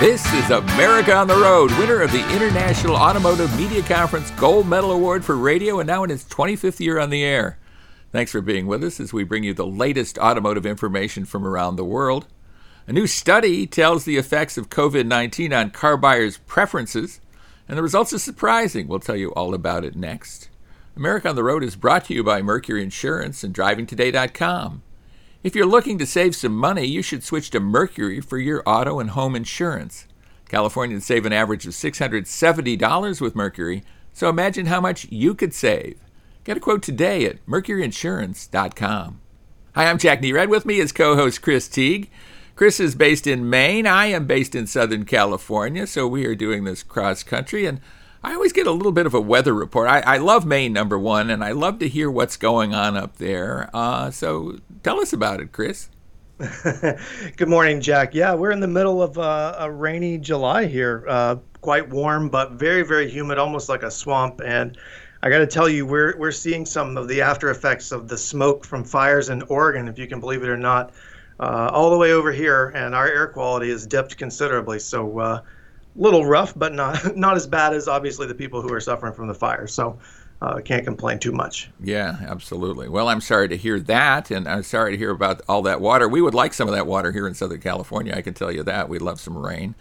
This 0.00 0.26
is 0.34 0.50
America 0.50 1.14
on 1.14 1.28
the 1.28 1.36
Road, 1.36 1.70
winner 1.78 2.02
of 2.02 2.10
the 2.10 2.28
International 2.34 2.96
Automotive 2.96 3.56
Media 3.56 3.80
Conference 3.80 4.28
Gold 4.32 4.66
Medal 4.66 4.90
Award 4.90 5.24
for 5.24 5.36
Radio, 5.36 5.78
and 5.78 5.86
now 5.86 6.02
in 6.02 6.10
its 6.10 6.24
25th 6.24 6.80
year 6.80 6.98
on 6.98 7.10
the 7.10 7.22
air. 7.22 7.60
Thanks 8.10 8.32
for 8.32 8.40
being 8.40 8.66
with 8.66 8.82
us 8.82 8.98
as 8.98 9.12
we 9.12 9.22
bring 9.22 9.44
you 9.44 9.54
the 9.54 9.64
latest 9.64 10.18
automotive 10.18 10.66
information 10.66 11.24
from 11.24 11.46
around 11.46 11.76
the 11.76 11.84
world. 11.84 12.26
A 12.88 12.92
new 12.92 13.06
study 13.06 13.68
tells 13.68 14.04
the 14.04 14.16
effects 14.16 14.58
of 14.58 14.68
COVID 14.68 15.06
19 15.06 15.52
on 15.52 15.70
car 15.70 15.96
buyers' 15.96 16.38
preferences, 16.38 17.20
and 17.68 17.78
the 17.78 17.82
results 17.82 18.12
are 18.12 18.18
surprising. 18.18 18.88
We'll 18.88 18.98
tell 18.98 19.16
you 19.16 19.30
all 19.34 19.54
about 19.54 19.84
it 19.84 19.94
next. 19.94 20.48
America 20.96 21.28
on 21.28 21.36
the 21.36 21.44
Road 21.44 21.62
is 21.62 21.76
brought 21.76 22.06
to 22.06 22.14
you 22.14 22.24
by 22.24 22.42
Mercury 22.42 22.82
Insurance 22.82 23.44
and 23.44 23.54
DrivingToday.com. 23.54 24.82
If 25.44 25.54
you're 25.54 25.66
looking 25.66 25.98
to 25.98 26.06
save 26.06 26.34
some 26.34 26.56
money, 26.56 26.86
you 26.86 27.02
should 27.02 27.22
switch 27.22 27.50
to 27.50 27.60
Mercury 27.60 28.22
for 28.22 28.38
your 28.38 28.62
auto 28.64 28.98
and 28.98 29.10
home 29.10 29.36
insurance. 29.36 30.06
Californians 30.48 31.04
save 31.04 31.26
an 31.26 31.34
average 31.34 31.66
of 31.66 31.74
$670 31.74 33.20
with 33.20 33.36
Mercury, 33.36 33.84
so 34.14 34.30
imagine 34.30 34.64
how 34.64 34.80
much 34.80 35.06
you 35.10 35.34
could 35.34 35.52
save. 35.52 36.00
Get 36.44 36.56
a 36.56 36.60
quote 36.60 36.82
today 36.82 37.26
at 37.26 37.44
mercuryinsurance.com. 37.44 39.20
Hi, 39.74 39.86
I'm 39.86 39.98
Jack 39.98 40.22
Nerad. 40.22 40.48
With 40.48 40.64
me 40.64 40.78
is 40.78 40.92
co 40.92 41.14
host 41.14 41.42
Chris 41.42 41.68
Teague. 41.68 42.08
Chris 42.56 42.80
is 42.80 42.94
based 42.94 43.26
in 43.26 43.50
Maine. 43.50 43.86
I 43.86 44.06
am 44.06 44.26
based 44.26 44.54
in 44.54 44.66
Southern 44.66 45.04
California, 45.04 45.86
so 45.86 46.08
we 46.08 46.24
are 46.24 46.34
doing 46.34 46.64
this 46.64 46.82
cross 46.82 47.22
country. 47.22 47.66
And 47.66 47.82
I 48.24 48.32
always 48.32 48.54
get 48.54 48.66
a 48.66 48.72
little 48.72 48.90
bit 48.90 49.04
of 49.04 49.12
a 49.12 49.20
weather 49.20 49.52
report. 49.52 49.86
I, 49.86 50.00
I 50.00 50.16
love 50.16 50.46
Maine, 50.46 50.72
number 50.72 50.98
one, 50.98 51.28
and 51.28 51.44
I 51.44 51.52
love 51.52 51.78
to 51.80 51.88
hear 51.88 52.10
what's 52.10 52.38
going 52.38 52.74
on 52.74 52.96
up 52.96 53.18
there. 53.18 53.68
Uh, 53.74 54.10
so 54.10 54.60
tell 54.82 54.98
us 54.98 55.12
about 55.12 55.40
it, 55.40 55.52
Chris. 55.52 55.90
Good 57.36 57.48
morning, 57.48 57.82
Jack. 57.82 58.14
Yeah, 58.14 58.32
we're 58.32 58.50
in 58.50 58.60
the 58.60 58.66
middle 58.66 59.02
of 59.02 59.18
uh, 59.18 59.56
a 59.58 59.70
rainy 59.70 60.16
July 60.16 60.64
here. 60.64 61.04
Uh, 61.06 61.36
quite 61.60 61.90
warm, 61.90 62.30
but 62.30 62.52
very, 62.52 62.82
very 62.82 63.10
humid, 63.10 63.38
almost 63.38 63.68
like 63.68 63.82
a 63.82 63.90
swamp. 63.90 64.40
And 64.42 64.78
I 65.22 65.28
got 65.28 65.38
to 65.38 65.46
tell 65.46 65.68
you, 65.68 65.84
we're 65.84 66.16
we're 66.16 66.32
seeing 66.32 66.64
some 66.64 66.96
of 66.96 67.08
the 67.08 67.20
after 67.20 67.50
effects 67.50 67.92
of 67.92 68.08
the 68.08 68.16
smoke 68.16 68.64
from 68.64 68.84
fires 68.84 69.28
in 69.28 69.42
Oregon, 69.42 69.86
if 69.86 69.98
you 69.98 70.06
can 70.06 70.20
believe 70.20 70.42
it 70.42 70.48
or 70.48 70.56
not, 70.56 70.94
uh, 71.40 71.68
all 71.70 71.90
the 71.90 71.98
way 71.98 72.12
over 72.12 72.32
here, 72.32 72.72
and 72.74 72.94
our 72.94 73.06
air 73.06 73.26
quality 73.26 73.68
has 73.68 73.86
dipped 73.86 74.16
considerably. 74.16 74.78
So 74.78 75.18
uh, 75.18 75.40
little 75.96 76.26
rough, 76.26 76.52
but 76.56 76.72
not 76.74 77.16
not 77.16 77.36
as 77.36 77.46
bad 77.46 77.74
as 77.74 77.88
obviously 77.88 78.26
the 78.26 78.34
people 78.34 78.62
who 78.62 78.72
are 78.72 78.80
suffering 78.80 79.12
from 79.12 79.28
the 79.28 79.34
fire. 79.34 79.66
So 79.66 79.98
uh, 80.42 80.60
can't 80.60 80.84
complain 80.84 81.18
too 81.18 81.32
much. 81.32 81.70
Yeah, 81.80 82.18
absolutely. 82.26 82.88
Well, 82.88 83.08
I'm 83.08 83.20
sorry 83.20 83.48
to 83.48 83.56
hear 83.56 83.80
that, 83.80 84.30
and 84.30 84.46
I'm 84.46 84.62
sorry 84.62 84.92
to 84.92 84.98
hear 84.98 85.10
about 85.10 85.40
all 85.48 85.62
that 85.62 85.80
water. 85.80 86.08
We 86.08 86.20
would 86.20 86.34
like 86.34 86.52
some 86.52 86.68
of 86.68 86.74
that 86.74 86.86
water 86.86 87.12
here 87.12 87.26
in 87.26 87.34
Southern 87.34 87.60
California. 87.60 88.14
I 88.14 88.22
can 88.22 88.34
tell 88.34 88.52
you 88.52 88.62
that. 88.64 88.88
We'd 88.88 89.02
love 89.02 89.20
some 89.20 89.38
rain. 89.38 89.74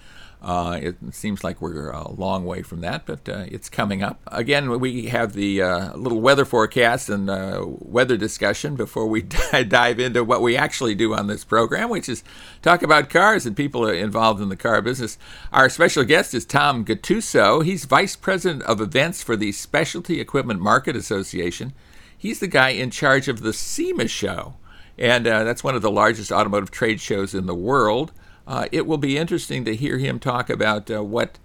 Uh, 0.44 0.78
it 0.82 0.98
seems 1.12 1.42
like 1.42 1.62
we're 1.62 1.90
a 1.90 2.12
long 2.12 2.44
way 2.44 2.62
from 2.62 2.82
that, 2.82 3.06
but 3.06 3.30
uh, 3.30 3.46
it's 3.48 3.70
coming 3.70 4.04
up. 4.04 4.20
Again, 4.28 4.78
we 4.78 5.06
have 5.06 5.32
the 5.32 5.62
uh, 5.62 5.96
little 5.96 6.20
weather 6.20 6.44
forecast 6.44 7.08
and 7.08 7.30
uh, 7.30 7.64
weather 7.66 8.18
discussion 8.18 8.76
before 8.76 9.08
we 9.08 9.22
dive 9.68 10.02
into 10.02 10.22
what 10.22 10.42
we 10.42 10.58
actually 10.58 10.96
do 10.96 11.14
on 11.14 11.28
this 11.28 11.46
program, 11.46 11.90
which 11.90 12.10
is 12.10 12.26
talk 12.62 12.84
about 12.84 13.10
cars 13.10 13.46
and 13.46 13.56
people 13.56 13.88
involved 13.88 14.42
in 14.42 14.50
the 14.50 14.58
car 14.58 14.82
business. 14.82 15.18
Our 15.54 15.70
special 15.70 16.04
guest 16.04 16.34
is 16.34 16.44
Tom 16.44 16.84
Gattuso. 16.84 17.64
He's 17.64 17.86
Vice 17.86 18.18
President 18.18 18.64
of 18.64 18.82
Events 18.82 19.24
for 19.24 19.38
the 19.38 19.54
Specialty 19.54 20.20
Equipment 20.20 20.60
Market 20.60 20.98
Association. 20.98 21.72
He's 22.18 22.42
the 22.42 22.48
guy 22.48 22.70
in 22.70 22.90
charge 22.90 23.30
of 23.30 23.44
the 23.44 23.54
SEMA 23.54 24.10
show, 24.10 24.56
and 24.98 25.26
uh, 25.26 25.46
that's 25.46 25.64
one 25.64 25.76
of 25.76 25.82
the 25.82 25.92
largest 25.92 26.34
automotive 26.34 26.72
trade 26.72 27.00
shows 27.00 27.34
in 27.34 27.46
the 27.46 27.56
world. 27.56 28.12
Uh, 28.48 28.68
it 28.72 28.86
will 28.86 28.98
be 28.98 29.18
interesting 29.18 29.64
to 29.66 29.76
hear 29.76 29.98
him 29.98 30.20
talk 30.20 30.50
about 30.50 30.90
uh, 30.92 31.04
what 31.04 31.40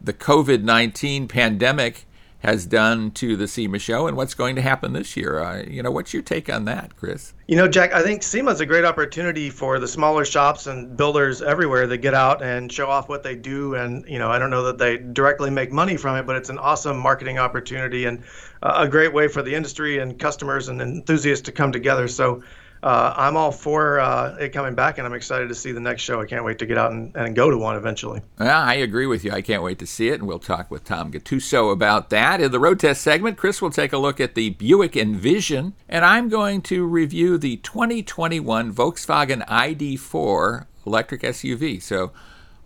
the 0.00 0.12
COVID 0.12 0.62
19 0.62 1.28
pandemic 1.28 2.06
has 2.40 2.66
done 2.66 3.10
to 3.10 3.34
the 3.34 3.48
SEMA 3.48 3.78
show 3.78 4.06
and 4.06 4.16
what's 4.16 4.34
going 4.34 4.54
to 4.54 4.62
happen 4.62 4.92
this 4.92 5.16
year. 5.16 5.40
Uh, 5.40 5.62
you 5.62 5.82
know, 5.82 5.90
what's 5.90 6.12
your 6.12 6.22
take 6.22 6.52
on 6.52 6.64
that, 6.66 6.94
Chris? 6.94 7.32
You 7.48 7.56
know, 7.56 7.66
Jack, 7.66 7.92
I 7.92 8.02
think 8.02 8.22
SEMA 8.22 8.52
is 8.52 8.60
a 8.60 8.66
great 8.66 8.84
opportunity 8.84 9.50
for 9.50 9.80
the 9.80 9.88
smaller 9.88 10.24
shops 10.24 10.66
and 10.66 10.96
builders 10.96 11.42
everywhere 11.42 11.86
that 11.88 11.98
get 11.98 12.14
out 12.14 12.42
and 12.42 12.70
show 12.70 12.88
off 12.88 13.08
what 13.08 13.22
they 13.22 13.34
do. 13.34 13.74
And, 13.74 14.04
you 14.06 14.18
know, 14.18 14.30
I 14.30 14.38
don't 14.38 14.50
know 14.50 14.64
that 14.64 14.78
they 14.78 14.98
directly 14.98 15.50
make 15.50 15.72
money 15.72 15.96
from 15.96 16.16
it, 16.16 16.26
but 16.26 16.36
it's 16.36 16.50
an 16.50 16.58
awesome 16.58 16.98
marketing 16.98 17.38
opportunity 17.38 18.04
and 18.04 18.22
a 18.62 18.86
great 18.86 19.12
way 19.12 19.28
for 19.28 19.42
the 19.42 19.54
industry 19.54 19.98
and 19.98 20.18
customers 20.18 20.68
and 20.68 20.80
enthusiasts 20.80 21.46
to 21.46 21.52
come 21.52 21.72
together. 21.72 22.06
So, 22.06 22.42
uh, 22.86 23.12
I'm 23.16 23.36
all 23.36 23.50
for 23.50 23.98
uh, 23.98 24.36
it 24.36 24.50
coming 24.50 24.76
back, 24.76 24.98
and 24.98 25.06
I'm 25.08 25.12
excited 25.12 25.48
to 25.48 25.56
see 25.56 25.72
the 25.72 25.80
next 25.80 26.02
show. 26.02 26.20
I 26.20 26.24
can't 26.24 26.44
wait 26.44 26.60
to 26.60 26.66
get 26.66 26.78
out 26.78 26.92
and, 26.92 27.10
and 27.16 27.34
go 27.34 27.50
to 27.50 27.58
one 27.58 27.74
eventually. 27.74 28.20
Yeah, 28.38 28.62
I 28.62 28.74
agree 28.74 29.06
with 29.06 29.24
you. 29.24 29.32
I 29.32 29.42
can't 29.42 29.64
wait 29.64 29.80
to 29.80 29.86
see 29.88 30.08
it, 30.10 30.20
and 30.20 30.28
we'll 30.28 30.38
talk 30.38 30.70
with 30.70 30.84
Tom 30.84 31.10
Gattuso 31.10 31.72
about 31.72 32.10
that. 32.10 32.40
In 32.40 32.52
the 32.52 32.60
road 32.60 32.78
test 32.78 33.02
segment, 33.02 33.38
Chris 33.38 33.60
will 33.60 33.70
take 33.70 33.92
a 33.92 33.98
look 33.98 34.20
at 34.20 34.36
the 34.36 34.50
Buick 34.50 34.96
Envision, 34.96 35.74
and 35.88 36.04
I'm 36.04 36.28
going 36.28 36.62
to 36.62 36.86
review 36.86 37.38
the 37.38 37.56
2021 37.56 38.72
Volkswagen 38.72 39.44
ID4 39.48 40.66
electric 40.86 41.22
SUV. 41.22 41.82
So 41.82 42.12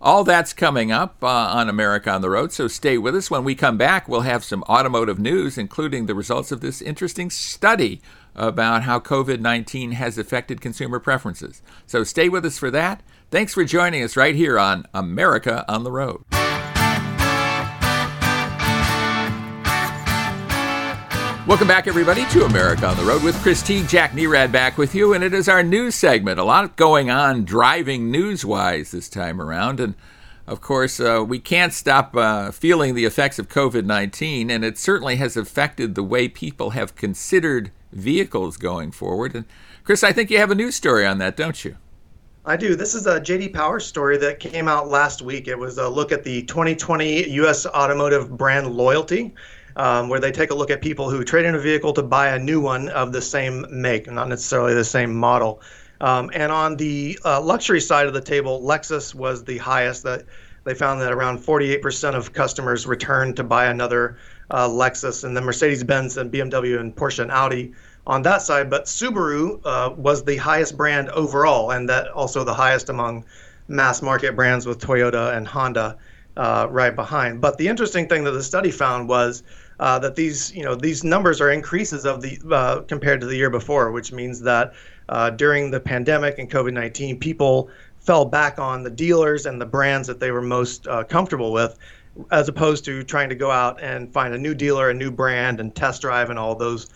all 0.01 0.23
that's 0.23 0.51
coming 0.51 0.91
up 0.91 1.23
uh, 1.23 1.27
on 1.27 1.69
America 1.69 2.09
on 2.09 2.21
the 2.21 2.29
Road, 2.29 2.51
so 2.51 2.67
stay 2.67 2.97
with 2.97 3.15
us. 3.15 3.29
When 3.29 3.43
we 3.43 3.53
come 3.53 3.77
back, 3.77 4.07
we'll 4.07 4.21
have 4.21 4.43
some 4.43 4.63
automotive 4.63 5.19
news, 5.19 5.57
including 5.57 6.07
the 6.07 6.15
results 6.15 6.51
of 6.51 6.61
this 6.61 6.81
interesting 6.81 7.29
study 7.29 8.01
about 8.35 8.83
how 8.83 8.99
COVID 8.99 9.39
19 9.39 9.91
has 9.91 10.17
affected 10.17 10.59
consumer 10.61 10.99
preferences. 10.99 11.61
So 11.85 12.03
stay 12.03 12.29
with 12.29 12.45
us 12.45 12.57
for 12.57 12.71
that. 12.71 13.03
Thanks 13.29 13.53
for 13.53 13.63
joining 13.63 14.03
us 14.03 14.17
right 14.17 14.35
here 14.35 14.57
on 14.57 14.85
America 14.93 15.63
on 15.67 15.83
the 15.83 15.91
Road. 15.91 16.23
Welcome 21.47 21.67
back, 21.67 21.87
everybody, 21.87 22.23
to 22.27 22.45
America 22.45 22.85
on 22.85 22.95
the 22.95 23.03
Road 23.03 23.23
with 23.23 23.35
Chris 23.41 23.63
Teague, 23.63 23.87
Jack 23.87 24.11
Nerad 24.11 24.51
back 24.51 24.77
with 24.77 24.93
you, 24.93 25.13
and 25.13 25.23
it 25.23 25.33
is 25.33 25.49
our 25.49 25.63
news 25.63 25.95
segment. 25.95 26.39
A 26.39 26.43
lot 26.43 26.75
going 26.75 27.09
on 27.09 27.45
driving 27.45 28.11
news 28.11 28.45
wise 28.45 28.91
this 28.91 29.09
time 29.09 29.41
around, 29.41 29.79
and 29.79 29.95
of 30.45 30.61
course, 30.61 30.99
uh, 30.99 31.25
we 31.27 31.39
can't 31.39 31.73
stop 31.73 32.15
uh, 32.15 32.51
feeling 32.51 32.93
the 32.93 33.05
effects 33.05 33.39
of 33.39 33.49
COVID 33.49 33.85
19, 33.85 34.51
and 34.51 34.63
it 34.63 34.77
certainly 34.77 35.15
has 35.15 35.35
affected 35.35 35.95
the 35.95 36.03
way 36.03 36.27
people 36.27 36.69
have 36.69 36.95
considered 36.95 37.71
vehicles 37.91 38.55
going 38.55 38.91
forward. 38.91 39.33
And 39.33 39.45
Chris, 39.83 40.03
I 40.03 40.13
think 40.13 40.29
you 40.29 40.37
have 40.37 40.51
a 40.51 40.55
news 40.55 40.75
story 40.75 41.07
on 41.07 41.17
that, 41.17 41.35
don't 41.35 41.65
you? 41.65 41.75
I 42.45 42.55
do. 42.55 42.75
This 42.75 42.93
is 42.93 43.07
a 43.07 43.19
JD 43.19 43.53
Power 43.53 43.79
story 43.79 44.17
that 44.17 44.39
came 44.39 44.67
out 44.67 44.89
last 44.89 45.23
week. 45.23 45.47
It 45.47 45.57
was 45.57 45.79
a 45.79 45.89
look 45.89 46.11
at 46.11 46.23
the 46.23 46.43
2020 46.43 47.29
U.S. 47.31 47.65
automotive 47.65 48.37
brand 48.37 48.71
loyalty, 48.71 49.33
um, 49.75 50.09
where 50.09 50.19
they 50.19 50.31
take 50.31 50.51
a 50.51 50.55
look 50.55 50.71
at 50.71 50.81
people 50.81 51.09
who 51.09 51.23
trade 51.23 51.45
in 51.45 51.55
a 51.55 51.59
vehicle 51.59 51.93
to 51.93 52.03
buy 52.03 52.29
a 52.29 52.39
new 52.39 52.59
one 52.59 52.89
of 52.89 53.11
the 53.11 53.21
same 53.21 53.65
make, 53.69 54.09
not 54.11 54.27
necessarily 54.27 54.73
the 54.73 54.83
same 54.83 55.13
model. 55.13 55.61
Um, 56.01 56.31
and 56.33 56.51
on 56.51 56.77
the 56.77 57.19
uh, 57.23 57.41
luxury 57.41 57.79
side 57.79 58.07
of 58.07 58.13
the 58.13 58.21
table, 58.21 58.61
Lexus 58.61 59.13
was 59.13 59.43
the 59.43 59.59
highest. 59.59 60.03
That 60.03 60.25
they 60.63 60.73
found 60.73 61.01
that 61.01 61.11
around 61.11 61.39
48% 61.39 62.15
of 62.15 62.33
customers 62.33 62.87
returned 62.87 63.35
to 63.37 63.43
buy 63.43 63.65
another 63.65 64.17
uh, 64.49 64.67
Lexus, 64.67 65.23
and 65.23 65.35
then 65.35 65.43
Mercedes 65.43 65.83
Benz 65.83 66.17
and 66.17 66.31
BMW 66.31 66.79
and 66.79 66.95
Porsche 66.95 67.19
and 67.19 67.31
Audi 67.31 67.73
on 68.05 68.23
that 68.23 68.41
side. 68.41 68.69
But 68.69 68.85
Subaru 68.85 69.61
uh, 69.63 69.93
was 69.95 70.23
the 70.23 70.37
highest 70.37 70.75
brand 70.75 71.09
overall, 71.09 71.71
and 71.71 71.87
that 71.89 72.07
also 72.09 72.43
the 72.43 72.53
highest 72.53 72.89
among 72.89 73.25
mass 73.67 74.01
market 74.01 74.35
brands 74.35 74.65
with 74.65 74.79
Toyota 74.79 75.35
and 75.35 75.47
Honda 75.47 75.97
uh, 76.35 76.67
right 76.69 76.95
behind. 76.95 77.41
But 77.41 77.57
the 77.57 77.67
interesting 77.67 78.07
thing 78.07 78.23
that 78.25 78.31
the 78.31 78.43
study 78.43 78.71
found 78.71 79.07
was 79.07 79.43
uh, 79.81 79.99
that 79.99 80.15
these, 80.15 80.53
you 80.55 80.63
know, 80.63 80.75
these 80.75 81.03
numbers 81.03 81.41
are 81.41 81.51
increases 81.51 82.05
of 82.05 82.21
the 82.21 82.39
uh, 82.51 82.81
compared 82.81 83.19
to 83.19 83.27
the 83.27 83.35
year 83.35 83.49
before, 83.49 83.91
which 83.91 84.13
means 84.13 84.39
that 84.41 84.73
uh, 85.09 85.31
during 85.31 85.71
the 85.71 85.79
pandemic 85.79 86.37
and 86.37 86.49
COVID-19, 86.49 87.19
people 87.19 87.69
fell 87.99 88.23
back 88.23 88.59
on 88.59 88.83
the 88.83 88.89
dealers 88.89 89.45
and 89.45 89.59
the 89.59 89.65
brands 89.65 90.07
that 90.07 90.19
they 90.19 90.31
were 90.31 90.41
most 90.41 90.87
uh, 90.87 91.03
comfortable 91.03 91.51
with 91.51 91.77
as 92.31 92.47
opposed 92.47 92.85
to 92.85 93.03
trying 93.03 93.29
to 93.29 93.35
go 93.35 93.51
out 93.51 93.81
and 93.81 94.11
find 94.13 94.33
a 94.33 94.37
new 94.37 94.53
dealer, 94.53 94.89
a 94.89 94.93
new 94.93 95.11
brand, 95.11 95.59
and 95.59 95.75
test 95.75 96.01
drive 96.01 96.29
and 96.29 96.37
all 96.37 96.55
those 96.55 96.89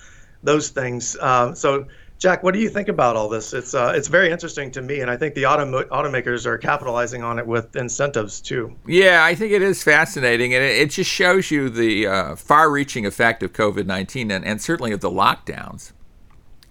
those 0.44 0.70
things. 0.70 1.18
Uh, 1.20 1.54
so, 1.56 1.88
Jack, 2.18 2.44
what 2.44 2.54
do 2.54 2.62
you 2.62 2.70
think 2.70 2.88
about 2.88 3.16
all 3.18 3.28
this? 3.28 3.54
It's 3.54 3.74
uh, 3.74 3.92
it's 3.96 4.08
very 4.08 4.32
interesting 4.32 4.72
to 4.72 4.82
me, 4.82 5.02
and 5.02 5.12
I 5.12 5.18
think 5.18 5.36
the 5.36 5.44
autom- 5.44 5.88
automakers 5.90 6.46
are 6.46 6.58
capitalizing 6.58 7.24
on 7.24 7.38
it 7.40 7.46
with 7.46 7.76
incentives 7.76 8.40
too. 8.40 8.74
Yeah, 8.88 9.24
I 9.24 9.36
think 9.36 9.52
it 9.52 9.62
is 9.62 9.84
fascinating, 9.84 10.54
and 10.54 10.64
it, 10.64 10.78
it 10.78 10.90
just 10.92 11.12
shows 11.12 11.52
you 11.52 11.70
the 11.70 12.08
uh, 12.08 12.36
far-reaching 12.36 13.06
effect 13.06 13.44
of 13.44 13.52
COVID 13.52 13.86
nineteen, 13.86 14.32
and, 14.32 14.46
and 14.46 14.62
certainly 14.62 14.94
of 14.94 15.02
the 15.02 15.12
lockdowns, 15.12 15.92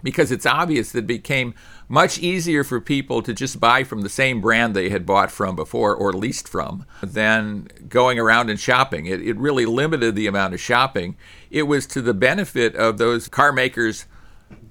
because 0.03 0.33
it's 0.33 0.47
obvious 0.47 0.93
that 0.93 1.01
it 1.01 1.07
became 1.07 1.55
much 1.87 2.19
easier 2.19 2.65
for 2.65 2.81
people 2.81 3.21
to 3.21 3.35
just 3.35 3.61
buy 3.61 3.85
from 3.85 4.01
the 4.01 4.09
same 4.09 4.41
brand 4.41 4.75
they 4.75 4.89
had 4.89 5.05
bought 5.05 5.31
from 5.31 5.55
before 5.55 5.95
or 5.95 6.15
leased 6.15 6.49
from 6.49 6.87
than 7.03 7.69
going 7.91 8.19
around 8.19 8.49
and 8.49 8.59
shopping. 8.59 9.05
It, 9.05 9.21
it 9.21 9.37
really 9.37 9.67
limited 9.67 10.17
the 10.17 10.27
amount 10.27 10.55
of 10.55 10.61
shopping. 10.61 11.17
It 11.51 11.65
was 11.65 11.87
to 11.89 12.01
the 12.01 12.15
benefit 12.15 12.75
of 12.75 12.97
those 12.97 13.29
car 13.29 13.53
makers 13.53 14.07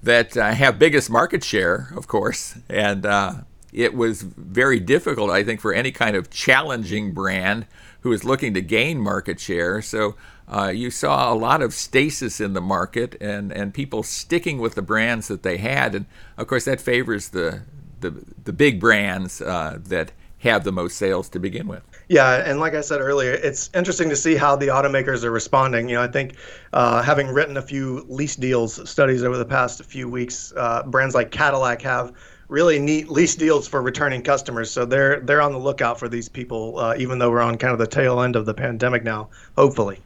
that 0.04 0.36
uh, 0.36 0.52
have 0.52 0.78
biggest 0.78 1.10
market 1.10 1.42
share, 1.42 1.90
of 1.96 2.06
course, 2.06 2.56
and 2.68 3.04
uh, 3.04 3.34
it 3.72 3.94
was 3.94 4.22
very 4.22 4.78
difficult, 4.78 5.30
I 5.30 5.42
think, 5.42 5.60
for 5.60 5.74
any 5.74 5.90
kind 5.90 6.14
of 6.14 6.30
challenging 6.30 7.12
brand 7.12 7.66
who 8.02 8.12
is 8.12 8.22
looking 8.22 8.54
to 8.54 8.60
gain 8.60 9.00
market 9.00 9.40
share. 9.40 9.82
So 9.82 10.14
uh, 10.46 10.68
you 10.68 10.90
saw 10.90 11.32
a 11.32 11.34
lot 11.34 11.62
of 11.62 11.74
stasis 11.74 12.40
in 12.40 12.52
the 12.52 12.60
market 12.60 13.16
and, 13.20 13.50
and 13.50 13.74
people 13.74 14.02
sticking 14.02 14.58
with 14.58 14.74
the 14.74 14.82
brands 14.82 15.28
that 15.28 15.42
they 15.42 15.56
had. 15.56 15.94
And 15.94 16.06
of 16.36 16.46
course, 16.46 16.66
that 16.66 16.80
favors 16.80 17.30
the, 17.30 17.62
the, 18.00 18.22
the 18.44 18.52
big 18.52 18.78
brands 18.78 19.40
uh, 19.40 19.78
that 19.84 20.12
have 20.38 20.64
the 20.64 20.72
most 20.72 20.96
sales 20.96 21.28
to 21.30 21.38
begin 21.38 21.66
with. 21.66 21.82
Yeah, 22.08 22.42
and 22.44 22.60
like 22.60 22.74
I 22.74 22.82
said 22.82 23.00
earlier, 23.00 23.32
it's 23.32 23.70
interesting 23.74 24.10
to 24.10 24.16
see 24.16 24.34
how 24.34 24.56
the 24.56 24.66
automakers 24.68 25.24
are 25.24 25.30
responding. 25.30 25.88
You 25.88 25.96
know, 25.96 26.02
I 26.02 26.08
think 26.08 26.36
uh, 26.72 27.02
having 27.02 27.28
written 27.28 27.56
a 27.56 27.62
few 27.62 28.04
lease 28.08 28.36
deals 28.36 28.88
studies 28.88 29.22
over 29.22 29.38
the 29.38 29.44
past 29.44 29.82
few 29.84 30.08
weeks, 30.08 30.52
uh, 30.56 30.82
brands 30.84 31.14
like 31.14 31.30
Cadillac 31.30 31.80
have 31.82 32.12
really 32.48 32.78
neat 32.78 33.08
lease 33.08 33.34
deals 33.34 33.66
for 33.66 33.80
returning 33.80 34.22
customers. 34.22 34.70
So 34.70 34.84
they're 34.84 35.20
they're 35.20 35.40
on 35.40 35.52
the 35.52 35.58
lookout 35.58 35.98
for 35.98 36.08
these 36.08 36.28
people, 36.28 36.78
uh, 36.78 36.94
even 36.98 37.18
though 37.18 37.30
we're 37.30 37.40
on 37.40 37.56
kind 37.56 37.72
of 37.72 37.78
the 37.78 37.86
tail 37.86 38.20
end 38.20 38.36
of 38.36 38.44
the 38.44 38.54
pandemic 38.54 39.02
now. 39.02 39.30
Hopefully. 39.56 39.98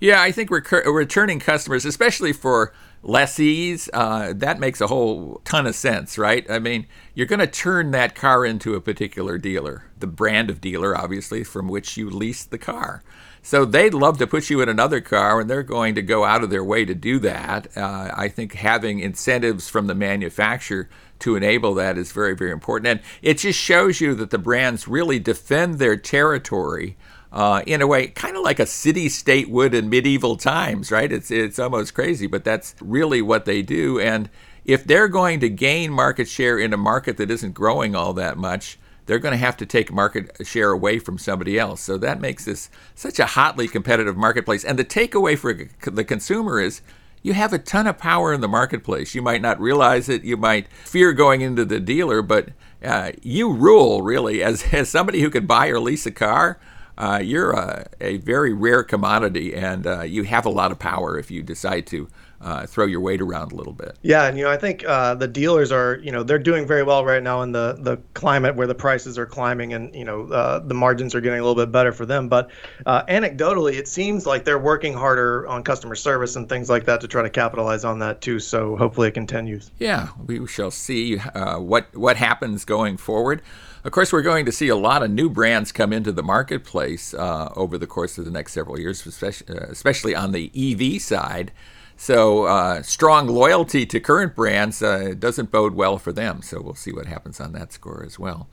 Yeah, 0.00 0.20
I 0.20 0.32
think 0.32 0.50
recur- 0.50 0.90
returning 0.92 1.38
customers, 1.38 1.84
especially 1.84 2.32
for 2.32 2.72
lessees, 3.04 3.88
uh, 3.92 4.32
that 4.34 4.58
makes 4.58 4.80
a 4.80 4.86
whole 4.86 5.40
ton 5.44 5.66
of 5.66 5.74
sense, 5.74 6.18
right? 6.18 6.50
I 6.50 6.58
mean, 6.58 6.86
you're 7.14 7.26
going 7.26 7.40
to 7.40 7.46
turn 7.46 7.90
that 7.92 8.14
car 8.14 8.44
into 8.44 8.74
a 8.74 8.80
particular 8.80 9.38
dealer, 9.38 9.84
the 9.98 10.06
brand 10.06 10.50
of 10.50 10.60
dealer, 10.60 10.96
obviously, 10.96 11.44
from 11.44 11.68
which 11.68 11.96
you 11.96 12.10
leased 12.10 12.50
the 12.50 12.58
car. 12.58 13.02
So 13.42 13.66
they'd 13.66 13.92
love 13.92 14.16
to 14.18 14.26
put 14.26 14.48
you 14.48 14.62
in 14.62 14.70
another 14.70 15.02
car, 15.02 15.40
and 15.40 15.50
they're 15.50 15.62
going 15.62 15.94
to 15.96 16.02
go 16.02 16.24
out 16.24 16.42
of 16.42 16.48
their 16.48 16.64
way 16.64 16.86
to 16.86 16.94
do 16.94 17.18
that. 17.18 17.76
Uh, 17.76 18.10
I 18.16 18.28
think 18.28 18.54
having 18.54 19.00
incentives 19.00 19.68
from 19.68 19.86
the 19.86 19.94
manufacturer 19.94 20.88
to 21.18 21.36
enable 21.36 21.74
that 21.74 21.98
is 21.98 22.10
very, 22.10 22.34
very 22.34 22.50
important. 22.50 22.86
And 22.86 23.00
it 23.20 23.38
just 23.38 23.58
shows 23.58 24.00
you 24.00 24.14
that 24.14 24.30
the 24.30 24.38
brands 24.38 24.88
really 24.88 25.18
defend 25.18 25.78
their 25.78 25.96
territory 25.96 26.96
uh, 27.34 27.62
in 27.66 27.82
a 27.82 27.86
way, 27.86 28.06
kind 28.06 28.36
of 28.36 28.44
like 28.44 28.60
a 28.60 28.66
city 28.66 29.08
state 29.08 29.50
would 29.50 29.74
in 29.74 29.90
medieval 29.90 30.36
times, 30.36 30.92
right? 30.92 31.10
It's, 31.10 31.32
it's 31.32 31.58
almost 31.58 31.92
crazy, 31.92 32.28
but 32.28 32.44
that's 32.44 32.76
really 32.80 33.20
what 33.20 33.44
they 33.44 33.60
do. 33.60 33.98
And 33.98 34.30
if 34.64 34.84
they're 34.84 35.08
going 35.08 35.40
to 35.40 35.48
gain 35.48 35.90
market 35.90 36.28
share 36.28 36.60
in 36.60 36.72
a 36.72 36.76
market 36.76 37.16
that 37.16 37.32
isn't 37.32 37.52
growing 37.52 37.96
all 37.96 38.12
that 38.12 38.38
much, 38.38 38.78
they're 39.06 39.18
going 39.18 39.32
to 39.32 39.38
have 39.38 39.56
to 39.56 39.66
take 39.66 39.92
market 39.92 40.46
share 40.46 40.70
away 40.70 41.00
from 41.00 41.18
somebody 41.18 41.58
else. 41.58 41.80
So 41.80 41.98
that 41.98 42.20
makes 42.20 42.44
this 42.44 42.70
such 42.94 43.18
a 43.18 43.26
hotly 43.26 43.66
competitive 43.66 44.16
marketplace. 44.16 44.64
And 44.64 44.78
the 44.78 44.84
takeaway 44.84 45.36
for 45.36 45.52
the 45.90 46.04
consumer 46.04 46.60
is 46.60 46.82
you 47.20 47.32
have 47.32 47.52
a 47.52 47.58
ton 47.58 47.88
of 47.88 47.98
power 47.98 48.32
in 48.32 48.42
the 48.42 48.48
marketplace. 48.48 49.12
You 49.12 49.22
might 49.22 49.42
not 49.42 49.60
realize 49.60 50.08
it. 50.08 50.22
You 50.22 50.36
might 50.36 50.68
fear 50.84 51.12
going 51.12 51.40
into 51.40 51.64
the 51.64 51.80
dealer, 51.80 52.22
but 52.22 52.50
uh, 52.82 53.10
you 53.22 53.52
rule 53.52 54.02
really 54.02 54.40
as, 54.40 54.66
as 54.72 54.88
somebody 54.88 55.20
who 55.20 55.30
can 55.30 55.46
buy 55.46 55.66
or 55.66 55.80
lease 55.80 56.06
a 56.06 56.12
car 56.12 56.60
uh, 56.96 57.20
you're 57.22 57.52
a, 57.52 57.86
a, 58.00 58.18
very 58.18 58.52
rare 58.52 58.84
commodity 58.84 59.54
and 59.54 59.86
uh, 59.86 60.02
you 60.02 60.22
have 60.22 60.46
a 60.46 60.50
lot 60.50 60.70
of 60.70 60.78
power 60.78 61.18
if 61.18 61.30
you 61.30 61.42
decide 61.42 61.86
to 61.88 62.08
uh, 62.40 62.66
throw 62.66 62.84
your 62.84 63.00
weight 63.00 63.22
around 63.22 63.52
a 63.52 63.54
little 63.54 63.72
bit. 63.72 63.96
Yeah, 64.02 64.26
and 64.26 64.36
you 64.36 64.44
know 64.44 64.50
I 64.50 64.58
think 64.58 64.84
uh, 64.86 65.14
the 65.14 65.26
dealers 65.26 65.72
are 65.72 65.98
you 66.02 66.12
know 66.12 66.22
they're 66.22 66.38
doing 66.38 66.66
very 66.66 66.82
well 66.82 67.04
right 67.04 67.22
now 67.22 67.40
in 67.40 67.52
the 67.52 67.78
the 67.80 67.96
climate 68.12 68.54
where 68.54 68.66
the 68.66 68.74
prices 68.74 69.16
are 69.18 69.24
climbing 69.24 69.72
and 69.72 69.94
you 69.94 70.04
know 70.04 70.26
uh, 70.26 70.58
the 70.58 70.74
margins 70.74 71.14
are 71.14 71.22
getting 71.22 71.40
a 71.40 71.42
little 71.42 71.60
bit 71.60 71.72
better 71.72 71.90
for 71.90 72.04
them. 72.04 72.28
But 72.28 72.50
uh, 72.84 73.04
anecdotally, 73.06 73.74
it 73.74 73.88
seems 73.88 74.26
like 74.26 74.44
they're 74.44 74.58
working 74.58 74.92
harder 74.92 75.46
on 75.46 75.64
customer 75.64 75.94
service 75.94 76.36
and 76.36 76.46
things 76.46 76.68
like 76.68 76.84
that 76.84 77.00
to 77.00 77.08
try 77.08 77.22
to 77.22 77.30
capitalize 77.30 77.84
on 77.84 77.98
that 78.00 78.20
too. 78.20 78.38
So 78.38 78.76
hopefully 78.76 79.08
it 79.08 79.14
continues. 79.14 79.70
Yeah, 79.78 80.08
we 80.26 80.46
shall 80.46 80.70
see 80.70 81.16
what 81.16 81.96
what 81.96 82.16
happens 82.18 82.66
going 82.66 82.98
forward. 82.98 83.40
Of 83.84 83.92
course, 83.92 84.14
we're 84.14 84.22
going 84.22 84.46
to 84.46 84.52
see 84.52 84.68
a 84.68 84.76
lot 84.76 85.02
of 85.02 85.10
new 85.10 85.28
brands 85.28 85.70
come 85.70 85.92
into 85.92 86.10
the 86.10 86.22
marketplace 86.22 87.12
uh, 87.12 87.52
over 87.54 87.76
the 87.76 87.86
course 87.86 88.16
of 88.16 88.24
the 88.24 88.30
next 88.30 88.54
several 88.54 88.80
years, 88.80 89.04
especially, 89.04 89.58
uh, 89.58 89.66
especially 89.68 90.14
on 90.14 90.32
the 90.32 90.50
EV 90.56 91.02
side. 91.02 91.52
So, 91.94 92.44
uh, 92.44 92.82
strong 92.82 93.28
loyalty 93.28 93.84
to 93.84 94.00
current 94.00 94.34
brands 94.34 94.82
uh, 94.82 95.12
doesn't 95.18 95.50
bode 95.50 95.74
well 95.74 95.98
for 95.98 96.12
them. 96.12 96.40
So, 96.40 96.62
we'll 96.62 96.74
see 96.74 96.92
what 96.92 97.04
happens 97.04 97.40
on 97.40 97.52
that 97.52 97.74
score 97.74 98.02
as 98.04 98.18
well. 98.18 98.48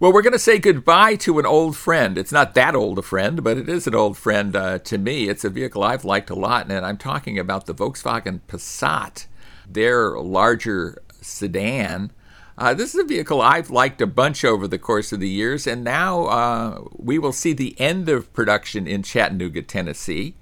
Well, 0.00 0.12
we're 0.12 0.20
going 0.20 0.32
to 0.32 0.38
say 0.38 0.58
goodbye 0.58 1.14
to 1.16 1.38
an 1.38 1.46
old 1.46 1.76
friend. 1.76 2.18
It's 2.18 2.32
not 2.32 2.54
that 2.54 2.74
old 2.74 2.98
a 2.98 3.02
friend, 3.02 3.44
but 3.44 3.56
it 3.56 3.68
is 3.68 3.86
an 3.86 3.94
old 3.94 4.18
friend 4.18 4.56
uh, 4.56 4.80
to 4.80 4.98
me. 4.98 5.28
It's 5.28 5.44
a 5.44 5.48
vehicle 5.48 5.84
I've 5.84 6.04
liked 6.04 6.28
a 6.28 6.34
lot, 6.34 6.68
and 6.68 6.84
I'm 6.84 6.98
talking 6.98 7.38
about 7.38 7.66
the 7.66 7.74
Volkswagen 7.74 8.40
Passat, 8.48 9.26
their 9.64 10.18
larger 10.18 11.00
sedan 11.20 12.10
uh, 12.58 12.74
this 12.74 12.94
is 12.94 13.00
a 13.00 13.04
vehicle 13.04 13.40
I've 13.40 13.70
liked 13.70 14.00
a 14.00 14.06
bunch 14.06 14.44
over 14.44 14.68
the 14.68 14.78
course 14.78 15.12
of 15.12 15.20
the 15.20 15.28
years, 15.28 15.66
and 15.66 15.82
now 15.82 16.24
uh, 16.24 16.84
we 16.96 17.18
will 17.18 17.32
see 17.32 17.52
the 17.52 17.78
end 17.80 18.08
of 18.08 18.32
production 18.32 18.86
in 18.86 19.02
Chattanooga, 19.02 19.62
Tennessee. 19.62 20.34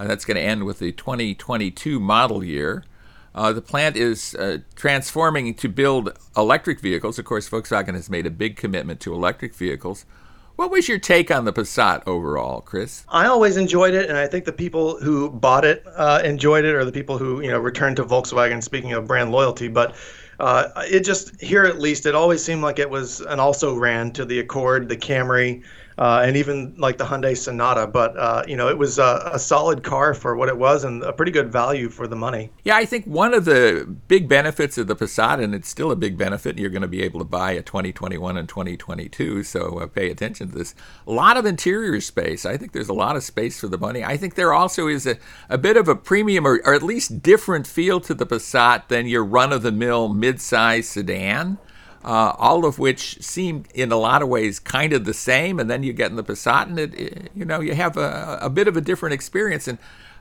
Uh, 0.00 0.06
that's 0.06 0.24
going 0.24 0.36
to 0.36 0.42
end 0.42 0.64
with 0.64 0.78
the 0.78 0.92
2022 0.92 2.00
model 2.00 2.42
year. 2.42 2.84
Uh, 3.34 3.52
the 3.52 3.62
plant 3.62 3.96
is 3.96 4.34
uh, 4.34 4.58
transforming 4.74 5.54
to 5.54 5.68
build 5.68 6.16
electric 6.36 6.80
vehicles. 6.80 7.18
Of 7.18 7.24
course, 7.24 7.48
Volkswagen 7.48 7.94
has 7.94 8.08
made 8.08 8.26
a 8.26 8.30
big 8.30 8.56
commitment 8.56 9.00
to 9.00 9.14
electric 9.14 9.54
vehicles. 9.54 10.06
What 10.56 10.72
was 10.72 10.88
your 10.88 10.98
take 10.98 11.30
on 11.30 11.44
the 11.44 11.52
Passat 11.52 12.02
overall, 12.04 12.62
Chris? 12.62 13.04
I 13.08 13.26
always 13.26 13.56
enjoyed 13.56 13.94
it, 13.94 14.08
and 14.08 14.18
I 14.18 14.26
think 14.26 14.44
the 14.44 14.52
people 14.52 14.98
who 14.98 15.30
bought 15.30 15.64
it 15.64 15.84
uh, 15.94 16.20
enjoyed 16.24 16.64
it, 16.64 16.74
or 16.74 16.84
the 16.84 16.90
people 16.90 17.16
who 17.16 17.40
you 17.40 17.48
know 17.48 17.60
returned 17.60 17.94
to 17.96 18.04
Volkswagen. 18.04 18.60
Speaking 18.60 18.92
of 18.92 19.06
brand 19.06 19.30
loyalty, 19.30 19.68
but 19.68 19.94
uh, 20.38 20.70
it 20.88 21.00
just 21.00 21.40
here 21.40 21.64
at 21.64 21.80
least 21.80 22.06
it 22.06 22.14
always 22.14 22.42
seemed 22.42 22.62
like 22.62 22.78
it 22.78 22.88
was 22.88 23.20
an 23.20 23.40
also 23.40 23.74
ran 23.74 24.12
to 24.12 24.24
the 24.24 24.38
Accord, 24.38 24.88
the 24.88 24.96
Camry, 24.96 25.64
uh, 25.98 26.22
and 26.24 26.36
even 26.36 26.74
like 26.78 26.96
the 26.96 27.04
Hyundai 27.04 27.36
Sonata. 27.36 27.86
But 27.86 28.16
uh, 28.16 28.44
you 28.46 28.56
know, 28.56 28.68
it 28.68 28.78
was 28.78 28.98
a, 28.98 29.30
a, 29.32 29.38
solid 29.38 29.82
car 29.82 30.14
for 30.14 30.36
what 30.36 30.48
it 30.48 30.56
was, 30.56 30.84
and 30.84 31.02
a 31.02 31.12
pretty 31.12 31.32
good 31.32 31.50
value 31.50 31.88
for 31.88 32.06
the 32.06 32.14
money. 32.14 32.50
Yeah, 32.62 32.76
I 32.76 32.84
think 32.84 33.04
one 33.06 33.34
of 33.34 33.44
the 33.44 33.84
big 34.06 34.28
benefits 34.28 34.78
of 34.78 34.86
the 34.86 34.94
Passat, 34.94 35.42
and 35.42 35.54
it's 35.54 35.68
still 35.68 35.90
a 35.90 35.96
big 35.96 36.16
benefit, 36.16 36.56
you're 36.56 36.70
going 36.70 36.82
to 36.82 36.88
be 36.88 37.02
able 37.02 37.18
to 37.18 37.24
buy 37.24 37.52
a 37.52 37.62
2021 37.62 38.36
and 38.36 38.48
2022. 38.48 39.42
So 39.42 39.80
uh, 39.80 39.86
pay 39.86 40.10
attention 40.10 40.50
to 40.50 40.58
this. 40.58 40.74
A 41.06 41.12
lot 41.12 41.36
of 41.36 41.44
interior 41.44 42.00
space. 42.00 42.46
I 42.46 42.56
think 42.56 42.72
there's 42.72 42.88
a 42.88 42.94
lot 42.94 43.16
of 43.16 43.24
space 43.24 43.58
for 43.58 43.66
the 43.66 43.78
money. 43.78 44.04
I 44.04 44.16
think 44.16 44.36
there 44.36 44.54
also 44.54 44.86
is 44.86 45.06
a, 45.06 45.18
a 45.48 45.58
bit 45.58 45.76
of 45.76 45.88
a 45.88 45.96
premium, 45.96 46.46
or, 46.46 46.60
or 46.64 46.74
at 46.74 46.82
least 46.82 47.22
different 47.22 47.66
feel 47.66 48.00
to 48.02 48.14
the 48.14 48.26
Passat 48.26 48.86
than 48.88 49.06
your 49.06 49.24
run-of-the-mill 49.24 50.10
mid-size 50.10 50.88
sedan 50.88 51.58
uh, 52.04 52.32
all 52.38 52.64
of 52.64 52.78
which 52.78 53.22
seem 53.22 53.64
in 53.74 53.92
a 53.92 53.96
lot 53.96 54.22
of 54.22 54.28
ways 54.28 54.58
kind 54.58 54.92
of 54.92 55.04
the 55.04 55.14
same. 55.14 55.58
And 55.58 55.70
then 55.70 55.82
you 55.82 55.92
get 55.92 56.10
in 56.10 56.16
the 56.16 56.24
Passat, 56.24 56.66
and 56.66 56.78
it, 56.78 57.30
you 57.34 57.44
know 57.44 57.60
you 57.60 57.74
have 57.74 57.96
a, 57.96 58.38
a, 58.42 58.50
bit 58.50 58.68
of 58.68 58.76
a 58.76 58.80
different 58.80 59.14
experience. 59.14 59.66
And 59.66 59.78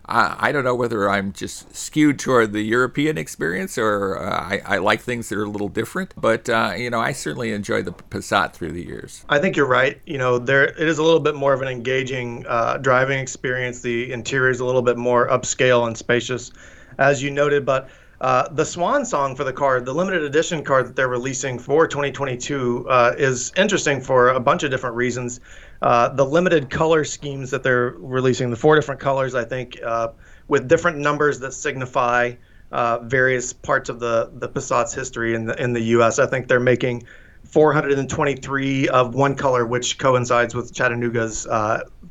I, 0.08 0.36
I, 0.40 0.52
don't 0.52 0.64
know 0.64 0.76
whether 0.76 1.10
I'm 1.10 1.34
just 1.34 1.76
skewed 1.76 2.18
toward 2.18 2.54
the 2.54 2.62
European 2.62 3.18
experience 3.18 3.78
or 3.78 4.18
uh, 4.18 4.30
I, 4.30 4.62
I, 4.66 4.78
like 4.78 5.02
things 5.02 5.30
that 5.30 5.38
are 5.38 5.44
a 5.44 5.50
little 5.50 5.70
different. 5.70 6.14
But 6.18 6.50
uh, 6.50 6.74
you 6.78 6.90
know, 6.90 7.00
I 7.00 7.12
certainly 7.12 7.52
enjoy 7.52 7.84
the 7.84 7.92
Passat 7.92 8.54
through 8.54 8.72
the 8.72 8.84
years. 8.84 9.26
I 9.30 9.40
think 9.40 9.56
you're 9.56 9.68
right. 9.68 10.02
You 10.06 10.18
know, 10.18 10.40
there 10.40 10.66
it 10.66 10.88
is 10.88 10.98
a 10.98 11.04
little 11.04 11.20
bit 11.20 11.36
more 11.36 11.54
of 11.54 11.62
an 11.62 11.68
engaging 11.68 12.46
uh, 12.48 12.78
driving 12.78 13.20
experience. 13.20 13.82
The 13.82 14.12
interior 14.12 14.50
is 14.50 14.60
a 14.60 14.66
little 14.66 14.82
bit 14.82 14.98
more 14.98 15.28
upscale 15.28 15.86
and 15.88 15.98
spacious, 15.98 16.52
as 16.98 17.22
you 17.22 17.30
noted, 17.30 17.66
but 17.66 17.90
uh, 18.20 18.48
the 18.50 18.66
swan 18.66 19.06
song 19.06 19.36
for 19.36 19.44
the 19.44 19.54
card, 19.54 19.86
the 19.86 19.94
limited 19.94 20.24
edition 20.24 20.64
card 20.64 20.88
that 20.88 20.96
they're 20.96 21.08
releasing 21.08 21.60
for 21.60 21.88
2022, 21.88 22.88
uh, 22.90 23.14
is 23.18 23.52
interesting 23.56 24.02
for 24.02 24.30
a 24.30 24.40
bunch 24.40 24.64
of 24.64 24.72
different 24.72 24.96
reasons. 24.96 25.40
Uh, 25.84 26.10
the 26.10 26.26
limited 26.26 26.70
color 26.72 27.04
schemes 27.04 27.52
that 27.52 27.62
they're 27.62 27.92
releasing, 27.98 28.50
the 28.50 28.56
four 28.56 28.76
different 28.76 29.00
colors, 29.00 29.36
I 29.36 29.44
think, 29.44 29.78
uh, 29.86 30.10
with 30.48 30.68
different 30.68 30.98
numbers 30.98 31.40
that 31.40 31.54
signify 31.54 32.34
uh, 32.72 33.00
various 33.04 33.54
parts 33.54 33.88
of 33.88 34.00
the 34.00 34.32
the 34.34 34.50
Passat's 34.50 34.94
history 34.94 35.36
in 35.36 35.46
the 35.46 35.62
in 35.62 35.74
the 35.74 35.82
U.S. 35.82 36.18
I 36.18 36.26
think 36.26 36.48
they're 36.48 36.60
making 36.60 37.04
423 37.44 38.90
of 38.90 39.14
one 39.14 39.36
color, 39.36 39.66
which 39.66 40.00
coincides 40.00 40.56
with 40.56 40.74
Chattanooga's 40.74 41.48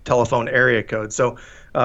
telephone 0.05 0.49
area 0.49 0.85
code. 0.85 1.13
So. 1.13 1.37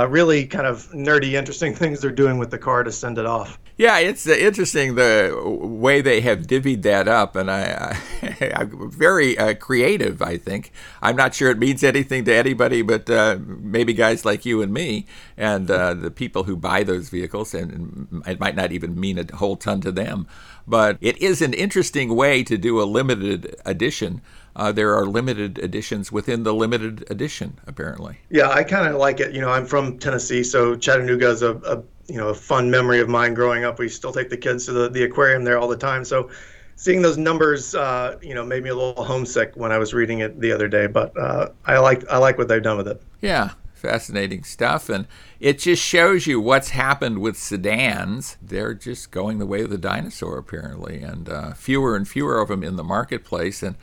Really, 0.10 0.46
kind 0.46 0.66
of 0.66 0.90
nerdy, 0.92 1.34
interesting 1.34 1.76
things 1.82 2.02
they're 2.02 2.12
doing 2.12 2.38
with 2.38 2.52
the 2.52 2.58
car 2.58 2.84
to 2.84 2.92
send 2.92 3.18
it 3.18 3.26
off. 3.26 3.60
Yeah, 3.78 3.98
it's 3.98 4.28
uh, 4.28 4.34
interesting 4.34 4.94
the 4.94 5.34
way 5.44 6.02
they 6.02 6.22
have 6.22 6.42
divvied 6.42 6.84
that 6.84 7.08
up, 7.08 7.36
and 7.36 7.50
I, 7.50 7.98
I 8.22 8.66
very 8.70 9.36
uh, 9.38 9.56
creative. 9.56 10.22
I 10.22 10.38
think 10.38 10.72
I'm 11.02 11.16
not 11.16 11.34
sure 11.34 11.50
it 11.50 11.58
means 11.58 11.84
anything 11.84 12.24
to 12.26 12.34
anybody, 12.34 12.84
but 12.84 13.10
uh, 13.10 13.40
maybe 13.42 13.94
guys 13.94 14.24
like 14.24 14.46
you 14.46 14.62
and 14.62 14.72
me, 14.72 15.08
and 15.36 15.72
uh, 15.72 15.96
the 15.96 16.12
people 16.12 16.44
who 16.44 16.56
buy 16.56 16.84
those 16.84 17.10
vehicles, 17.10 17.56
and 17.56 18.24
it 18.28 18.40
might 18.40 18.56
not 18.56 18.72
even 18.72 19.00
mean 19.00 19.18
a 19.18 19.36
whole 19.36 19.56
ton 19.56 19.82
to 19.82 19.92
them, 19.92 20.28
but 20.68 20.98
it 21.02 21.18
is 21.20 21.42
an 21.42 21.54
interesting 21.54 22.16
way 22.16 22.44
to 22.44 22.58
do 22.58 22.80
a 22.80 22.84
limited 22.84 23.56
edition. 23.66 24.22
Uh, 24.56 24.72
there 24.72 24.96
are 24.96 25.06
limited 25.06 25.58
editions 25.60 26.12
within 26.12 26.44
the 26.44 26.54
limited 26.54 27.06
edition, 27.10 27.60
apparently. 27.68 28.18
Yeah, 28.30 28.50
I 28.50 28.64
kind 28.64 28.88
of 28.88 29.00
like 29.00 29.20
it. 29.20 29.34
You 29.34 29.42
know, 29.42 29.50
I'm 29.50 29.66
from 29.66 29.98
Tennessee, 29.98 30.44
so 30.44 30.76
Chattanooga 30.76 31.30
is 31.30 31.42
a, 31.42 31.56
a 31.58 31.82
you 32.08 32.18
know 32.18 32.30
a 32.30 32.34
fun 32.34 32.70
memory 32.70 33.00
of 33.00 33.08
mine 33.08 33.34
growing 33.34 33.64
up. 33.64 33.80
We 33.80 33.88
still 33.88 34.12
take 34.12 34.30
the 34.30 34.38
kids 34.38 34.66
to 34.66 34.74
the, 34.74 34.90
the 34.90 35.04
aquarium 35.04 35.44
there 35.44 35.58
all 35.58 35.70
the 35.70 35.78
time. 35.78 36.04
So 36.04 36.30
seeing 36.76 37.02
those 37.02 37.18
numbers, 37.18 37.76
uh, 37.76 38.18
you 38.22 38.34
know, 38.34 38.44
made 38.44 38.64
me 38.64 38.70
a 38.70 38.76
little 38.76 39.04
homesick 39.04 39.54
when 39.56 39.72
I 39.72 39.78
was 39.78 39.94
reading 39.94 40.20
it 40.20 40.40
the 40.40 40.52
other 40.52 40.68
day. 40.68 40.88
But 40.88 41.18
uh, 41.18 41.50
I 41.66 41.78
like 41.80 42.08
I 42.10 42.18
like 42.18 42.38
what 42.38 42.48
they've 42.48 42.62
done 42.62 42.78
with 42.78 42.88
it. 42.90 43.02
Yeah, 43.22 43.52
fascinating 43.74 44.44
stuff, 44.44 44.90
and 44.90 45.08
it 45.40 45.60
just 45.60 45.82
shows 45.82 46.28
you 46.28 46.42
what's 46.42 46.70
happened 46.70 47.20
with 47.20 47.38
sedans. 47.38 48.38
They're 48.42 48.74
just 48.74 49.12
going 49.12 49.40
the 49.40 49.46
way 49.46 49.62
of 49.62 49.70
the 49.70 49.78
dinosaur, 49.78 50.38
apparently, 50.38 51.02
and 51.02 51.30
uh, 51.30 51.54
fewer 51.54 51.96
and 51.96 52.08
fewer 52.08 52.40
of 52.40 52.50
them 52.50 52.64
in 52.64 52.76
the 52.76 52.84
marketplace. 52.84 53.64
And 53.64 53.78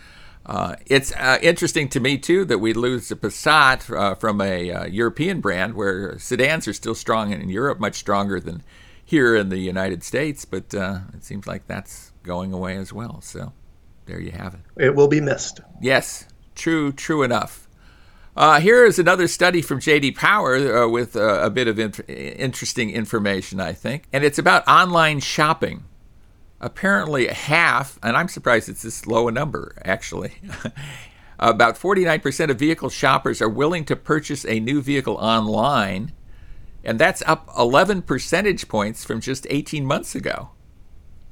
uh, 0.49 0.77
it's 0.87 1.13
uh, 1.13 1.39
interesting 1.43 1.89
to 1.91 2.01
me 2.01 2.17
too 2.17 2.45
that 2.47 2.59
we 2.59 2.73
lose 2.73 3.09
the 3.09 3.17
Passat 3.17 3.95
uh, 3.95 4.15
from 4.15 4.41
a 4.41 4.73
uh, 4.73 4.87
European 4.87 5.41
brand, 5.41 5.75
where 5.75 6.19
sedans 6.19 6.67
are 6.67 6.73
still 6.73 6.95
strong 6.95 7.33
in 7.33 7.49
Europe, 7.51 7.79
much 7.79 7.97
stronger 7.97 8.41
than 8.41 8.63
here 9.05 9.37
in 9.37 9.51
the 9.51 9.59
United 9.59 10.03
States. 10.03 10.47
But 10.47 10.75
uh, 10.75 11.01
it 11.15 11.23
seems 11.23 11.47
like 11.47 11.67
that's 11.67 12.13
going 12.23 12.55
away 12.55 12.77
as 12.77 12.93
well. 12.93 13.21
So 13.21 13.53
there 14.07 14.21
you 14.21 14.31
have 14.31 14.55
it. 14.55 14.61
It 14.77 14.95
will 14.95 15.09
be 15.09 15.21
missed. 15.21 15.61
Yes, 15.83 16.27
true, 16.55 16.93
true 16.93 17.23
enough. 17.23 17.69
Uh, 18.35 18.61
here 18.61 18.87
is 18.87 18.99
another 18.99 19.27
study 19.27 19.61
from 19.61 19.81
JD 19.81 20.15
Power 20.15 20.55
uh, 20.85 20.89
with 20.89 21.17
uh, 21.17 21.41
a 21.43 21.51
bit 21.51 21.67
of 21.69 21.79
inf- 21.79 22.09
interesting 22.09 22.91
information, 22.91 23.59
I 23.61 23.73
think. 23.73 24.05
And 24.13 24.25
it's 24.25 24.39
about 24.39 24.67
online 24.69 25.21
shopping. 25.21 25.85
Apparently, 26.61 27.29
half, 27.29 27.99
and 28.03 28.17
I'm 28.17 28.29
surprised 28.29 28.69
it's 28.69 28.83
this 28.83 29.07
low 29.07 29.29
a 29.29 29.33
number, 29.33 29.77
actually. 29.85 30.35
about 31.39 31.79
49% 31.79 32.51
of 32.51 32.59
vehicle 32.59 32.91
shoppers 32.91 33.41
are 33.41 33.49
willing 33.49 33.85
to 33.85 33.95
purchase 33.95 34.45
a 34.45 34.59
new 34.59 34.83
vehicle 34.83 35.15
online, 35.15 36.13
and 36.83 36.99
that's 36.99 37.23
up 37.27 37.49
11 37.57 38.03
percentage 38.03 38.69
points 38.69 39.05
from 39.05 39.21
just 39.21 39.47
18 39.51 39.87
months 39.87 40.15
ago. 40.15 40.51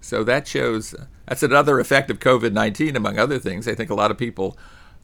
So 0.00 0.22
that 0.22 0.46
shows 0.46 0.94
that's 1.26 1.42
another 1.42 1.80
effect 1.80 2.10
of 2.10 2.20
COVID 2.20 2.52
19, 2.52 2.94
among 2.94 3.18
other 3.18 3.40
things. 3.40 3.66
I 3.66 3.74
think 3.74 3.90
a 3.90 3.94
lot 3.94 4.12
of 4.12 4.18
people 4.18 4.56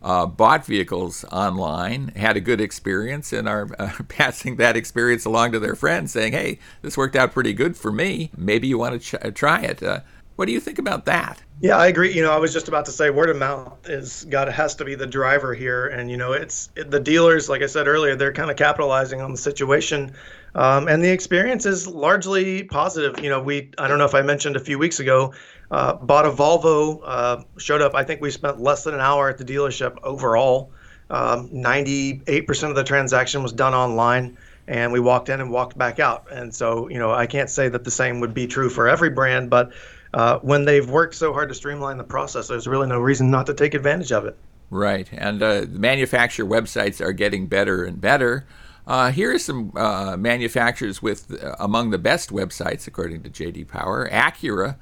uh, 0.03 0.27
bought 0.27 0.67
vehicles 0.67 1.25
online, 1.33 2.09
had 2.09 2.37
a 2.37 2.41
good 2.41 2.61
experience, 2.61 3.33
and 3.33 3.49
are 3.49 3.69
uh, 3.79 3.93
passing 4.09 4.57
that 4.57 4.77
experience 4.77 5.25
along 5.25 5.53
to 5.53 5.61
their 5.61 5.77
friends, 5.77 6.13
saying, 6.13 6.33
"Hey, 6.33 6.59
this 6.83 6.97
worked 6.97 7.17
out 7.17 7.33
pretty 7.33 7.53
good 7.53 7.77
for 7.77 7.93
me. 7.93 8.31
Maybe 8.37 8.67
you 8.67 8.79
want 8.79 9.01
to 9.01 9.19
ch- 9.19 9.35
try 9.35 9.63
it." 9.63 9.83
Uh, 9.83 10.01
what 10.37 10.47
do 10.47 10.53
you 10.53 10.61
think 10.61 10.79
about 10.79 11.05
that? 11.05 11.43
Yeah, 11.61 11.77
I 11.77 11.87
agree. 11.87 12.13
You 12.13 12.23
know, 12.23 12.33
I 12.33 12.39
was 12.39 12.53
just 12.53 12.67
about 12.67 12.87
to 12.87 12.91
say 12.91 13.11
word 13.11 13.31
of 13.31 13.37
mouth 13.37 13.89
is 13.89 14.25
got 14.25 14.53
has 14.53 14.75
to 14.77 14.85
be 14.85 14.97
the 14.97 15.07
driver 15.07 15.55
here, 15.55 15.87
and 15.87 16.11
you 16.11 16.17
know, 16.17 16.33
it's 16.33 16.71
it, 16.75 16.91
the 16.91 16.99
dealers. 16.99 17.49
Like 17.49 17.63
I 17.63 17.67
said 17.67 17.87
earlier, 17.87 18.17
they're 18.17 18.33
kind 18.33 18.51
of 18.51 18.57
capitalizing 18.57 19.21
on 19.21 19.31
the 19.31 19.37
situation, 19.37 20.13
um, 20.57 20.89
and 20.89 21.05
the 21.05 21.11
experience 21.11 21.67
is 21.67 21.87
largely 21.87 22.65
positive. 22.65 23.23
You 23.23 23.31
know, 23.31 23.41
we 23.41 23.71
I 23.79 23.87
don't 23.87 23.99
know 23.99 24.05
if 24.05 24.15
I 24.15 24.23
mentioned 24.23 24.57
a 24.57 24.61
few 24.61 24.79
weeks 24.79 24.99
ago 24.99 25.35
uh, 25.73 25.95
bought 25.95 26.26
a 26.26 26.31
Volvo, 26.31 27.00
uh, 27.02 27.43
showed 27.57 27.81
up. 27.81 27.95
I 27.95 28.05
think 28.05 28.21
we 28.21 28.31
spent 28.31 28.61
less 28.61 28.85
than 28.85 28.93
an 28.93 29.00
hour 29.00 29.31
at 29.31 29.38
the 29.38 29.45
dealership 29.45 29.97
overall. 30.02 30.71
Um, 31.09 31.49
98% 31.49 32.69
of 32.69 32.76
the 32.76 32.85
transaction 32.85 33.43
was 33.43 33.55
done 33.55 33.73
online, 33.73 34.37
and 34.69 34.93
we 34.93 35.00
walked 35.00 35.31
in 35.31 35.41
and 35.41 35.50
walked 35.50 35.76
back 35.79 35.99
out. 35.99 36.26
And 36.31 36.55
so, 36.55 36.88
you 36.88 36.99
know, 36.99 37.11
I 37.11 37.26
can't 37.26 37.49
say 37.49 37.71
that 37.71 37.85
the 37.85 37.91
same 37.91 38.21
would 38.21 38.35
be 38.35 38.47
true 38.47 38.69
for 38.69 38.87
every 38.87 39.09
brand, 39.09 39.49
but 39.49 39.73
uh, 40.12 40.38
when 40.41 40.67
they've 40.67 40.88
worked 40.88 41.14
so 41.14 41.33
hard 41.33 41.49
to 41.49 41.55
streamline 41.55 41.97
the 41.97 42.05
process, 42.05 42.49
there's 42.49 42.67
really 42.67 42.87
no 42.87 43.00
reason 43.00 43.31
not 43.31 43.47
to 43.47 43.55
take 43.55 43.73
advantage 43.73 44.12
of 44.12 44.26
it. 44.26 44.37
Right. 44.69 45.09
And 45.12 45.43
uh, 45.43 45.62
the 45.62 45.79
manufacturer 45.79 46.47
websites 46.47 47.00
are 47.00 47.12
getting 47.12 47.47
better 47.47 47.85
and 47.85 47.99
better. 47.99 48.47
Uh, 48.87 49.11
here 49.11 49.35
are 49.35 49.38
some 49.38 49.73
uh, 49.75 50.19
manufacturers 50.19 51.00
with 51.00 51.43
uh, 51.43 51.57
among 51.59 51.91
the 51.91 51.99
best 51.99 52.31
websites, 52.31 52.87
according 52.87 53.23
to 53.23 53.31
JD 53.31 53.69
Power. 53.69 54.09
Acura 54.11 54.76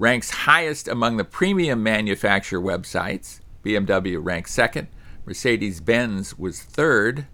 ranks 0.00 0.30
highest 0.30 0.88
among 0.88 1.18
the 1.18 1.24
premium 1.24 1.82
manufacturer 1.82 2.60
websites. 2.60 3.40
BMW 3.62 4.18
ranks 4.20 4.50
second. 4.50 4.88
Mercedes 5.26 5.80
Benz 5.80 6.38
was 6.38 6.62
third. 6.62 7.26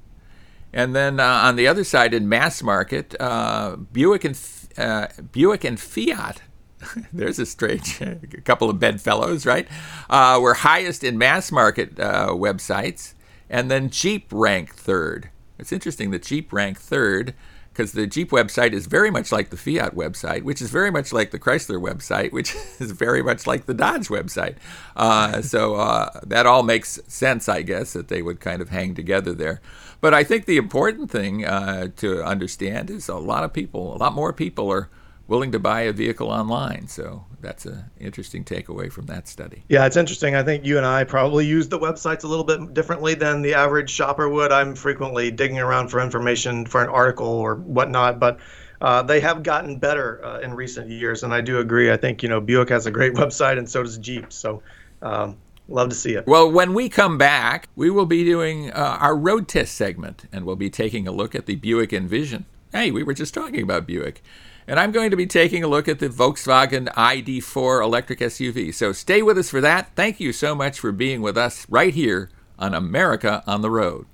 And 0.73 0.95
then 0.95 1.21
uh, 1.21 1.25
on 1.25 1.55
the 1.55 1.69
other 1.69 1.85
side, 1.85 2.13
in 2.13 2.29
mass 2.29 2.63
market, 2.65 3.15
uh, 3.21 3.77
Buick 3.77 4.25
and 4.25 4.39
uh, 4.77 5.07
Buick 5.31 5.63
and 5.63 5.79
Fiat. 5.79 6.43
There's 7.13 7.39
a 7.39 7.47
strange 7.47 8.03
couple 8.45 8.69
of 8.69 8.81
bedfellows, 8.81 9.47
right? 9.47 9.69
Uh, 10.11 10.41
were 10.43 10.55
highest 10.55 11.05
in 11.05 11.17
mass 11.17 11.53
market 11.53 11.99
uh, 12.01 12.31
websites, 12.31 13.15
and 13.49 13.71
then 13.71 13.91
Jeep 13.91 14.27
ranked 14.33 14.75
third. 14.75 15.31
It's 15.57 15.73
interesting 15.73 16.11
that 16.11 16.25
Jeep 16.25 16.53
ranked 16.53 16.83
third 16.83 17.33
because 17.77 17.93
the 17.93 18.07
Jeep 18.07 18.31
website 18.31 18.73
is 18.73 18.87
very 18.87 19.11
much 19.11 19.31
like 19.31 19.51
the 19.51 19.57
Fiat 19.57 19.95
website, 19.95 20.45
which 20.45 20.63
is 20.63 20.71
very 20.71 20.91
much 20.91 21.13
like 21.13 21.31
the 21.31 21.39
Chrysler 21.39 21.79
website, 21.79 22.33
which 22.33 22.55
is 22.79 22.93
very 22.93 23.23
much 23.23 23.47
like 23.47 23.67
the 23.67 23.75
Dodge 23.75 24.09
website. 24.09 24.57
Uh, 24.97 25.43
so 25.43 25.75
uh, 25.75 26.21
that 26.23 26.47
all 26.47 26.63
makes 26.63 26.99
sense, 27.07 27.51
I 27.51 27.61
guess, 27.61 27.93
that 27.93 28.09
they 28.09 28.23
would 28.23 28.41
kind 28.41 28.63
of 28.63 28.71
hang 28.71 28.95
together 28.95 29.35
there. 29.35 29.61
But 30.01 30.15
I 30.15 30.25
think 30.25 30.47
the 30.47 30.57
important 30.57 31.11
thing 31.11 31.45
uh, 31.45 31.89
to 31.97 32.25
understand 32.25 32.89
is 32.89 33.09
a 33.09 33.17
lot 33.17 33.45
of 33.45 33.53
people, 33.53 33.95
a 33.95 33.99
lot 33.99 34.15
more 34.15 34.33
people 34.33 34.73
are 34.73 34.89
willing 35.29 35.53
to 35.53 35.59
buy 35.59 35.83
a 35.83 35.93
vehicle 35.93 36.29
online. 36.29 36.87
So 36.89 37.25
that's 37.41 37.67
an 37.67 37.85
interesting 37.99 38.45
takeaway 38.45 38.91
from 38.91 39.07
that 39.07 39.29
study. 39.29 39.65
Yeah, 39.69 39.87
it's 39.87 39.97
interesting. 39.97 40.35
I 40.35 40.43
think 40.43 40.65
you 40.65 40.77
and 40.77 40.87
I 40.87 41.05
probably 41.05 41.47
use 41.47 41.69
the 41.69 41.79
websites 41.79 42.25
a 42.25 42.29
little 42.29 42.45
bit 42.45 42.75
differently 42.75 43.15
than 43.15 43.43
the 43.43 43.55
average 43.55 43.91
shopper 43.91 44.29
would. 44.29 44.53
I'm 44.53 44.75
frequently 44.75 45.31
digging 45.31 45.59
around 45.59 45.89
for 45.89 46.01
information 46.01 46.67
for 46.67 46.83
an 46.83 46.89
article 46.89 47.27
or 47.27 47.57
whatnot, 47.57 48.21
but 48.21 48.39
uh, 48.81 49.03
they 49.03 49.21
have 49.21 49.43
gotten 49.43 49.79
better 49.79 50.25
uh, 50.25 50.41
in 50.41 50.55
recent 50.55 50.91
years, 50.91 51.23
and 51.23 51.33
I 51.33 51.41
do 51.41 51.59
agree. 51.59 51.91
I 51.91 51.97
think 51.97 52.23
you 52.23 52.29
know 52.29 52.41
Buick 52.41 52.69
has 52.69 52.87
a 52.87 52.91
great 52.91 53.15
website, 53.15 53.59
and 53.59 53.69
so 53.69 53.83
does 53.83 53.99
Jeep. 53.99 54.33
So. 54.33 54.63
Um, 55.03 55.37
love 55.69 55.89
to 55.89 55.95
see 55.95 56.15
it. 56.15 56.27
Well, 56.27 56.51
when 56.51 56.75
we 56.75 56.89
come 56.89 57.19
back, 57.19 57.69
we 57.77 57.91
will 57.91 58.07
be 58.07 58.25
doing 58.25 58.71
uh, 58.71 58.99
our 59.01 59.17
road 59.17 59.49
test 59.49 59.75
segment, 59.75 60.25
and 60.33 60.45
we'll 60.45 60.57
be 60.57 60.71
taking 60.71 61.09
a 61.09 61.13
look 61.13 61.35
at 61.35 61.47
the 61.47 61.57
Buick 61.57 61.93
Envision. 61.93 62.47
Hey, 62.77 62.91
we 62.91 63.03
were 63.03 63.15
just 63.15 63.33
talking 63.33 63.63
about 63.63 63.87
Buick 63.87 64.23
and 64.67 64.79
I'm 64.79 64.93
going 64.93 65.11
to 65.11 65.17
be 65.17 65.25
taking 65.25 65.65
a 65.65 65.67
look 65.67 65.89
at 65.89 65.99
the 65.99 66.11
Volkswagen 66.11 66.93
ID4 66.93 67.83
electric 67.83 68.19
SUV. 68.19 68.75
So 68.75 68.93
stay 68.93 69.23
with 69.23 69.39
us 69.39 69.49
for 69.49 69.63
that. 69.63 69.93
Thank 69.97 70.21
you 70.21 70.31
so 70.31 70.55
much 70.55 70.79
for 70.79 70.93
being 70.93 71.23
with 71.23 71.39
us 71.39 71.67
right 71.71 71.95
here 71.95 72.29
on 72.59 72.75
America 72.75 73.43
on 73.47 73.63
the 73.63 73.71
Road. 73.71 74.05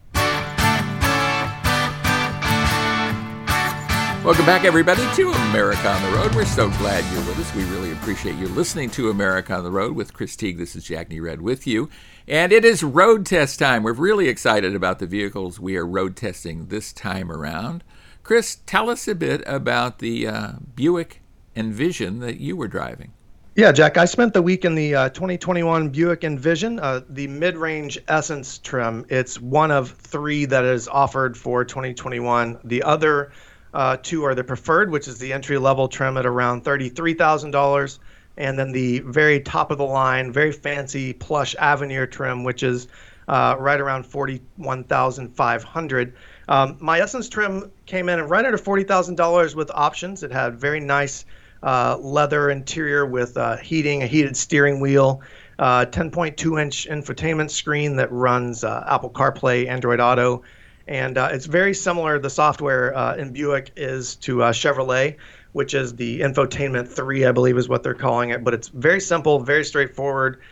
Welcome 4.24 4.46
back, 4.46 4.64
everybody, 4.64 5.02
to 5.16 5.32
America 5.32 5.88
on 5.88 6.00
the 6.00 6.16
Road. 6.16 6.32
We're 6.32 6.44
so 6.44 6.70
glad 6.78 7.04
you're 7.12 7.26
with 7.26 7.40
us. 7.40 7.52
We 7.56 7.64
really 7.64 7.90
appreciate 7.90 8.36
you 8.36 8.46
listening 8.46 8.90
to 8.90 9.10
America 9.10 9.56
on 9.56 9.64
the 9.64 9.72
Road 9.72 9.96
with 9.96 10.14
Chris 10.14 10.36
Teague. 10.36 10.58
This 10.58 10.76
is 10.76 10.84
Jack 10.84 11.08
Nerad 11.08 11.40
with 11.40 11.66
you. 11.66 11.90
And 12.28 12.52
it 12.52 12.64
is 12.64 12.84
road 12.84 13.26
test 13.26 13.58
time. 13.58 13.82
We're 13.82 13.92
really 13.92 14.28
excited 14.28 14.76
about 14.76 15.00
the 15.00 15.08
vehicles 15.08 15.58
we 15.58 15.76
are 15.76 15.84
road 15.84 16.14
testing 16.14 16.66
this 16.66 16.92
time 16.92 17.32
around. 17.32 17.82
Chris, 18.22 18.58
tell 18.66 18.88
us 18.88 19.08
a 19.08 19.14
bit 19.14 19.42
about 19.46 19.98
the 19.98 20.26
uh, 20.26 20.52
Buick 20.74 21.20
Envision 21.56 22.20
that 22.20 22.38
you 22.38 22.56
were 22.56 22.68
driving. 22.68 23.12
Yeah, 23.54 23.72
Jack, 23.72 23.98
I 23.98 24.06
spent 24.06 24.32
the 24.32 24.40
week 24.40 24.64
in 24.64 24.74
the 24.74 24.94
uh, 24.94 25.08
2021 25.10 25.90
Buick 25.90 26.24
Envision, 26.24 26.78
uh, 26.78 27.02
the 27.10 27.26
mid 27.26 27.56
range 27.56 27.98
Essence 28.08 28.58
trim. 28.58 29.04
It's 29.10 29.40
one 29.40 29.70
of 29.70 29.90
three 29.90 30.46
that 30.46 30.64
is 30.64 30.88
offered 30.88 31.36
for 31.36 31.64
2021. 31.64 32.58
The 32.64 32.82
other 32.82 33.32
uh, 33.74 33.98
two 34.02 34.24
are 34.24 34.34
the 34.34 34.44
preferred, 34.44 34.90
which 34.90 35.06
is 35.06 35.18
the 35.18 35.32
entry 35.32 35.58
level 35.58 35.88
trim 35.88 36.16
at 36.16 36.24
around 36.24 36.64
$33,000. 36.64 37.98
And 38.38 38.58
then 38.58 38.72
the 38.72 39.00
very 39.00 39.40
top 39.40 39.70
of 39.70 39.76
the 39.76 39.84
line, 39.84 40.32
very 40.32 40.52
fancy 40.52 41.12
plush 41.12 41.54
Avenir 41.58 42.06
trim, 42.06 42.44
which 42.44 42.62
is 42.62 42.88
uh, 43.28 43.56
right 43.58 43.80
around 43.80 44.06
41500 44.06 46.14
um, 46.52 46.76
my 46.80 47.00
Essence 47.00 47.30
trim 47.30 47.72
came 47.86 48.10
in 48.10 48.18
and 48.18 48.28
right 48.28 48.44
under 48.44 48.58
forty 48.58 48.84
thousand 48.84 49.14
dollars 49.14 49.56
with 49.56 49.70
options. 49.72 50.22
It 50.22 50.30
had 50.30 50.60
very 50.60 50.80
nice 50.80 51.24
uh, 51.62 51.96
leather 51.98 52.50
interior 52.50 53.06
with 53.06 53.38
uh, 53.38 53.56
heating, 53.56 54.02
a 54.02 54.06
heated 54.06 54.36
steering 54.36 54.78
wheel, 54.78 55.22
uh, 55.58 55.86
10.2 55.86 56.60
inch 56.60 56.86
infotainment 56.90 57.50
screen 57.50 57.96
that 57.96 58.12
runs 58.12 58.64
uh, 58.64 58.84
Apple 58.86 59.08
CarPlay, 59.08 59.66
Android 59.66 59.98
Auto, 59.98 60.42
and 60.86 61.16
uh, 61.16 61.30
it's 61.32 61.46
very 61.46 61.72
similar. 61.72 62.18
The 62.18 62.28
software 62.28 62.94
uh, 62.94 63.16
in 63.16 63.32
Buick 63.32 63.70
is 63.76 64.16
to 64.16 64.38
Chevrolet, 64.38 65.16
which 65.52 65.72
is 65.72 65.94
the 65.96 66.20
Infotainment 66.20 66.88
3, 66.88 67.24
I 67.24 67.32
believe 67.32 67.56
is 67.56 67.68
what 67.68 67.82
they're 67.82 67.94
calling 67.94 68.28
it. 68.28 68.44
But 68.44 68.52
it's 68.52 68.68
very 68.68 69.00
simple, 69.00 69.40
very 69.40 69.64
straightforward, 69.64 70.42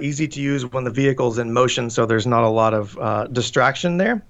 easy 0.00 0.26
to 0.26 0.40
use 0.40 0.64
when 0.66 0.82
the 0.82 0.90
vehicle's 0.90 1.38
in 1.38 1.52
motion, 1.52 1.90
so 1.90 2.06
there's 2.06 2.26
not 2.26 2.42
a 2.42 2.48
lot 2.48 2.74
of 2.74 3.32
distraction 3.32 3.98
there. 3.98 4.24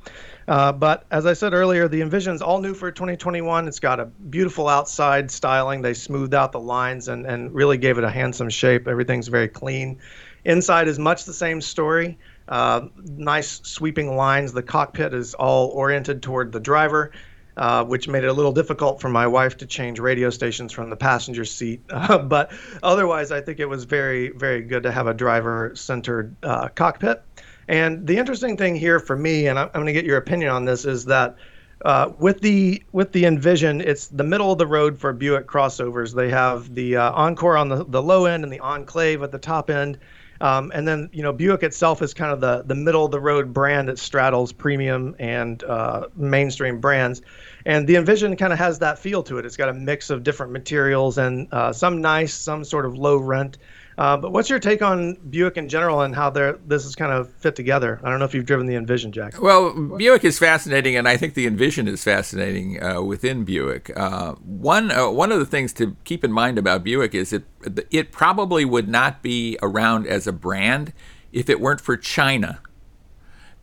Uh, 0.46 0.72
but 0.72 1.04
as 1.10 1.26
I 1.26 1.32
said 1.32 1.54
earlier, 1.54 1.88
the 1.88 2.02
Envision's 2.02 2.42
all 2.42 2.60
new 2.60 2.74
for 2.74 2.90
2021. 2.90 3.66
It's 3.68 3.80
got 3.80 4.00
a 4.00 4.06
beautiful 4.06 4.68
outside 4.68 5.30
styling. 5.30 5.82
They 5.82 5.94
smoothed 5.94 6.34
out 6.34 6.52
the 6.52 6.60
lines 6.60 7.08
and, 7.08 7.26
and 7.26 7.52
really 7.54 7.78
gave 7.78 7.98
it 7.98 8.04
a 8.04 8.10
handsome 8.10 8.50
shape. 8.50 8.86
Everything's 8.86 9.28
very 9.28 9.48
clean. 9.48 9.98
Inside 10.44 10.88
is 10.88 10.98
much 10.98 11.24
the 11.24 11.32
same 11.32 11.60
story. 11.60 12.18
Uh, 12.46 12.88
nice 13.02 13.60
sweeping 13.64 14.16
lines. 14.16 14.52
The 14.52 14.62
cockpit 14.62 15.14
is 15.14 15.34
all 15.34 15.68
oriented 15.68 16.22
toward 16.22 16.52
the 16.52 16.60
driver. 16.60 17.12
uh, 17.56 17.84
which 17.84 18.08
made 18.08 18.24
it 18.24 18.26
a 18.26 18.32
little 18.32 18.52
difficult 18.52 19.00
for 19.00 19.08
my 19.08 19.26
wife 19.26 19.56
to 19.58 19.66
change 19.66 20.00
radio 20.00 20.28
stations 20.30 20.72
from 20.72 20.90
the 20.90 20.96
passenger 20.96 21.44
seat. 21.44 21.80
Uh, 21.94 22.18
but 22.18 22.50
otherwise, 22.82 23.30
I 23.32 23.40
think 23.40 23.60
it 23.60 23.66
was 23.68 23.84
very, 23.84 24.28
very 24.30 24.60
good 24.62 24.82
to 24.82 24.92
have 24.92 25.06
a 25.06 25.14
driver 25.14 25.70
centered 25.74 26.34
uh, 26.42 26.68
cockpit. 26.68 27.22
And 27.68 28.06
the 28.06 28.16
interesting 28.16 28.56
thing 28.56 28.76
here 28.76 28.98
for 28.98 29.16
me, 29.16 29.46
and 29.46 29.58
I'm, 29.58 29.70
going 29.72 29.86
to 29.86 29.92
get 29.92 30.04
your 30.04 30.18
opinion 30.18 30.50
on 30.50 30.64
this, 30.64 30.84
is 30.84 31.04
that 31.06 31.36
uh, 31.84 32.12
with 32.18 32.40
the 32.40 32.82
with 32.92 33.12
the 33.12 33.26
Envision, 33.26 33.80
it's 33.80 34.06
the 34.06 34.24
middle 34.24 34.52
of 34.52 34.58
the 34.58 34.66
road 34.66 34.98
for 34.98 35.12
Buick 35.12 35.46
crossovers. 35.46 36.14
They 36.14 36.30
have 36.30 36.74
the 36.74 36.96
uh, 36.96 37.12
Encore 37.12 37.56
on 37.56 37.68
the, 37.68 37.84
the 37.84 38.02
low 38.02 38.24
end 38.24 38.44
and 38.44 38.52
the 38.52 38.60
Enclave 38.60 39.22
at 39.22 39.32
the 39.32 39.38
top 39.38 39.70
end. 39.70 39.98
Um, 40.40 40.72
and 40.74 40.86
then 40.86 41.08
you 41.12 41.22
know 41.22 41.32
Buick 41.32 41.62
itself 41.62 42.02
is 42.02 42.12
kind 42.12 42.32
of 42.32 42.40
the 42.40 42.62
the 42.66 42.74
middle 42.74 43.04
of 43.04 43.12
the 43.12 43.20
road 43.20 43.52
brand 43.52 43.88
that 43.88 43.98
straddles 43.98 44.52
premium 44.52 45.14
and 45.18 45.62
uh, 45.64 46.08
mainstream 46.16 46.80
brands, 46.80 47.22
and 47.66 47.86
the 47.86 47.96
Envision 47.96 48.36
kind 48.36 48.52
of 48.52 48.58
has 48.58 48.78
that 48.80 48.98
feel 48.98 49.22
to 49.24 49.38
it. 49.38 49.46
It's 49.46 49.56
got 49.56 49.68
a 49.68 49.74
mix 49.74 50.10
of 50.10 50.22
different 50.22 50.52
materials 50.52 51.18
and 51.18 51.48
uh, 51.52 51.72
some 51.72 52.00
nice, 52.00 52.34
some 52.34 52.64
sort 52.64 52.84
of 52.84 52.96
low 52.96 53.16
rent. 53.16 53.58
Uh, 53.96 54.16
but 54.16 54.32
what's 54.32 54.50
your 54.50 54.58
take 54.58 54.82
on 54.82 55.14
Buick 55.30 55.56
in 55.56 55.68
general 55.68 56.00
and 56.00 56.14
how 56.14 56.30
this 56.30 56.84
is 56.84 56.96
kind 56.96 57.12
of 57.12 57.32
fit 57.34 57.54
together? 57.54 58.00
I 58.02 58.10
don't 58.10 58.18
know 58.18 58.24
if 58.24 58.34
you've 58.34 58.46
driven 58.46 58.66
the 58.66 58.74
Envision, 58.74 59.12
Jack. 59.12 59.40
Well, 59.40 59.72
Buick 59.72 60.24
is 60.24 60.38
fascinating, 60.38 60.96
and 60.96 61.08
I 61.08 61.16
think 61.16 61.34
the 61.34 61.46
Envision 61.46 61.86
is 61.86 62.02
fascinating 62.02 62.82
uh, 62.82 63.02
within 63.02 63.44
Buick. 63.44 63.96
Uh, 63.96 64.32
one 64.34 64.90
uh, 64.90 65.10
one 65.10 65.30
of 65.30 65.38
the 65.38 65.46
things 65.46 65.72
to 65.74 65.96
keep 66.04 66.24
in 66.24 66.32
mind 66.32 66.58
about 66.58 66.82
Buick 66.82 67.14
is 67.14 67.32
it 67.32 67.44
it 67.90 68.10
probably 68.10 68.64
would 68.64 68.88
not 68.88 69.22
be 69.22 69.56
around 69.62 70.06
as 70.06 70.26
a 70.26 70.32
brand 70.32 70.92
if 71.32 71.48
it 71.48 71.60
weren't 71.60 71.80
for 71.80 71.96
China. 71.96 72.60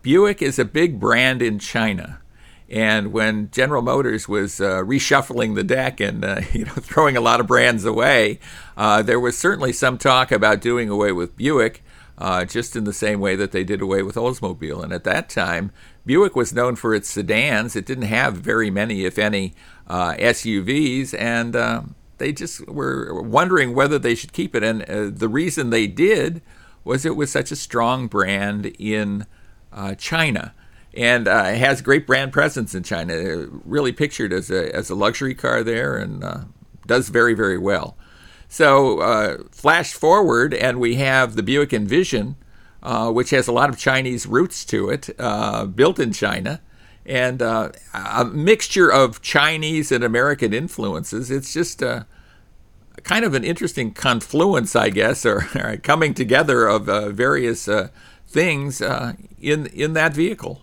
Buick 0.02 0.42
is 0.42 0.58
a 0.58 0.66
big 0.66 1.00
brand 1.00 1.42
in 1.42 1.60
China. 1.60 2.21
And 2.72 3.12
when 3.12 3.51
General 3.51 3.82
Motors 3.82 4.30
was 4.30 4.62
uh, 4.62 4.80
reshuffling 4.80 5.56
the 5.56 5.63
deck 5.63 6.00
and 6.00 6.24
uh, 6.24 6.42
you 6.54 6.66
know 6.66 6.74
throwing 6.74 7.18
a 7.18 7.22
lot 7.22 7.42
of 7.42 7.48
brands 7.48 7.84
away, 7.84 8.40
uh, 8.78 9.04
there 9.04 9.20
was 9.20 9.38
certainly 9.38 9.74
some 9.74 9.98
talk 9.98 10.32
about 10.32 10.62
doing 10.62 10.90
away 10.90 11.12
with 11.12 11.36
Buick, 11.36 11.84
uh, 12.18 12.46
just 12.46 12.78
in 12.78 12.86
the 12.86 12.94
same 12.94 13.20
way 13.20 13.36
that 13.36 13.51
they 13.51 13.66
did 13.66 13.82
away 13.82 14.01
with 14.01 14.16
Oldsmobile. 14.16 14.84
And 14.84 14.94
at 14.94 15.04
that 15.04 15.28
time, 15.28 15.72
Buick 16.06 16.34
was 16.34 16.54
known 16.54 16.78
for 16.78 16.96
its 16.96 17.10
sedans. 17.10 17.75
It 17.75 17.86
didn't 17.86 18.06
have 18.06 18.36
very 18.36 18.72
many, 18.72 19.04
if 19.04 19.20
any, 19.20 19.54
uh, 19.88 20.13
SUVs, 20.13 21.13
and 21.20 21.56
uh, 21.58 21.82
they 22.20 22.32
just 22.32 22.66
were 22.70 23.22
wondering 23.22 23.75
whether 23.75 24.00
they 24.00 24.16
should 24.16 24.32
keep 24.32 24.56
it. 24.56 24.63
And 24.63 25.18
the 25.18 25.28
reason 25.28 25.72
they 25.72 25.88
did 25.88 26.42
was 26.86 27.06
it 27.06 27.18
was 27.18 27.32
such 27.32 27.51
a 27.51 27.56
strong 27.58 28.08
brand 28.08 28.68
in 28.80 29.25
China 29.98 30.54
and 30.93 31.27
uh, 31.27 31.45
has 31.45 31.81
great 31.81 32.05
brand 32.05 32.33
presence 32.33 32.75
in 32.75 32.83
China. 32.83 33.13
Uh, 33.13 33.45
really 33.63 33.91
pictured 33.91 34.33
as 34.33 34.50
a 34.51 34.74
as 34.75 34.89
a 34.89 34.95
luxury 34.95 35.36
car 35.36 35.63
there, 35.63 35.98
and 35.98 36.24
uh, 36.24 36.41
does 36.86 37.10
very 37.10 37.33
very 37.33 37.57
well. 37.57 37.98
So 38.50 39.00
uh, 39.00 39.38
flash 39.51 39.93
forward, 39.93 40.53
and 40.53 40.79
we 40.79 40.95
have 40.95 41.36
the 41.36 41.43
Buick 41.43 41.71
Envision, 41.71 42.36
uh, 42.83 43.10
which 43.12 43.29
has 43.29 43.48
a 43.48 43.53
lot 43.53 43.69
of 43.69 43.77
Chinese 43.77 44.25
roots 44.25 44.65
to 44.65 44.89
it, 44.89 45.10
uh, 45.17 45.65
built 45.65 46.00
in 46.00 46.12
China. 46.12 46.62
And 47.03 47.41
a 47.41 47.74
mixture 48.31 48.91
of 48.91 49.24
Chinese 49.24 49.91
and 49.91 50.03
American 50.03 50.53
influences. 50.53 51.31
It's 51.31 51.51
just 51.51 51.81
a, 51.81 52.05
kind 53.01 53.25
of 53.25 53.33
an 53.33 53.43
interesting 53.43 53.91
confluence, 53.91 54.75
I 54.75 54.91
guess, 54.91 55.25
or, 55.25 55.48
or 55.55 55.77
coming 55.77 56.13
together 56.13 56.67
of 56.67 56.86
various 57.15 57.67
things 58.27 58.81
in 58.81 59.65
in 59.65 59.93
that 59.93 60.13
vehicle. 60.13 60.62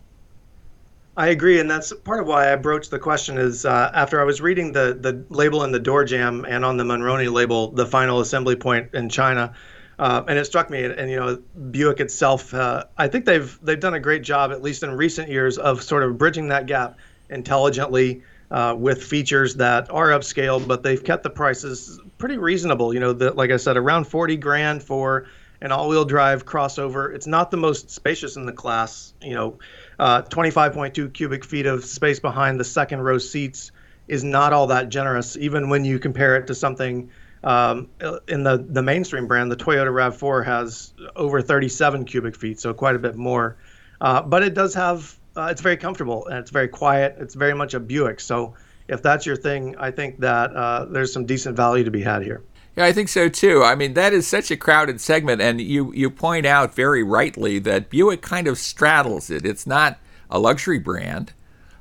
I 1.19 1.31
agree, 1.31 1.59
and 1.59 1.69
that's 1.69 1.93
part 1.93 2.21
of 2.21 2.29
why 2.29 2.53
I 2.53 2.55
broached 2.55 2.93
the 2.93 2.99
question. 3.01 3.39
Is 3.39 3.67
uh, 3.67 3.91
after 3.93 4.21
I 4.21 4.25
was 4.25 4.41
reading 4.41 4.71
the 4.71 4.97
the 4.99 5.25
label 5.31 5.65
in 5.65 5.73
the 5.73 5.81
door 5.81 6.05
jamb 6.05 6.47
and 6.49 6.65
on 6.65 6.77
the 6.77 6.85
Monroney 6.85 7.29
label, 7.31 7.73
the 7.73 7.85
final 7.85 8.21
assembly 8.21 8.55
point 8.55 8.95
in 8.95 9.09
China, 9.09 9.53
uh, 9.99 10.23
and 10.29 10.39
it 10.39 10.45
struck 10.45 10.71
me. 10.71 10.85
And, 10.85 11.11
you 11.11 11.17
know, 11.17 11.43
Buick 11.73 11.99
itself, 11.99 12.55
uh, 12.55 12.85
I 12.97 13.09
think 13.09 13.25
they've 13.25 13.59
they've 13.63 13.81
done 13.81 13.95
a 13.95 14.01
great 14.01 14.23
job, 14.23 14.53
at 14.53 14.63
least 14.63 14.85
in 14.85 14.93
recent 14.93 15.29
years, 15.29 15.59
of 15.59 15.83
sort 15.83 16.05
of 16.05 16.17
bridging 16.19 16.49
that 16.51 16.67
gap 16.67 16.99
intelligently 17.31 18.23
uh, 18.53 18.77
with 18.79 19.03
features 19.03 19.57
that 19.57 19.91
are 19.91 20.11
upscale, 20.11 20.65
but 20.65 20.85
they've 20.85 21.03
kept 21.03 21.25
the 21.25 21.31
prices 21.31 21.99
pretty 22.19 22.39
reasonable. 22.39 22.95
You 22.95 23.01
know, 23.01 23.13
that 23.15 23.35
like 23.35 23.51
I 23.51 23.57
said, 23.57 23.77
around 23.77 24.05
forty 24.05 24.37
grand 24.37 24.85
for 24.85 25.27
an 25.61 25.73
all-wheel 25.73 26.05
drive 26.05 26.47
crossover. 26.47 27.13
It's 27.13 27.27
not 27.27 27.51
the 27.51 27.57
most 27.57 27.91
spacious 27.91 28.37
in 28.37 28.47
the 28.47 28.53
class. 28.53 29.15
You 29.21 29.35
know 29.35 29.59
uh, 29.99 30.23
25.2 30.23 31.13
cubic 31.13 31.45
feet 31.45 31.67
of 31.67 31.85
space 31.85 32.21
behind 32.21 32.59
the 32.59 32.65
second 32.65 33.01
row 33.01 33.19
seats 33.19 33.73
is 34.07 34.25
not 34.25 34.53
all 34.53 34.69
that 34.69 34.89
generous, 34.89 35.37
even 35.37 35.69
when 35.69 35.85
you 35.85 35.99
compare 35.99 36.37
it 36.37 36.47
to 36.47 36.55
something 36.55 37.11
um, 37.45 37.89
in 38.27 38.43
the, 38.43 38.65
the 38.69 38.83
mainstream 38.83 39.27
brand. 39.27 39.51
The 39.51 39.57
Toyota 39.57 39.93
RAV4 39.93 40.45
has 40.45 40.93
over 41.15 41.43
37 41.43 42.05
cubic 42.05 42.37
feet, 42.37 42.59
so 42.61 42.73
quite 42.73 42.97
a 42.97 42.99
bit 42.99 43.17
more. 43.17 43.57
Uh, 44.01 44.23
but 44.23 44.43
it 44.43 44.55
does 44.55 44.75
have, 44.75 45.19
uh, 45.37 45.49
it's 45.51 45.61
very 45.61 45.77
comfortable 45.77 46.27
and 46.27 46.39
it's 46.39 46.51
very 46.51 46.69
quiet. 46.69 47.17
It's 47.19 47.35
very 47.35 47.55
much 47.55 47.75
a 47.75 47.81
Buick. 47.81 48.21
So 48.21 48.55
if 48.89 49.03
that's 49.03 49.27
your 49.27 49.37
thing, 49.37 49.77
I 49.79 49.91
think 49.91 50.21
that 50.21 50.55
uh, 50.55 50.87
there's 50.87 51.13
some 51.13 51.27
decent 51.27 51.57
value 51.57 51.85
to 51.85 51.91
be 51.91 52.03
had 52.03 52.23
here. 52.23 52.43
Yeah, 52.79 52.85
I 52.85 52.93
think 52.93 53.09
so 53.09 53.29
too. 53.29 53.65
I 53.65 53.75
mean, 53.75 53.95
that 53.95 54.13
is 54.13 54.25
such 54.29 54.53
a 54.53 54.57
crowded 54.57 55.01
segment, 55.01 55.43
and 55.43 55.61
you 55.61 55.93
you 55.95 56.09
point 56.11 56.47
out 56.47 56.77
very 56.77 57.03
rightly 57.03 57.59
that 57.59 57.91
Buick 57.91 58.23
kind 58.23 58.47
of 58.47 58.57
straddles 58.57 59.31
it. 59.31 59.45
It's 59.45 59.67
not 59.67 59.99
a 60.31 60.39
luxury 60.39 60.79
brand, 60.79 61.33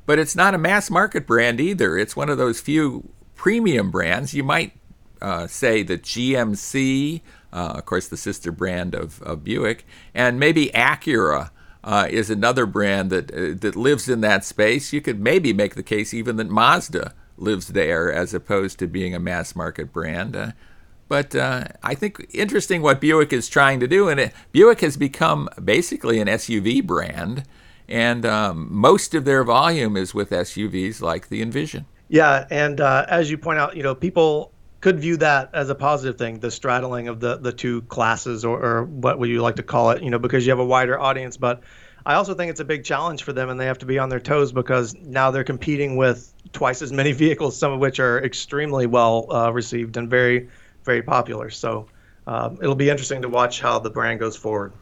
but 0.08 0.18
it's 0.18 0.36
not 0.36 0.56
a 0.56 0.58
mass 0.58 0.90
market 0.90 1.28
brand 1.28 1.60
either. 1.60 2.00
It's 2.00 2.16
one 2.16 2.30
of 2.30 2.40
those 2.40 2.60
few 2.60 3.10
premium 3.36 3.92
brands. 3.92 4.34
You 4.34 4.44
might 4.44 4.74
uh, 5.22 5.46
say 5.46 5.84
that 5.84 6.02
GMC, 6.02 7.22
uh, 7.54 7.74
of 7.76 7.86
course, 7.86 8.08
the 8.08 8.18
sister 8.18 8.52
brand 8.52 8.96
of, 8.96 9.22
of 9.22 9.44
Buick, 9.44 9.86
and 10.16 10.40
maybe 10.40 10.72
Acura. 10.74 11.52
Uh, 11.84 12.06
is 12.10 12.30
another 12.30 12.66
brand 12.66 13.12
that 13.12 13.32
uh, 13.32 13.56
that 13.62 13.76
lives 13.76 14.10
in 14.10 14.22
that 14.22 14.44
space. 14.44 14.92
You 14.92 15.00
could 15.00 15.22
maybe 15.22 15.54
make 15.54 15.76
the 15.76 15.84
case 15.84 16.12
even 16.12 16.36
that 16.38 16.50
Mazda 16.50 17.14
lives 17.38 17.68
there, 17.68 18.12
as 18.12 18.34
opposed 18.34 18.80
to 18.80 18.88
being 18.88 19.14
a 19.14 19.20
mass 19.20 19.56
market 19.56 19.94
brand. 19.94 20.36
Uh, 20.36 20.52
but 21.08 21.36
uh, 21.36 21.66
I 21.84 21.96
think 21.96 22.26
interesting 22.34 22.82
what 22.82 23.00
Buick 23.00 23.32
is 23.34 23.48
trying 23.48 23.80
to 23.80 23.88
do, 23.88 24.10
and 24.10 24.20
it, 24.20 24.34
Buick 24.52 24.82
has 24.82 24.98
become 24.98 25.50
basically 25.64 26.20
an 26.20 26.28
SUV 26.28 26.86
brand, 26.86 27.44
and 27.88 28.26
um, 28.26 28.68
most 28.70 29.14
of 29.14 29.26
their 29.26 29.44
volume 29.44 29.96
is 29.96 30.14
with 30.14 30.30
SUVs 30.30 31.02
like 31.02 31.30
the 31.30 31.42
Envision. 31.42 31.86
Yeah, 32.10 32.46
and 32.50 32.80
uh, 32.82 33.06
as 33.08 33.30
you 33.30 33.38
point 33.38 33.60
out, 33.60 33.76
you 33.76 33.84
know, 33.84 33.96
people 33.96 34.52
could 34.80 35.00
view 35.00 35.18
that 35.18 35.50
as 35.54 35.70
a 35.70 35.76
positive 35.76 36.18
thing, 36.18 36.40
the 36.40 36.52
straddling 36.52 37.08
of 37.08 37.20
the 37.20 37.38
the 37.38 37.52
two 37.52 37.82
classes, 37.84 38.46
or, 38.46 38.60
or 38.64 38.84
what 38.84 39.20
would 39.20 39.30
you 39.30 39.42
like 39.42 39.56
to 39.56 39.64
call 39.64 39.92
it, 39.92 40.04
you 40.04 40.10
know, 40.10 40.20
because 40.20 40.46
you 40.46 40.52
have 40.52 40.60
a 40.60 40.66
wider 40.66 41.00
audience. 41.00 41.38
But 41.38 41.62
I 42.06 42.14
also 42.14 42.34
think 42.34 42.50
it's 42.50 42.60
a 42.60 42.66
big 42.66 42.84
challenge 42.84 43.24
for 43.24 43.34
them, 43.34 43.50
and 43.50 43.60
they 43.60 43.66
have 43.66 43.80
to 43.80 43.86
be 43.86 44.00
on 44.00 44.10
their 44.10 44.20
toes 44.20 44.52
because 44.52 44.96
now 44.96 45.32
they're 45.32 45.44
competing 45.44 45.98
with 45.98 46.34
twice 46.54 46.82
as 46.82 46.94
many 46.94 47.12
vehicles, 47.24 47.58
some 47.58 47.72
of 47.74 47.80
which 47.80 48.00
are 48.00 48.24
extremely 48.24 48.86
well 48.86 49.28
uh, 49.32 49.52
received 49.52 49.98
and 49.98 50.10
very 50.10 50.50
very 50.88 51.04
popular. 51.04 51.52
So 51.52 51.86
um, 52.26 52.58
it'll 52.60 52.74
be 52.74 52.90
interesting 52.90 53.22
to 53.22 53.30
watch 53.30 53.62
how 53.62 53.78
the 53.78 53.92
brand 53.92 54.20
goes 54.20 54.36
forward. 54.36 54.74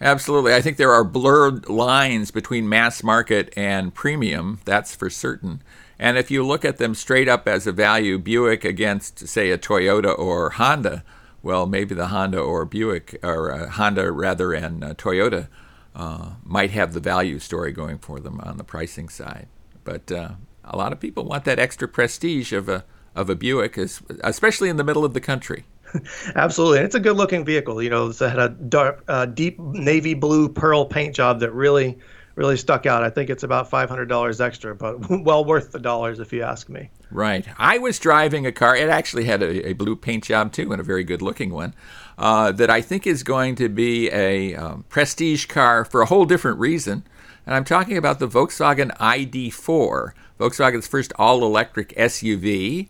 Absolutely. 0.00 0.54
I 0.54 0.60
think 0.60 0.76
there 0.76 0.92
are 0.92 1.02
blurred 1.02 1.68
lines 1.68 2.30
between 2.30 2.68
mass 2.68 3.02
market 3.02 3.52
and 3.56 3.94
premium, 3.94 4.60
that's 4.64 4.94
for 4.94 5.10
certain. 5.10 5.62
And 5.98 6.18
if 6.18 6.30
you 6.30 6.46
look 6.46 6.64
at 6.64 6.76
them 6.76 6.94
straight 6.94 7.28
up 7.28 7.48
as 7.48 7.66
a 7.66 7.72
value, 7.72 8.18
Buick 8.18 8.64
against, 8.64 9.26
say, 9.26 9.50
a 9.50 9.58
Toyota 9.58 10.16
or 10.16 10.50
Honda, 10.50 11.02
well, 11.42 11.64
maybe 11.64 11.94
the 11.94 12.08
Honda 12.08 12.38
or 12.38 12.66
Buick, 12.66 13.18
or 13.22 13.50
uh, 13.50 13.70
Honda 13.70 14.12
rather, 14.12 14.52
and 14.52 14.84
uh, 14.84 14.94
Toyota 14.94 15.48
uh, 15.94 16.32
might 16.44 16.72
have 16.72 16.92
the 16.92 17.00
value 17.00 17.38
story 17.38 17.72
going 17.72 17.98
for 17.98 18.20
them 18.20 18.38
on 18.40 18.58
the 18.58 18.64
pricing 18.64 19.08
side. 19.08 19.48
But 19.82 20.12
uh, 20.12 20.32
a 20.62 20.76
lot 20.76 20.92
of 20.92 21.00
people 21.00 21.24
want 21.24 21.44
that 21.46 21.58
extra 21.58 21.88
prestige 21.88 22.52
of 22.52 22.68
a 22.68 22.84
of 23.16 23.30
a 23.30 23.34
Buick, 23.34 23.76
especially 23.76 24.68
in 24.68 24.76
the 24.76 24.84
middle 24.84 25.04
of 25.04 25.14
the 25.14 25.20
country. 25.20 25.64
Absolutely, 26.34 26.80
it's 26.80 26.94
a 26.94 27.00
good-looking 27.00 27.44
vehicle. 27.44 27.82
You 27.82 27.90
know, 27.90 28.08
it 28.08 28.18
had 28.18 28.38
a 28.38 28.50
dark, 28.50 29.04
uh, 29.08 29.26
deep 29.26 29.58
navy 29.58 30.14
blue 30.14 30.48
pearl 30.48 30.84
paint 30.84 31.14
job 31.14 31.40
that 31.40 31.52
really, 31.52 31.98
really 32.34 32.56
stuck 32.56 32.86
out. 32.86 33.02
I 33.02 33.10
think 33.10 33.30
it's 33.30 33.42
about 33.42 33.70
five 33.70 33.88
hundred 33.88 34.06
dollars 34.06 34.40
extra, 34.40 34.74
but 34.74 35.08
well 35.22 35.44
worth 35.44 35.72
the 35.72 35.78
dollars 35.78 36.20
if 36.20 36.32
you 36.32 36.42
ask 36.42 36.68
me. 36.68 36.90
Right. 37.10 37.46
I 37.56 37.78
was 37.78 37.98
driving 37.98 38.46
a 38.46 38.52
car. 38.52 38.76
It 38.76 38.88
actually 38.88 39.24
had 39.24 39.42
a, 39.42 39.68
a 39.68 39.72
blue 39.74 39.96
paint 39.96 40.24
job 40.24 40.52
too, 40.52 40.72
and 40.72 40.80
a 40.80 40.84
very 40.84 41.04
good-looking 41.04 41.50
one. 41.50 41.74
Uh, 42.18 42.50
that 42.50 42.70
I 42.70 42.80
think 42.80 43.06
is 43.06 43.22
going 43.22 43.56
to 43.56 43.68
be 43.68 44.10
a 44.10 44.54
um, 44.54 44.84
prestige 44.88 45.46
car 45.46 45.84
for 45.84 46.00
a 46.00 46.06
whole 46.06 46.24
different 46.24 46.58
reason. 46.58 47.04
And 47.44 47.54
I'm 47.54 47.64
talking 47.64 47.96
about 47.96 48.18
the 48.18 48.26
Volkswagen 48.26 48.96
ID4, 48.96 50.12
Volkswagen's 50.40 50.88
first 50.88 51.12
all-electric 51.16 51.94
SUV 51.94 52.88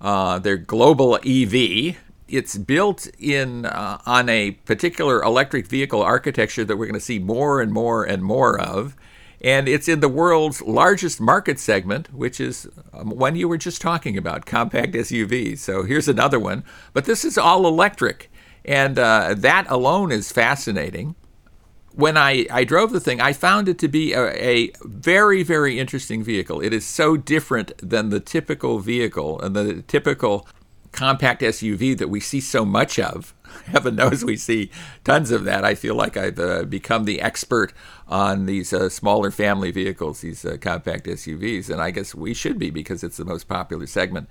uh, 0.00 0.38
their 0.38 0.56
global 0.56 1.16
EV. 1.24 1.96
It's 2.28 2.58
built 2.58 3.08
in 3.18 3.64
uh, 3.64 4.00
on 4.04 4.28
a 4.28 4.52
particular 4.52 5.22
electric 5.22 5.66
vehicle 5.66 6.02
architecture 6.02 6.64
that 6.64 6.76
we're 6.76 6.86
going 6.86 6.94
to 6.94 7.00
see 7.00 7.18
more 7.18 7.60
and 7.60 7.72
more 7.72 8.04
and 8.04 8.22
more 8.22 8.60
of. 8.60 8.94
and 9.40 9.68
it's 9.68 9.88
in 9.88 10.00
the 10.00 10.08
world's 10.08 10.60
largest 10.62 11.20
market 11.20 11.58
segment, 11.58 12.12
which 12.12 12.40
is 12.40 12.68
um, 12.92 13.10
one 13.10 13.36
you 13.36 13.48
were 13.48 13.58
just 13.58 13.80
talking 13.80 14.16
about, 14.16 14.46
compact 14.46 14.94
SUVs. 14.94 15.58
So 15.58 15.84
here's 15.84 16.08
another 16.08 16.40
one, 16.40 16.64
but 16.92 17.04
this 17.04 17.24
is 17.24 17.38
all 17.38 17.66
electric, 17.66 18.30
and 18.64 18.98
uh, 18.98 19.34
that 19.38 19.66
alone 19.70 20.10
is 20.10 20.32
fascinating. 20.32 21.14
When 21.98 22.16
I, 22.16 22.46
I 22.48 22.62
drove 22.62 22.92
the 22.92 23.00
thing, 23.00 23.20
I 23.20 23.32
found 23.32 23.68
it 23.68 23.76
to 23.80 23.88
be 23.88 24.12
a, 24.12 24.28
a 24.40 24.70
very, 24.84 25.42
very 25.42 25.80
interesting 25.80 26.22
vehicle. 26.22 26.60
It 26.60 26.72
is 26.72 26.86
so 26.86 27.16
different 27.16 27.72
than 27.78 28.10
the 28.10 28.20
typical 28.20 28.78
vehicle 28.78 29.40
and 29.40 29.56
the 29.56 29.82
typical 29.82 30.46
compact 30.92 31.42
SUV 31.42 31.98
that 31.98 32.06
we 32.06 32.20
see 32.20 32.40
so 32.40 32.64
much 32.64 33.00
of. 33.00 33.34
Heaven 33.64 33.96
knows 33.96 34.24
we 34.24 34.36
see 34.36 34.70
tons 35.02 35.32
of 35.32 35.42
that. 35.42 35.64
I 35.64 35.74
feel 35.74 35.96
like 35.96 36.16
I've 36.16 36.38
uh, 36.38 36.62
become 36.66 37.04
the 37.04 37.20
expert 37.20 37.72
on 38.06 38.46
these 38.46 38.72
uh, 38.72 38.88
smaller 38.88 39.32
family 39.32 39.72
vehicles, 39.72 40.20
these 40.20 40.44
uh, 40.44 40.56
compact 40.60 41.06
SUVs, 41.06 41.68
and 41.68 41.80
I 41.80 41.90
guess 41.90 42.14
we 42.14 42.32
should 42.32 42.60
be 42.60 42.70
because 42.70 43.02
it's 43.02 43.16
the 43.16 43.24
most 43.24 43.48
popular 43.48 43.88
segment. 43.88 44.28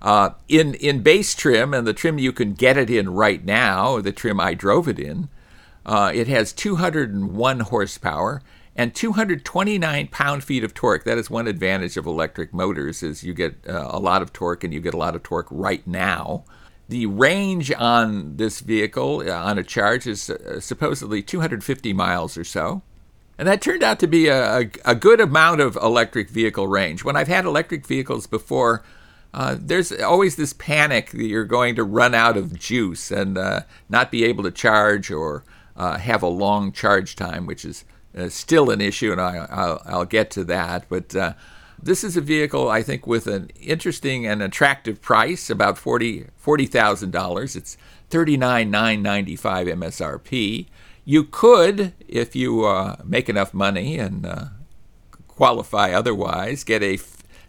Uh, 0.00 0.30
in 0.46 0.74
in 0.74 1.02
base 1.02 1.34
trim 1.34 1.74
and 1.74 1.84
the 1.84 1.92
trim 1.92 2.20
you 2.20 2.32
can 2.32 2.52
get 2.52 2.76
it 2.76 2.90
in 2.90 3.10
right 3.10 3.44
now, 3.44 4.00
the 4.00 4.12
trim 4.12 4.38
I 4.38 4.54
drove 4.54 4.86
it 4.86 5.00
in, 5.00 5.28
uh, 5.88 6.12
it 6.14 6.28
has 6.28 6.52
201 6.52 7.60
horsepower 7.60 8.42
and 8.76 8.94
229 8.94 10.08
pound 10.08 10.44
feet 10.44 10.62
of 10.62 10.74
torque. 10.74 11.04
That 11.04 11.16
is 11.16 11.30
one 11.30 11.48
advantage 11.48 11.96
of 11.96 12.04
electric 12.04 12.52
motors 12.52 13.02
is 13.02 13.24
you 13.24 13.32
get 13.32 13.56
uh, 13.66 13.88
a 13.90 13.98
lot 13.98 14.20
of 14.20 14.32
torque 14.34 14.62
and 14.62 14.72
you 14.72 14.80
get 14.80 14.92
a 14.92 14.98
lot 14.98 15.16
of 15.16 15.22
torque 15.22 15.48
right 15.50 15.84
now. 15.86 16.44
The 16.90 17.06
range 17.06 17.72
on 17.72 18.36
this 18.36 18.60
vehicle 18.60 19.24
uh, 19.26 19.32
on 19.32 19.58
a 19.58 19.62
charge 19.62 20.06
is 20.06 20.28
uh, 20.28 20.60
supposedly 20.60 21.22
250 21.22 21.94
miles 21.94 22.36
or 22.36 22.44
so. 22.44 22.82
And 23.38 23.48
that 23.48 23.62
turned 23.62 23.82
out 23.82 23.98
to 24.00 24.06
be 24.06 24.26
a, 24.28 24.58
a, 24.58 24.70
a, 24.84 24.94
good 24.94 25.20
amount 25.20 25.60
of 25.60 25.76
electric 25.76 26.28
vehicle 26.28 26.66
range. 26.66 27.02
When 27.02 27.16
I've 27.16 27.28
had 27.28 27.44
electric 27.46 27.86
vehicles 27.86 28.26
before, 28.26 28.84
uh, 29.32 29.56
there's 29.58 29.92
always 29.92 30.36
this 30.36 30.52
panic 30.52 31.12
that 31.12 31.24
you're 31.24 31.44
going 31.44 31.76
to 31.76 31.84
run 31.84 32.14
out 32.14 32.36
of 32.36 32.58
juice 32.58 33.10
and 33.10 33.38
uh, 33.38 33.60
not 33.88 34.10
be 34.10 34.24
able 34.24 34.42
to 34.44 34.50
charge 34.50 35.10
or 35.10 35.44
uh, 35.78 35.96
have 35.96 36.22
a 36.22 36.28
long 36.28 36.72
charge 36.72 37.16
time, 37.16 37.46
which 37.46 37.64
is 37.64 37.84
uh, 38.16 38.28
still 38.28 38.70
an 38.70 38.80
issue, 38.80 39.12
and 39.12 39.20
I, 39.20 39.78
will 39.96 40.04
get 40.04 40.30
to 40.32 40.44
that. 40.44 40.86
But 40.88 41.14
uh, 41.14 41.34
this 41.80 42.02
is 42.02 42.16
a 42.16 42.20
vehicle, 42.20 42.68
I 42.68 42.82
think, 42.82 43.06
with 43.06 43.28
an 43.28 43.50
interesting 43.60 44.26
and 44.26 44.42
attractive 44.42 45.00
price, 45.00 45.48
about 45.48 45.78
forty 45.78 46.26
forty 46.36 46.66
thousand 46.66 47.12
dollars. 47.12 47.54
It's 47.54 47.76
thirty 48.10 48.36
nine 48.36 48.70
nine 48.70 49.02
ninety 49.02 49.36
five 49.36 49.68
MSRP. 49.68 50.66
You 51.04 51.24
could, 51.24 51.94
if 52.06 52.34
you 52.34 52.64
uh, 52.66 52.96
make 53.04 53.28
enough 53.28 53.54
money 53.54 53.98
and 53.98 54.26
uh, 54.26 54.44
qualify 55.28 55.92
otherwise, 55.92 56.64
get 56.64 56.82
a 56.82 56.98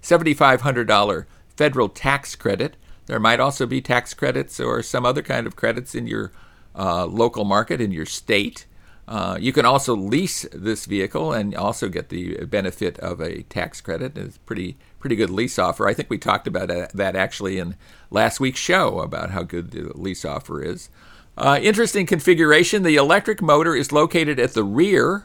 seventy 0.01 0.35
five 0.35 0.61
hundred 0.61 0.87
dollar 0.87 1.27
federal 1.57 1.89
tax 1.89 2.35
credit. 2.35 2.77
There 3.07 3.19
might 3.19 3.39
also 3.39 3.65
be 3.65 3.81
tax 3.81 4.13
credits 4.13 4.59
or 4.59 4.83
some 4.83 5.03
other 5.03 5.23
kind 5.23 5.47
of 5.47 5.55
credits 5.55 5.95
in 5.95 6.05
your 6.05 6.31
uh, 6.75 7.05
local 7.05 7.45
market 7.45 7.81
in 7.81 7.91
your 7.91 8.05
state. 8.05 8.65
Uh, 9.07 9.37
you 9.39 9.51
can 9.51 9.65
also 9.65 9.95
lease 9.95 10.45
this 10.53 10.85
vehicle 10.85 11.33
and 11.33 11.55
also 11.55 11.89
get 11.89 12.09
the 12.09 12.45
benefit 12.45 12.99
of 12.99 13.19
a 13.19 13.41
tax 13.43 13.81
credit. 13.81 14.17
It's 14.17 14.37
pretty 14.37 14.77
pretty 14.99 15.15
good 15.15 15.29
lease 15.29 15.57
offer. 15.57 15.87
I 15.87 15.93
think 15.93 16.09
we 16.09 16.17
talked 16.17 16.45
about 16.45 16.67
that 16.93 17.15
actually 17.15 17.57
in 17.57 17.75
last 18.11 18.39
week's 18.39 18.59
show 18.59 18.99
about 18.99 19.31
how 19.31 19.43
good 19.43 19.71
the 19.71 19.91
lease 19.95 20.25
offer 20.25 20.61
is. 20.61 20.89
Uh, 21.37 21.57
interesting 21.61 22.05
configuration. 22.05 22.83
The 22.83 22.97
electric 22.97 23.41
motor 23.41 23.73
is 23.73 23.93
located 23.93 24.39
at 24.39 24.53
the 24.53 24.63
rear, 24.63 25.23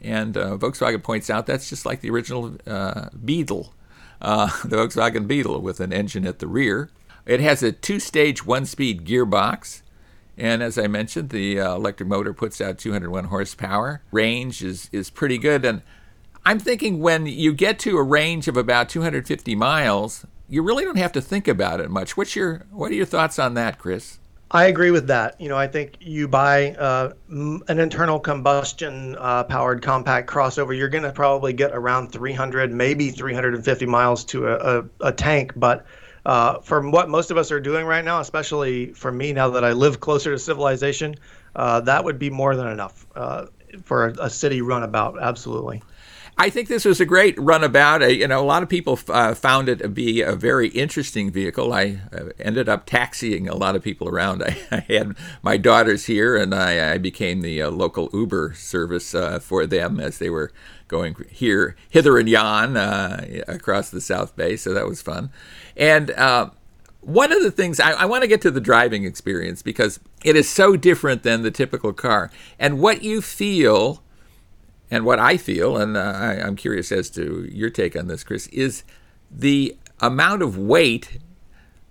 and 0.00 0.36
uh, 0.36 0.56
Volkswagen 0.56 1.02
points 1.02 1.30
out 1.30 1.46
that's 1.46 1.70
just 1.70 1.86
like 1.86 2.00
the 2.00 2.10
original 2.10 2.56
uh, 2.66 3.08
Beetle, 3.24 3.72
uh, 4.20 4.46
the 4.64 4.76
Volkswagen 4.76 5.28
Beetle 5.28 5.60
with 5.60 5.78
an 5.78 5.92
engine 5.92 6.26
at 6.26 6.40
the 6.40 6.48
rear. 6.48 6.90
It 7.24 7.40
has 7.40 7.62
a 7.62 7.72
two-stage 7.72 8.44
one-speed 8.44 9.06
gearbox. 9.06 9.82
And 10.36 10.62
as 10.62 10.78
I 10.78 10.86
mentioned, 10.86 11.30
the 11.30 11.60
uh, 11.60 11.74
electric 11.74 12.08
motor 12.08 12.32
puts 12.32 12.60
out 12.60 12.78
201 12.78 13.24
horsepower. 13.24 14.02
Range 14.10 14.62
is, 14.62 14.88
is 14.92 15.10
pretty 15.10 15.38
good. 15.38 15.64
And 15.64 15.82
I'm 16.44 16.58
thinking 16.58 17.00
when 17.00 17.26
you 17.26 17.52
get 17.52 17.78
to 17.80 17.96
a 17.96 18.02
range 18.02 18.48
of 18.48 18.56
about 18.56 18.88
250 18.88 19.54
miles, 19.54 20.26
you 20.48 20.62
really 20.62 20.84
don't 20.84 20.98
have 20.98 21.12
to 21.12 21.20
think 21.20 21.48
about 21.48 21.80
it 21.80 21.90
much. 21.90 22.16
What's 22.16 22.36
your 22.36 22.66
what 22.70 22.90
are 22.90 22.94
your 22.94 23.06
thoughts 23.06 23.38
on 23.38 23.54
that, 23.54 23.78
Chris? 23.78 24.18
I 24.50 24.66
agree 24.66 24.90
with 24.90 25.08
that. 25.08 25.40
You 25.40 25.48
know, 25.48 25.56
I 25.56 25.66
think 25.66 25.96
you 26.00 26.28
buy 26.28 26.72
uh, 26.72 27.12
an 27.28 27.80
internal 27.80 28.20
combustion 28.20 29.16
uh, 29.18 29.44
powered 29.44 29.82
compact 29.82 30.30
crossover, 30.30 30.76
you're 30.76 30.88
going 30.88 31.02
to 31.02 31.12
probably 31.12 31.52
get 31.52 31.72
around 31.72 32.12
300, 32.12 32.72
maybe 32.72 33.10
350 33.10 33.86
miles 33.86 34.24
to 34.26 34.46
a, 34.46 34.78
a, 34.78 34.84
a 35.00 35.12
tank. 35.12 35.54
But 35.56 35.86
uh, 36.26 36.58
from 36.60 36.90
what 36.90 37.08
most 37.08 37.30
of 37.30 37.36
us 37.36 37.50
are 37.52 37.60
doing 37.60 37.86
right 37.86 38.04
now, 38.04 38.20
especially 38.20 38.92
for 38.92 39.12
me 39.12 39.32
now 39.32 39.50
that 39.50 39.64
I 39.64 39.72
live 39.72 40.00
closer 40.00 40.32
to 40.32 40.38
civilization, 40.38 41.16
uh, 41.54 41.80
that 41.80 42.04
would 42.04 42.18
be 42.18 42.30
more 42.30 42.56
than 42.56 42.68
enough 42.68 43.06
uh, 43.14 43.46
for 43.84 44.08
a, 44.08 44.24
a, 44.24 44.30
city 44.30 44.60
runabout. 44.60 45.20
Absolutely. 45.20 45.82
I 46.36 46.50
think 46.50 46.68
this 46.68 46.84
was 46.84 47.00
a 47.00 47.04
great 47.04 47.38
runabout. 47.38 48.02
Uh, 48.02 48.06
you 48.06 48.26
know, 48.26 48.40
a 48.40 48.44
lot 48.44 48.64
of 48.64 48.68
people 48.68 48.98
uh, 49.08 49.34
found 49.34 49.68
it 49.68 49.78
to 49.80 49.88
be 49.88 50.20
a 50.20 50.34
very 50.34 50.68
interesting 50.68 51.30
vehicle. 51.30 51.72
I 51.72 52.00
uh, 52.12 52.30
ended 52.40 52.68
up 52.68 52.86
taxiing 52.86 53.48
a 53.48 53.54
lot 53.54 53.76
of 53.76 53.82
people 53.82 54.08
around. 54.08 54.42
I, 54.46 54.56
I 54.70 54.80
had 54.80 55.14
my 55.42 55.56
daughters 55.56 56.06
here, 56.06 56.36
and 56.36 56.52
I, 56.52 56.94
I 56.94 56.98
became 56.98 57.42
the 57.42 57.62
uh, 57.62 57.70
local 57.70 58.10
Uber 58.12 58.54
service 58.54 59.14
uh, 59.14 59.38
for 59.38 59.64
them 59.66 60.00
as 60.00 60.18
they 60.18 60.28
were 60.28 60.50
going 60.88 61.14
here, 61.30 61.76
hither 61.88 62.18
and 62.18 62.28
yon 62.28 62.76
uh, 62.76 63.42
across 63.46 63.90
the 63.90 64.00
South 64.00 64.34
Bay. 64.34 64.56
So 64.56 64.74
that 64.74 64.86
was 64.86 65.00
fun. 65.00 65.30
And 65.76 66.10
one 67.00 67.32
of 67.32 67.42
the 67.42 67.50
things 67.50 67.80
I, 67.80 67.92
I 67.92 68.04
want 68.06 68.22
to 68.22 68.28
get 68.28 68.40
to 68.42 68.50
the 68.50 68.60
driving 68.60 69.04
experience 69.04 69.62
because 69.62 70.00
it 70.24 70.36
is 70.36 70.48
so 70.48 70.76
different 70.76 71.22
than 71.22 71.42
the 71.42 71.50
typical 71.50 71.92
car. 71.92 72.30
And 72.58 72.80
what 72.80 73.02
you 73.02 73.20
feel 73.20 74.02
and 74.90 75.04
what 75.04 75.18
I 75.18 75.36
feel, 75.36 75.76
and 75.76 75.96
uh, 75.96 76.00
I, 76.00 76.40
I'm 76.40 76.56
curious 76.56 76.92
as 76.92 77.10
to 77.10 77.48
your 77.50 77.70
take 77.70 77.96
on 77.96 78.06
this, 78.06 78.24
Chris, 78.24 78.46
is 78.48 78.84
the 79.30 79.76
amount 80.00 80.42
of 80.42 80.56
weight 80.56 81.18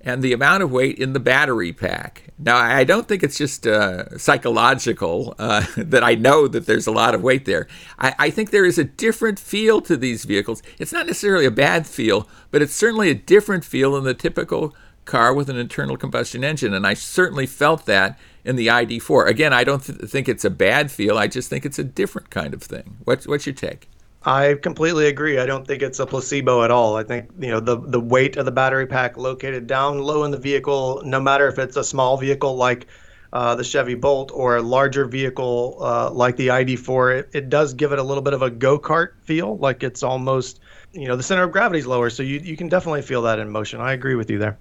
and 0.04 0.22
the 0.22 0.34
amount 0.34 0.62
of 0.62 0.72
weight 0.72 1.00
in 1.00 1.14
the 1.14 1.20
battery 1.20 1.72
pack. 1.72 2.24
Now, 2.38 2.58
I 2.58 2.84
don't 2.84 3.08
think 3.08 3.24
it's 3.24 3.38
just 3.38 3.66
uh, 3.66 4.18
psychological 4.18 5.34
uh, 5.40 5.66
that 5.78 6.04
I 6.04 6.16
know 6.16 6.48
that 6.48 6.66
there's 6.66 6.88
a 6.88 6.92
lot 6.92 7.16
of 7.16 7.24
weight 7.24 7.46
there. 7.46 7.68
I, 7.98 8.14
I, 8.20 8.30
think 8.30 8.52
there 8.52 8.66
is 8.66 8.78
a 8.78 8.84
different 8.84 9.40
feel 9.40 9.80
to 9.82 9.96
these 9.96 10.26
vehicles. 10.26 10.62
It's 10.78 10.92
not 10.92 11.08
necessarily 11.08 11.46
a 11.46 11.52
bad 11.52 11.88
feel, 11.88 12.28
but 12.52 12.62
it's 12.62 12.76
certainly 12.76 13.10
a 13.10 13.16
different 13.16 13.64
feel 13.64 13.94
than 13.94 14.04
the 14.04 14.14
typical 14.14 14.76
car 15.06 15.34
with 15.34 15.50
an 15.50 15.58
internal 15.58 15.96
combustion 15.96 16.44
engine. 16.44 16.74
And 16.74 16.86
I 16.86 16.96
certainly 16.96 17.46
felt 17.46 17.86
that 17.86 18.20
in 18.44 18.58
the 18.58 18.68
ID4. 18.68 19.28
Again, 19.28 19.54
I 19.54 19.64
don't 19.64 19.84
th- 19.84 20.10
think 20.10 20.28
it's 20.28 20.46
a 20.46 20.50
bad 20.50 20.92
feel. 20.92 21.18
I 21.18 21.28
just 21.28 21.50
think 21.50 21.66
it's 21.66 21.80
a 21.80 21.84
different 21.84 22.30
kind 22.30 22.54
of 22.54 22.62
thing. 22.62 22.98
What's, 23.06 23.26
what's 23.28 23.46
your 23.46 23.56
take? 23.56 23.90
I 24.26 24.56
completely 24.62 25.08
agree. 25.08 25.38
I 25.38 25.46
don't 25.46 25.68
think 25.68 25.82
it's 25.82 26.00
a 26.00 26.06
placebo 26.06 26.64
at 26.64 26.72
all. 26.72 26.96
I 26.96 27.04
think 27.04 27.30
you 27.40 27.50
know 27.50 27.60
the 27.60 27.78
the 27.78 28.00
weight 28.00 28.38
of 28.38 28.46
the 28.46 28.52
battery 28.52 28.88
pack 28.88 29.18
located 29.18 29.68
down 29.68 30.00
low 30.00 30.24
in 30.24 30.32
the 30.32 30.38
vehicle, 30.38 31.02
no 31.06 31.20
matter 31.20 31.48
if 31.48 31.60
it's 31.60 31.76
a 31.76 31.84
small 31.84 32.18
vehicle 32.18 32.56
like 32.56 32.88
uh, 33.34 33.56
the 33.56 33.64
Chevy 33.64 33.96
Bolt 33.96 34.32
or 34.34 34.58
a 34.58 34.62
larger 34.62 35.06
vehicle 35.06 35.78
uh, 35.82 36.10
like 36.12 36.38
the 36.38 36.48
ID4, 36.48 37.20
it, 37.20 37.30
it 37.34 37.50
does 37.50 37.74
give 37.74 37.92
it 37.92 38.00
a 38.00 38.04
little 38.04 38.22
bit 38.24 38.34
of 38.34 38.44
a 38.44 38.50
go 38.50 38.80
kart 38.80 39.10
feel. 39.24 39.58
Like 39.58 39.84
it's 39.84 40.04
almost 40.04 40.62
you 40.94 41.08
know 41.08 41.18
the 41.18 41.24
center 41.24 41.44
of 41.44 41.52
gravity 41.52 41.80
is 41.80 41.88
lower, 41.88 42.10
so 42.10 42.24
you 42.24 42.40
you 42.40 42.56
can 42.56 42.70
definitely 42.70 43.02
feel 43.02 43.24
that 43.24 43.40
in 43.40 43.50
motion. 43.50 43.82
I 43.82 43.92
agree 43.92 44.16
with 44.16 44.30
you 44.30 44.38
there. 44.38 44.58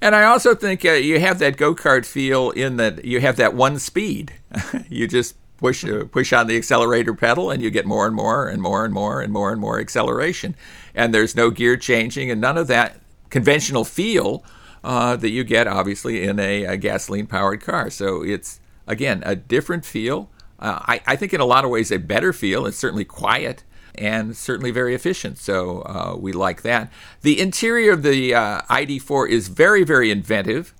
And 0.00 0.14
I 0.14 0.24
also 0.24 0.54
think 0.54 0.84
uh, 0.84 0.92
you 0.92 1.20
have 1.20 1.38
that 1.40 1.56
go 1.56 1.74
kart 1.74 2.06
feel 2.06 2.50
in 2.50 2.78
that 2.78 3.04
you 3.04 3.20
have 3.20 3.36
that 3.36 3.54
one 3.54 3.78
speed. 3.78 4.32
you 4.88 5.06
just 5.06 5.36
push 5.56 5.84
uh, 5.84 6.04
push 6.04 6.32
on 6.32 6.46
the 6.46 6.56
accelerator 6.56 7.14
pedal, 7.14 7.50
and 7.50 7.62
you 7.62 7.70
get 7.70 7.86
more 7.86 8.06
and 8.06 8.14
more 8.14 8.48
and 8.48 8.60
more 8.60 8.84
and 8.84 8.92
more 8.92 9.20
and 9.20 9.32
more 9.32 9.52
and 9.52 9.60
more 9.60 9.80
acceleration. 9.80 10.54
And 10.94 11.14
there's 11.14 11.34
no 11.34 11.50
gear 11.50 11.76
changing, 11.76 12.30
and 12.30 12.40
none 12.40 12.58
of 12.58 12.66
that 12.68 13.00
conventional 13.30 13.84
feel 13.84 14.44
uh, 14.82 15.16
that 15.16 15.30
you 15.30 15.44
get, 15.44 15.66
obviously, 15.66 16.24
in 16.24 16.38
a, 16.38 16.64
a 16.64 16.76
gasoline 16.76 17.26
powered 17.26 17.62
car. 17.62 17.90
So 17.90 18.22
it's 18.22 18.60
again 18.86 19.22
a 19.24 19.34
different 19.34 19.84
feel. 19.84 20.30
Uh, 20.58 20.78
I, 20.82 21.00
I 21.06 21.16
think 21.16 21.34
in 21.34 21.40
a 21.40 21.44
lot 21.44 21.64
of 21.64 21.70
ways 21.70 21.90
a 21.90 21.98
better 21.98 22.32
feel. 22.32 22.66
It's 22.66 22.78
certainly 22.78 23.04
quiet 23.04 23.64
and 23.94 24.36
certainly 24.36 24.70
very 24.70 24.94
efficient. 24.94 25.38
So 25.38 25.82
uh, 25.82 26.16
we 26.18 26.32
like 26.32 26.62
that. 26.62 26.92
The 27.22 27.40
interior 27.40 27.92
of 27.92 28.02
the 28.02 28.34
uh, 28.34 28.62
ID4 28.62 29.28
is 29.28 29.48
very, 29.48 29.84
very 29.84 30.10
inventive. 30.10 30.74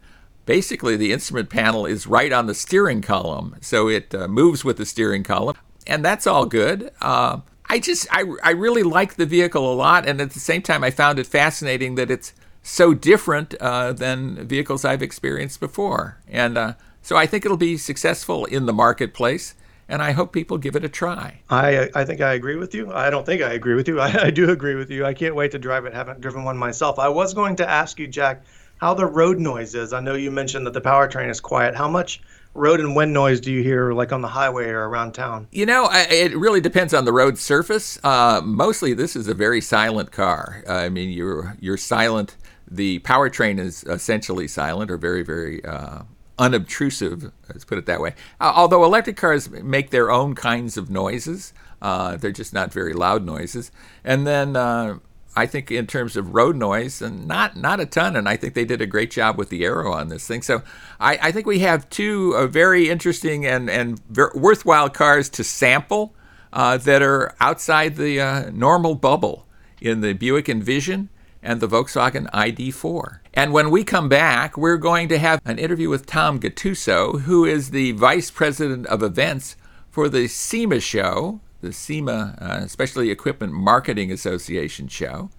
Basically, 0.47 0.97
the 0.97 1.13
instrument 1.13 1.49
panel 1.49 1.87
is 1.87 2.07
right 2.07 2.33
on 2.33 2.47
the 2.47 2.55
steering 2.55 3.01
column, 3.01 3.57
so 3.61 3.89
it 3.89 4.15
uh, 4.15 4.29
moves 4.29 4.65
with 4.65 4.77
the 4.77 4.87
steering 4.87 5.23
column, 5.23 5.57
and 5.87 6.05
that's 6.05 6.27
all 6.27 6.47
good. 6.47 6.91
Uh, 7.01 7.41
I 7.67 7.79
just, 7.79 8.07
I, 8.11 8.25
I 8.43 8.51
really 8.51 8.83
like 8.83 9.15
the 9.15 9.27
vehicle 9.27 9.73
a 9.73 9.75
lot, 9.75 10.07
and 10.07 10.21
at 10.21 10.31
the 10.33 10.41
same 10.41 10.63
time, 10.63 10.85
I 10.85 10.91
found 10.91 11.19
it 11.19 11.27
fascinating 11.27 11.95
that 11.95 12.11
it's 12.11 12.35
so 12.63 12.95
different 12.95 13.55
uh, 13.55 13.93
than 13.93 14.47
vehicles 14.47 14.85
I've 14.85 15.03
experienced 15.03 15.61
before. 15.61 16.19
And 16.29 16.59
uh, 16.59 16.75
so 17.03 17.17
I 17.17 17.27
think 17.27 17.45
it'll 17.45 17.57
be 17.57 17.77
successful 17.77 18.47
in 18.47 18.67
the 18.67 18.73
marketplace 18.73 19.55
and 19.89 20.03
I 20.03 20.13
hope 20.13 20.33
people 20.33 20.59
give 20.59 20.77
it 20.77 20.85
a 20.85 20.89
try. 20.89 21.41
I 21.51 21.91
I 21.95 22.05
think 22.05 22.21
I 22.21 22.35
agree 22.35 22.57
with 22.57 22.75
you. 22.75 22.93
I 22.93 23.11
don't 23.11 23.27
think 23.27 23.43
I 23.43 23.53
agree 23.53 23.75
with 23.75 23.89
you. 23.89 24.01
I, 24.09 24.27
I 24.27 24.31
do 24.31 24.51
agree 24.51 24.75
with 24.75 24.91
you. 24.91 25.05
I 25.05 25.15
can't 25.15 25.35
wait 25.35 25.51
to 25.53 25.59
drive 25.59 25.85
it. 25.85 25.93
Haven't 25.93 26.21
driven 26.21 26.45
one 26.45 26.57
myself. 26.57 26.99
I 26.99 27.09
was 27.09 27.35
going 27.35 27.57
to 27.57 27.69
ask 27.69 27.99
you, 27.99 28.07
Jack, 28.07 28.45
how 28.85 28.93
the 28.93 29.07
road 29.07 29.39
noise 29.39 29.75
is. 29.75 29.95
I 29.95 30.01
know 30.01 30.13
you 30.13 30.31
mentioned 30.31 30.67
that 30.67 30.75
the 30.75 30.81
powertrain 30.81 31.31
is 31.31 31.41
quiet. 31.41 31.75
How 31.75 31.89
much 31.89 32.21
road 32.53 32.81
and 32.81 32.95
wind 32.95 33.15
noise 33.15 33.41
do 33.41 33.51
you 33.51 33.63
hear, 33.63 33.95
like 33.95 34.13
on 34.13 34.21
the 34.21 34.29
highway 34.29 34.67
or 34.67 34.87
around 34.87 35.13
town? 35.13 35.49
You 35.53 35.65
know, 35.65 35.87
I, 35.87 36.03
it 36.11 36.37
really 36.37 36.61
depends 36.61 36.93
on 36.93 37.07
the 37.07 37.13
road 37.13 37.39
surface. 37.39 37.99
Uh, 38.05 38.43
mostly, 38.45 38.93
this 38.93 39.17
is 39.17 39.27
a 39.27 39.33
very 39.33 39.63
silent 39.63 40.13
car. 40.13 40.63
I 40.69 40.91
mean, 40.91 41.09
you're 41.09 41.57
you're 41.61 41.79
silent. 41.79 42.37
The 42.71 42.99
powertrain 42.99 43.59
is 43.59 43.85
essentially 43.85 44.49
silent 44.49 44.91
or 44.91 44.99
very 44.99 45.23
very 45.23 45.65
uh, 45.65 46.03
unobtrusive. 46.39 47.33
Let's 47.49 47.65
put 47.65 47.79
it 47.79 47.87
that 47.87 48.03
way. 48.03 48.15
Uh, 48.39 48.53
although 48.55 48.85
electric 48.85 49.17
cars 49.17 49.49
make 49.49 49.89
their 49.93 50.11
own 50.11 50.35
kinds 50.35 50.77
of 50.77 50.91
noises, 50.91 51.55
uh, 51.81 52.19
they're 52.19 52.33
just 52.33 52.53
not 52.53 52.71
very 52.71 52.93
loud 52.93 53.25
noises. 53.25 53.73
And 54.05 54.27
then 54.27 54.57
uh, 54.57 54.99
I 55.37 55.47
think 55.47 55.71
in 55.71 55.87
terms 55.87 56.17
of 56.17 56.35
road 56.35 56.57
noise, 56.57 57.03
and 57.03 57.27
not 57.27 57.57
not 57.57 57.81
a 57.81 57.87
ton. 57.87 58.17
And 58.17 58.29
I 58.29 58.37
think 58.37 58.55
they 58.55 58.65
did 58.65 58.81
a 58.81 58.87
great 58.87 59.11
job 59.11 59.37
with 59.37 59.49
the 59.49 59.65
aero 59.65 59.93
on 59.93 60.09
this 60.09 60.27
thing. 60.27 60.43
So 60.43 60.63
I, 61.01 61.19
I 61.23 61.33
think 61.33 61.47
we 61.47 61.61
have 61.61 61.89
two 61.91 62.35
uh, 62.37 62.47
very 62.47 62.89
interesting 62.89 63.45
and 63.45 63.69
and 63.69 64.01
ver- 64.11 64.33
worthwhile 64.35 64.91
cars 64.91 65.29
to 65.31 65.45
sample 65.45 66.15
uh, 66.53 66.77
that 66.79 67.03
are 67.03 67.35
outside 67.41 67.97
the 67.97 68.21
uh, 68.21 68.51
normal 68.53 68.95
bubble 68.95 69.47
in 69.81 70.01
the 70.01 70.13
Buick 70.13 70.49
Envision 70.49 71.09
and 71.43 71.61
the 71.61 71.69
Volkswagen 71.69 72.31
ID4. 72.31 73.19
And 73.35 73.53
when 73.53 73.71
we 73.71 73.85
come 73.85 74.09
back, 74.09 74.57
we're 74.57 74.79
going 74.79 75.09
to 75.09 75.19
have 75.19 75.41
an 75.45 75.59
interview 75.59 75.91
with 75.91 76.07
Tom 76.07 76.41
Gattuso, 76.41 77.23
who 77.23 77.45
is 77.45 77.71
the 77.71 77.93
vice 77.93 78.31
president 78.31 78.87
of 78.87 79.03
events 79.03 79.57
for 79.91 80.09
the 80.09 80.27
SEMA 80.27 80.81
show, 80.81 81.41
the 81.65 81.73
SEMA 81.73 82.37
uh, 82.41 82.67
Specialty 82.67 83.11
Equipment 83.11 83.53
Marketing 83.53 84.13
Association 84.13 84.87
show. 84.87 85.31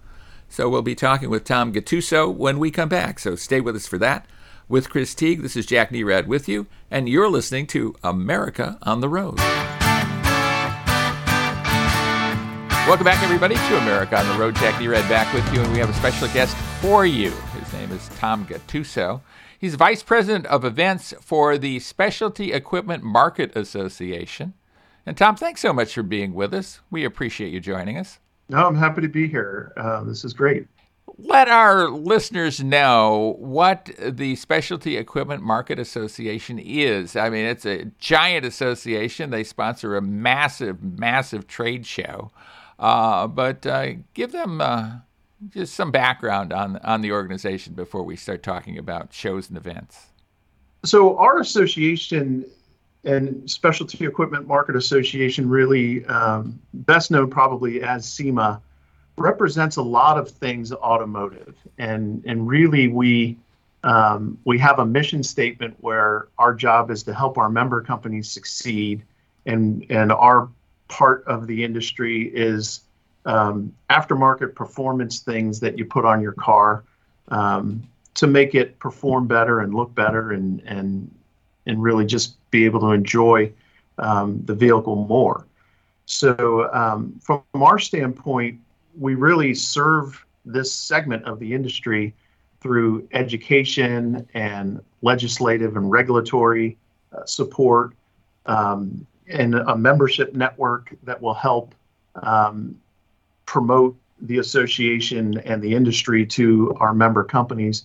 So 0.48 0.68
we'll 0.68 0.82
be 0.82 0.96
talking 0.96 1.30
with 1.30 1.44
Tom 1.44 1.72
Gattuso 1.72 2.32
when 2.32 2.58
we 2.58 2.70
come 2.70 2.88
back. 2.88 3.20
So 3.20 3.36
stay 3.36 3.60
with 3.60 3.76
us 3.76 3.86
for 3.86 3.98
that. 3.98 4.26
With 4.68 4.90
Chris 4.90 5.14
Teague, 5.14 5.42
this 5.42 5.56
is 5.56 5.64
Jack 5.64 5.90
Nerad 5.90 6.26
with 6.26 6.48
you, 6.48 6.66
and 6.90 7.08
you're 7.08 7.28
listening 7.28 7.68
to 7.68 7.94
America 8.02 8.76
on 8.82 9.00
the 9.00 9.08
Road. 9.08 9.38
Welcome 12.88 13.04
back, 13.04 13.22
everybody, 13.22 13.54
to 13.54 13.78
America 13.78 14.18
on 14.18 14.28
the 14.28 14.38
Road. 14.40 14.56
Jack 14.56 14.74
Nerad 14.82 15.08
back 15.08 15.32
with 15.32 15.54
you, 15.54 15.60
and 15.60 15.72
we 15.72 15.78
have 15.78 15.90
a 15.90 15.94
special 15.94 16.26
guest 16.28 16.56
for 16.80 17.06
you. 17.06 17.30
His 17.30 17.72
name 17.72 17.92
is 17.92 18.08
Tom 18.16 18.44
Gattuso. 18.46 19.20
He's 19.60 19.76
Vice 19.76 20.02
President 20.02 20.46
of 20.46 20.64
Events 20.64 21.14
for 21.20 21.56
the 21.56 21.78
Specialty 21.78 22.52
Equipment 22.52 23.04
Market 23.04 23.56
Association. 23.56 24.54
And 25.06 25.16
Tom, 25.16 25.36
thanks 25.36 25.60
so 25.60 25.72
much 25.72 25.94
for 25.94 26.02
being 26.02 26.34
with 26.34 26.52
us. 26.52 26.80
We 26.90 27.04
appreciate 27.04 27.52
you 27.52 27.60
joining 27.60 27.96
us. 27.96 28.18
No, 28.48 28.66
I'm 28.66 28.76
happy 28.76 29.00
to 29.02 29.08
be 29.08 29.28
here. 29.28 29.72
Uh, 29.76 30.02
this 30.02 30.24
is 30.24 30.32
great. 30.32 30.66
Let 31.18 31.48
our 31.48 31.88
listeners 31.88 32.62
know 32.62 33.36
what 33.38 33.90
the 33.98 34.36
Specialty 34.36 34.96
Equipment 34.96 35.42
Market 35.42 35.78
Association 35.78 36.58
is. 36.58 37.16
I 37.16 37.30
mean, 37.30 37.46
it's 37.46 37.64
a 37.64 37.86
giant 37.98 38.44
association. 38.44 39.30
They 39.30 39.44
sponsor 39.44 39.96
a 39.96 40.02
massive, 40.02 40.82
massive 40.82 41.46
trade 41.46 41.86
show. 41.86 42.32
Uh, 42.78 43.28
but 43.28 43.64
uh, 43.64 43.94
give 44.12 44.32
them 44.32 44.60
uh, 44.60 44.96
just 45.48 45.74
some 45.74 45.90
background 45.90 46.52
on 46.52 46.76
on 46.78 47.00
the 47.00 47.12
organization 47.12 47.72
before 47.72 48.02
we 48.02 48.16
start 48.16 48.42
talking 48.42 48.76
about 48.76 49.14
shows 49.14 49.48
and 49.48 49.56
events. 49.56 50.06
So, 50.84 51.16
our 51.16 51.40
association 51.40 52.44
and 53.06 53.48
Specialty 53.48 54.04
Equipment 54.04 54.46
Market 54.48 54.74
Association, 54.76 55.48
really 55.48 56.04
um, 56.06 56.60
best 56.74 57.10
known 57.10 57.30
probably 57.30 57.80
as 57.82 58.04
SEMA, 58.04 58.60
represents 59.16 59.76
a 59.76 59.82
lot 59.82 60.18
of 60.18 60.28
things 60.28 60.72
automotive, 60.72 61.56
and 61.78 62.22
and 62.26 62.46
really 62.46 62.88
we 62.88 63.38
um, 63.84 64.36
we 64.44 64.58
have 64.58 64.80
a 64.80 64.84
mission 64.84 65.22
statement 65.22 65.76
where 65.80 66.26
our 66.38 66.52
job 66.52 66.90
is 66.90 67.04
to 67.04 67.14
help 67.14 67.38
our 67.38 67.48
member 67.48 67.80
companies 67.80 68.28
succeed, 68.28 69.02
and 69.46 69.86
and 69.88 70.10
our 70.10 70.48
part 70.88 71.24
of 71.26 71.46
the 71.46 71.62
industry 71.64 72.28
is 72.34 72.80
um, 73.24 73.72
aftermarket 73.88 74.54
performance 74.54 75.20
things 75.20 75.60
that 75.60 75.78
you 75.78 75.84
put 75.84 76.04
on 76.04 76.20
your 76.20 76.32
car 76.32 76.84
um, 77.28 77.86
to 78.14 78.26
make 78.26 78.54
it 78.54 78.78
perform 78.80 79.28
better 79.28 79.60
and 79.60 79.74
look 79.74 79.94
better 79.94 80.32
and 80.32 80.60
and 80.66 81.08
and 81.66 81.82
really 81.82 82.06
just 82.06 82.36
be 82.50 82.64
able 82.64 82.80
to 82.80 82.90
enjoy 82.90 83.52
um, 83.98 84.40
the 84.44 84.54
vehicle 84.54 84.96
more. 84.96 85.46
So, 86.06 86.72
um, 86.72 87.18
from 87.20 87.42
our 87.54 87.78
standpoint, 87.78 88.60
we 88.98 89.14
really 89.14 89.54
serve 89.54 90.24
this 90.44 90.72
segment 90.72 91.24
of 91.24 91.40
the 91.40 91.52
industry 91.52 92.14
through 92.60 93.08
education 93.12 94.26
and 94.34 94.80
legislative 95.02 95.76
and 95.76 95.90
regulatory 95.90 96.76
uh, 97.12 97.24
support 97.24 97.94
um, 98.46 99.06
and 99.28 99.54
a 99.54 99.76
membership 99.76 100.34
network 100.34 100.94
that 101.02 101.20
will 101.20 101.34
help 101.34 101.74
um, 102.22 102.76
promote 103.44 103.96
the 104.20 104.38
association 104.38 105.38
and 105.40 105.60
the 105.60 105.74
industry 105.74 106.24
to 106.24 106.74
our 106.80 106.94
member 106.94 107.24
companies. 107.24 107.82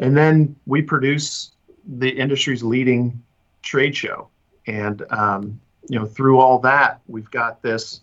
And 0.00 0.16
then 0.16 0.56
we 0.66 0.82
produce 0.82 1.52
the 1.86 2.10
industry's 2.10 2.62
leading 2.62 3.22
trade 3.62 3.96
show. 3.96 4.28
And, 4.66 5.02
um, 5.10 5.60
you 5.88 5.98
know, 5.98 6.06
through 6.06 6.38
all 6.38 6.58
that, 6.60 7.00
we've 7.08 7.30
got 7.30 7.62
this 7.62 8.00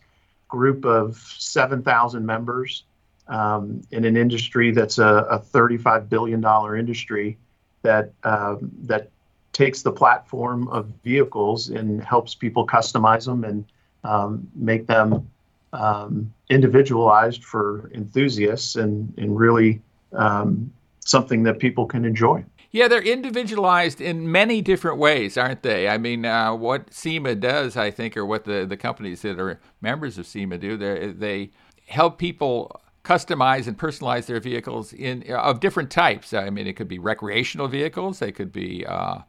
group 0.48 0.86
of 0.86 1.18
7,000 1.18 2.26
members 2.26 2.84
um, 3.28 3.82
in 3.92 4.06
an 4.06 4.16
industry 4.16 4.72
that's 4.72 4.98
a, 4.98 5.28
a 5.30 5.40
$35 5.40 6.10
billion 6.10 6.44
industry 6.80 7.38
that, 7.82 8.12
um, 8.24 8.72
that 8.84 9.10
takes 9.54 9.82
the 9.82 9.92
platform 9.92 10.68
of 10.70 10.92
vehicles 11.04 11.70
and 11.70 12.04
helps 12.04 12.36
people 12.36 12.66
customize 12.66 13.26
them 13.26 13.44
and 13.44 13.66
um, 14.04 14.48
make 14.56 14.88
them 14.88 15.28
um, 15.74 16.34
individualized 16.50 17.44
for 17.44 17.92
enthusiasts 17.94 18.76
and, 18.76 19.13
and 19.18 19.38
really 19.38 19.82
um, 20.13 20.72
something 21.00 21.44
that 21.44 21.60
people 21.60 21.86
can 21.86 22.06
enjoy. 22.06 22.44
Yeah, 22.71 22.88
they're 22.88 23.01
individualized 23.01 24.01
in 24.01 24.32
many 24.32 24.62
different 24.62 24.97
ways, 24.97 25.38
aren't 25.38 25.63
they? 25.63 25.88
I 25.88 25.97
mean, 25.97 26.25
uh, 26.25 26.53
what 26.53 26.93
SEMA 26.93 27.36
does, 27.36 27.77
I 27.77 27.91
think, 27.91 28.17
or 28.17 28.25
what 28.25 28.45
the, 28.45 28.65
the 28.65 28.77
companies 28.77 29.21
that 29.21 29.39
are 29.39 29.60
members 29.82 30.17
of 30.17 30.27
SEMA 30.27 30.58
do, 30.58 30.77
they 30.77 31.51
help 31.88 32.17
people 32.17 32.82
customize 33.03 33.67
and 33.67 33.77
personalize 33.77 34.25
their 34.25 34.41
vehicles 34.41 34.91
in 34.91 35.23
of 35.32 35.62
different 35.62 35.89
types. 35.89 36.34
I 36.34 36.49
mean, 36.49 36.67
it 36.67 36.75
could 36.75 36.89
be 36.89 36.99
recreational 36.99 37.69
vehicles, 37.69 38.19
they 38.19 38.34
could 38.34 38.51
be 38.51 38.86
uh, 38.86 39.19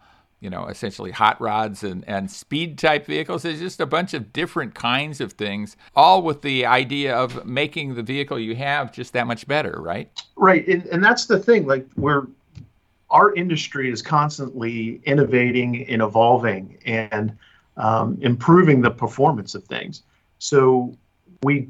you 0.41 0.51
know, 0.51 0.67
essentially 0.67 1.11
hot 1.11 1.41
rods 1.41 1.83
and, 1.83 2.05
and 2.09 2.31
speed 2.31 2.79
type 2.79 3.07
vehicles. 3.07 3.43
There's 3.43 3.59
just 3.59 3.81
a 3.81 3.87
bunch 3.87 4.15
of 4.15 4.33
different 4.33 4.75
kinds 4.75 5.21
of 5.21 5.33
things, 5.33 5.77
all 5.97 6.23
with 6.23 6.43
the 6.43 6.65
idea 6.65 7.17
of 7.17 7.45
making 7.45 7.95
the 7.95 8.03
vehicle 8.03 8.39
you 8.39 8.55
have 8.55 8.93
just 8.93 9.13
that 9.15 9.27
much 9.27 9.49
better, 9.49 9.81
right? 9.81 10.11
Right. 10.37 10.67
And, 10.69 10.87
and 10.87 11.03
that's 11.03 11.27
the 11.27 11.41
thing. 11.41 11.67
Like, 11.67 11.87
we're, 11.97 12.27
our 13.11 13.35
industry 13.35 13.91
is 13.91 14.03
constantly 14.03 15.01
innovating 15.05 15.89
and 15.89 16.03
evolving 16.03 16.79
and 16.85 17.37
um, 17.77 18.19
improving 18.21 18.83
the 18.83 18.91
performance 18.91 19.55
of 19.55 19.65
things. 19.65 20.03
So 20.39 20.95
we 21.43 21.69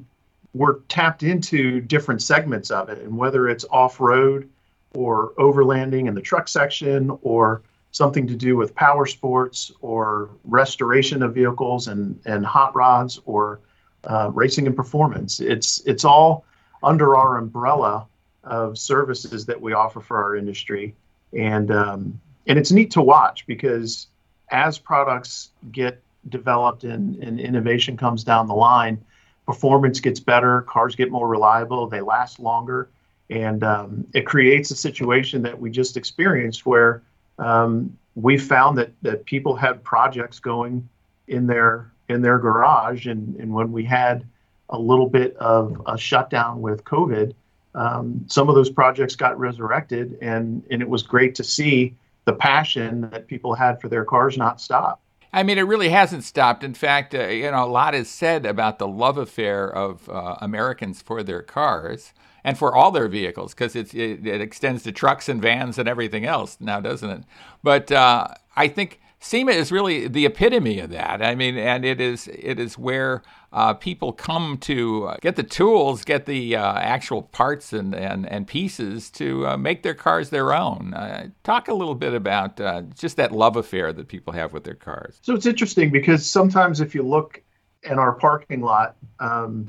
we're 0.55 0.81
tapped 0.89 1.23
into 1.23 1.81
different 1.81 2.23
segments 2.23 2.71
of 2.71 2.89
it, 2.89 2.99
and 2.99 3.17
whether 3.17 3.49
it's 3.49 3.65
off 3.71 4.01
road 4.01 4.49
or 4.95 5.33
overlanding 5.39 6.09
in 6.09 6.15
the 6.15 6.23
truck 6.23 6.49
section 6.49 7.17
or 7.23 7.63
something 7.91 8.27
to 8.27 8.35
do 8.35 8.57
with 8.57 8.75
power 8.75 9.07
sports 9.07 9.73
or 9.81 10.31
restoration 10.45 11.23
of 11.23 11.35
vehicles 11.35 11.89
and, 11.89 12.19
and 12.27 12.45
hot 12.45 12.75
rods 12.75 13.21
or 13.25 13.61
uh, 14.05 14.31
racing 14.33 14.67
and 14.67 14.77
performance. 14.77 15.41
It's 15.41 15.81
it's 15.87 16.05
all 16.05 16.45
under 16.83 17.17
our 17.17 17.39
umbrella 17.39 18.07
of 18.45 18.79
services 18.79 19.45
that 19.47 19.61
we 19.61 19.73
offer 19.73 20.01
for 20.01 20.23
our 20.23 20.37
industry, 20.37 20.95
and 21.33 21.71
um, 21.71 22.21
and 22.47 22.59
it's 22.59 22.73
neat 22.73 22.91
to 22.93 23.03
watch 23.03 23.47
because 23.47 24.07
as 24.51 24.79
products 24.79 25.51
get 25.73 26.03
developed 26.29 26.85
and, 26.85 27.17
and 27.23 27.39
innovation 27.39 27.97
comes 27.97 28.25
down 28.25 28.49
the 28.49 28.55
line, 28.55 29.03
performance 29.47 30.01
gets 30.01 30.21
better, 30.21 30.63
cars 30.63 30.95
get 30.95 31.11
more 31.11 31.29
reliable, 31.29 31.87
they 31.87 32.01
last 32.01 32.39
longer, 32.41 32.89
and 33.31 33.63
um, 33.63 34.07
it 34.15 34.27
creates 34.27 34.71
a 34.71 34.77
situation 34.77 35.43
that 35.43 35.59
we 35.59 35.71
just 35.71 35.97
experienced 35.97 36.65
where 36.65 37.03
um, 37.39 37.97
we 38.15 38.37
found 38.39 38.79
that 38.79 38.93
that 39.03 39.25
people 39.25 39.55
had 39.55 39.83
projects 39.85 40.41
going 40.41 40.89
in 41.29 41.47
their 41.47 41.91
in 42.09 42.23
their 42.23 42.39
garage, 42.39 43.07
and 43.07 43.37
and 43.37 43.53
when 43.53 43.73
we 43.73 43.85
had 43.85 44.27
a 44.71 44.79
little 44.79 45.09
bit 45.09 45.37
of 45.37 45.81
a 45.87 45.97
shutdown 45.97 46.61
with 46.61 46.85
COVID, 46.85 47.33
um, 47.79 48.25
some 48.27 48.49
of 48.49 48.55
those 48.55 48.71
projects 48.71 49.15
got 49.15 49.39
resurrected, 49.39 50.19
and 50.21 50.63
and 50.71 50.83
it 50.83 50.89
was 50.89 51.03
great 51.03 51.35
to 51.37 51.45
see 51.45 51.95
the 52.25 52.33
passion 52.33 53.09
that 53.11 53.27
people 53.27 53.55
had 53.55 53.81
for 53.81 53.89
their 53.89 54.05
cars 54.05 54.37
not 54.37 54.61
stop. 54.61 55.01
I 55.33 55.43
mean, 55.43 55.59
it 55.59 55.63
really 55.63 55.91
hasn't 55.91 56.25
stopped. 56.25 56.65
In 56.65 56.75
fact, 56.75 57.15
uh, 57.15 57.29
you 57.29 57.51
know, 57.51 57.65
a 57.65 57.67
lot 57.67 57.95
is 57.95 58.11
said 58.11 58.47
about 58.47 58.79
the 58.79 58.89
love 58.89 59.19
affair 59.19 59.71
of 59.71 60.09
uh, 60.09 60.37
Americans 60.41 61.03
for 61.03 61.23
their 61.23 61.43
cars 61.43 62.13
and 62.45 62.59
for 62.59 62.75
all 62.75 62.91
their 62.91 63.09
vehicles 63.09 63.55
because 63.55 63.77
it, 63.77 63.95
it, 63.95 64.41
extends 64.41 64.83
to 64.85 64.93
trucks 64.93 65.29
and 65.29 65.43
vans 65.43 65.79
and 65.79 65.89
everything 65.89 66.25
else 66.25 66.57
now, 66.61 66.81
doesn't 66.81 67.11
it? 67.11 67.25
But 67.63 67.93
uh, 67.93 68.29
I 68.57 68.69
think 68.69 69.01
SEMA 69.21 69.51
is 69.51 69.73
really 69.73 70.07
the 70.07 70.27
epitome 70.27 70.79
of 70.79 70.91
that. 70.91 71.23
I 71.23 71.35
mean, 71.35 71.59
and 71.59 71.85
it 71.85 72.01
is 72.01 72.29
it 72.29 72.59
is 72.59 72.79
where 72.79 73.23
uh, 73.53 73.75
people 73.75 74.13
come 74.13 74.59
to 74.59 75.07
uh, 75.07 75.17
get 75.21 75.37
the 75.37 75.43
tools, 75.43 76.05
get 76.05 76.27
the 76.27 76.55
uh, 76.55 76.75
actual 76.75 77.23
parts 77.23 77.73
and, 77.73 77.95
and, 77.95 78.29
and 78.29 78.47
pieces 78.47 79.11
to 79.11 79.47
uh, 79.47 79.57
make 79.57 79.83
their 79.83 79.95
cars 79.95 80.31
their 80.31 80.55
own. 80.55 80.95
Uh, 80.95 81.29
talk 81.43 81.69
a 81.69 81.75
little 81.75 81.95
bit 81.95 82.15
about 82.15 82.61
uh, 82.61 82.83
just 82.95 83.17
that 83.17 83.33
love 83.33 83.57
affair 83.57 83.93
that 83.93 84.07
people 84.07 84.33
have 84.33 84.53
with 84.53 84.65
their 84.65 84.75
cars. 84.75 85.19
So 85.23 85.35
it's 85.35 85.47
interesting 85.47 85.91
because 85.91 86.29
sometimes 86.29 86.81
if 86.81 86.95
you 86.95 87.03
look 87.03 87.43
in 87.85 87.99
our 87.99 88.13
parking 88.13 88.61
lot, 88.61 88.97
um, 89.19 89.67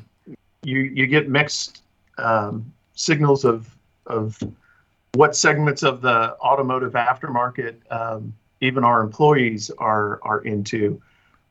you 0.63 0.79
you 0.81 1.07
get 1.07 1.29
mixed 1.29 1.83
um, 2.17 2.71
signals 2.93 3.45
of 3.45 3.75
of 4.05 4.37
what 5.13 5.35
segments 5.35 5.83
of 5.83 6.01
the 6.01 6.37
automotive 6.39 6.93
aftermarket. 6.93 7.75
Um, 7.91 8.33
even 8.61 8.83
our 8.83 9.01
employees 9.01 9.71
are 9.77 10.19
are 10.23 10.41
into. 10.41 11.01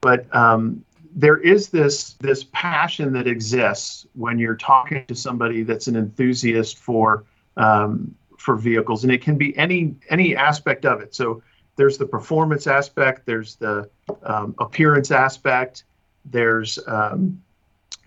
But 0.00 0.34
um, 0.34 0.84
there 1.14 1.38
is 1.38 1.68
this 1.68 2.14
this 2.14 2.44
passion 2.52 3.12
that 3.14 3.26
exists 3.26 4.06
when 4.14 4.38
you're 4.38 4.56
talking 4.56 5.04
to 5.06 5.14
somebody 5.14 5.62
that's 5.62 5.86
an 5.86 5.96
enthusiast 5.96 6.78
for 6.78 7.24
um, 7.56 8.14
for 8.38 8.56
vehicles, 8.56 9.04
and 9.04 9.12
it 9.12 9.22
can 9.22 9.36
be 9.36 9.56
any 9.56 9.94
any 10.10 10.36
aspect 10.36 10.84
of 10.84 11.00
it. 11.00 11.14
So 11.14 11.42
there's 11.76 11.98
the 11.98 12.06
performance 12.06 12.66
aspect, 12.66 13.24
there's 13.24 13.56
the 13.56 13.88
um, 14.24 14.54
appearance 14.58 15.10
aspect, 15.10 15.84
there's 16.24 16.78
um, 16.86 17.40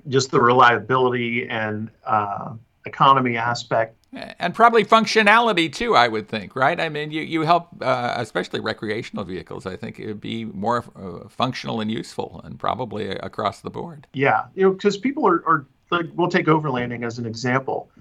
just 0.08 0.32
the 0.32 0.42
reliability 0.42 1.48
and 1.48 1.90
uh, 2.06 2.54
economy 2.86 3.38
aspect 3.38 3.96
and 4.13 4.54
probably 4.54 4.84
functionality 4.84 5.71
too 5.71 5.95
i 5.95 6.08
would 6.08 6.28
think 6.28 6.56
right? 6.56 6.80
I 6.80 6.89
mean 6.89 7.12
you, 7.12 7.21
you 7.21 7.41
help 7.41 7.69
uh, 7.82 8.13
especially 8.17 8.60
recreational 8.60 9.24
vehicles 9.24 9.65
i 9.65 9.76
think 9.76 10.00
it 10.00 10.08
would 10.08 10.21
be 10.21 10.45
more 10.45 10.84
uh, 10.95 11.30
functional 11.30 11.82
and 11.82 11.89
useful 11.89 12.41
and 12.43 12.60
probably 12.60 13.10
across 13.10 13.62
the 13.62 13.69
board. 13.69 14.08
Yeah 14.13 14.45
you 14.56 14.63
know 14.63 14.71
because 14.71 14.97
people 14.97 15.28
are, 15.28 15.43
are 15.47 15.65
like 15.91 16.08
we'll 16.15 16.30
take 16.30 16.47
overlanding 16.47 17.06
as 17.06 17.19
an 17.19 17.26
example. 17.26 17.91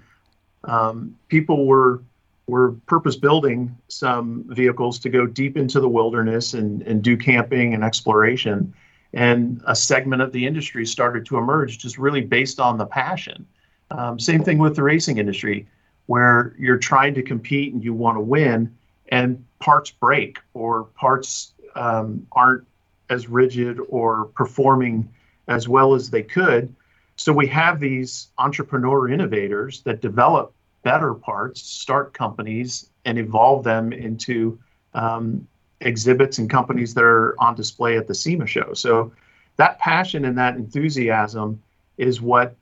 Um, 0.64 1.16
people 1.28 1.66
were 1.66 2.02
were 2.46 2.72
purpose 2.86 3.16
building 3.16 3.76
some 3.88 4.44
vehicles 4.48 4.98
to 5.00 5.08
go 5.08 5.26
deep 5.26 5.56
into 5.56 5.80
the 5.80 5.88
wilderness 5.88 6.54
and, 6.54 6.82
and 6.82 7.02
do 7.02 7.16
camping 7.16 7.74
and 7.74 7.84
exploration. 7.84 8.74
And 9.12 9.60
a 9.66 9.76
segment 9.76 10.22
of 10.22 10.32
the 10.32 10.46
industry 10.46 10.84
started 10.84 11.26
to 11.26 11.38
emerge 11.38 11.78
just 11.78 11.98
really 11.98 12.20
based 12.20 12.58
on 12.58 12.78
the 12.78 12.86
passion. 12.86 13.46
Um, 13.90 14.18
same 14.18 14.42
thing 14.42 14.58
with 14.58 14.76
the 14.76 14.82
racing 14.82 15.18
industry 15.18 15.66
where 16.10 16.56
you're 16.58 16.76
trying 16.76 17.14
to 17.14 17.22
compete 17.22 17.72
and 17.72 17.84
you 17.84 17.94
want 17.94 18.16
to 18.16 18.20
win, 18.20 18.76
and 19.12 19.44
parts 19.60 19.92
break 19.92 20.40
or 20.54 20.82
parts 20.96 21.52
um, 21.76 22.26
aren't 22.32 22.66
as 23.10 23.28
rigid 23.28 23.78
or 23.88 24.24
performing 24.34 25.08
as 25.46 25.68
well 25.68 25.94
as 25.94 26.10
they 26.10 26.24
could. 26.24 26.74
So 27.14 27.32
we 27.32 27.46
have 27.46 27.78
these 27.78 28.26
entrepreneur 28.38 29.08
innovators 29.08 29.82
that 29.82 30.00
develop 30.00 30.52
better 30.82 31.14
parts, 31.14 31.62
start 31.62 32.12
companies, 32.12 32.90
and 33.04 33.16
evolve 33.16 33.62
them 33.62 33.92
into 33.92 34.58
um, 34.94 35.46
exhibits 35.80 36.38
and 36.38 36.50
companies 36.50 36.92
that 36.94 37.04
are 37.04 37.36
on 37.38 37.54
display 37.54 37.96
at 37.96 38.08
the 38.08 38.16
SEMA 38.16 38.48
show. 38.48 38.74
So 38.74 39.12
that 39.58 39.78
passion 39.78 40.24
and 40.24 40.36
that 40.38 40.56
enthusiasm 40.56 41.62
is 41.98 42.20
what 42.20 42.56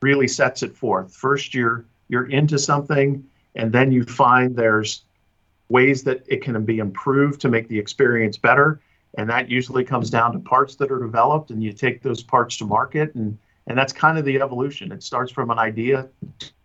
really 0.00 0.28
sets 0.28 0.62
it 0.62 0.76
forth. 0.76 1.12
First, 1.12 1.52
you're 1.52 1.84
you're 2.08 2.26
into 2.26 2.58
something 2.58 3.24
and 3.54 3.72
then 3.72 3.90
you 3.90 4.04
find 4.04 4.54
there's 4.54 5.02
ways 5.68 6.04
that 6.04 6.22
it 6.28 6.42
can 6.42 6.64
be 6.64 6.78
improved 6.78 7.40
to 7.40 7.48
make 7.48 7.68
the 7.68 7.78
experience 7.78 8.36
better. 8.36 8.80
And 9.18 9.28
that 9.30 9.50
usually 9.50 9.84
comes 9.84 10.10
down 10.10 10.32
to 10.32 10.38
parts 10.38 10.76
that 10.76 10.92
are 10.92 11.00
developed 11.00 11.50
and 11.50 11.62
you 11.62 11.72
take 11.72 12.02
those 12.02 12.22
parts 12.22 12.56
to 12.58 12.64
market. 12.64 13.14
And 13.14 13.38
and 13.68 13.76
that's 13.76 13.92
kind 13.92 14.16
of 14.16 14.24
the 14.24 14.40
evolution. 14.40 14.92
It 14.92 15.02
starts 15.02 15.32
from 15.32 15.50
an 15.50 15.58
idea 15.58 16.08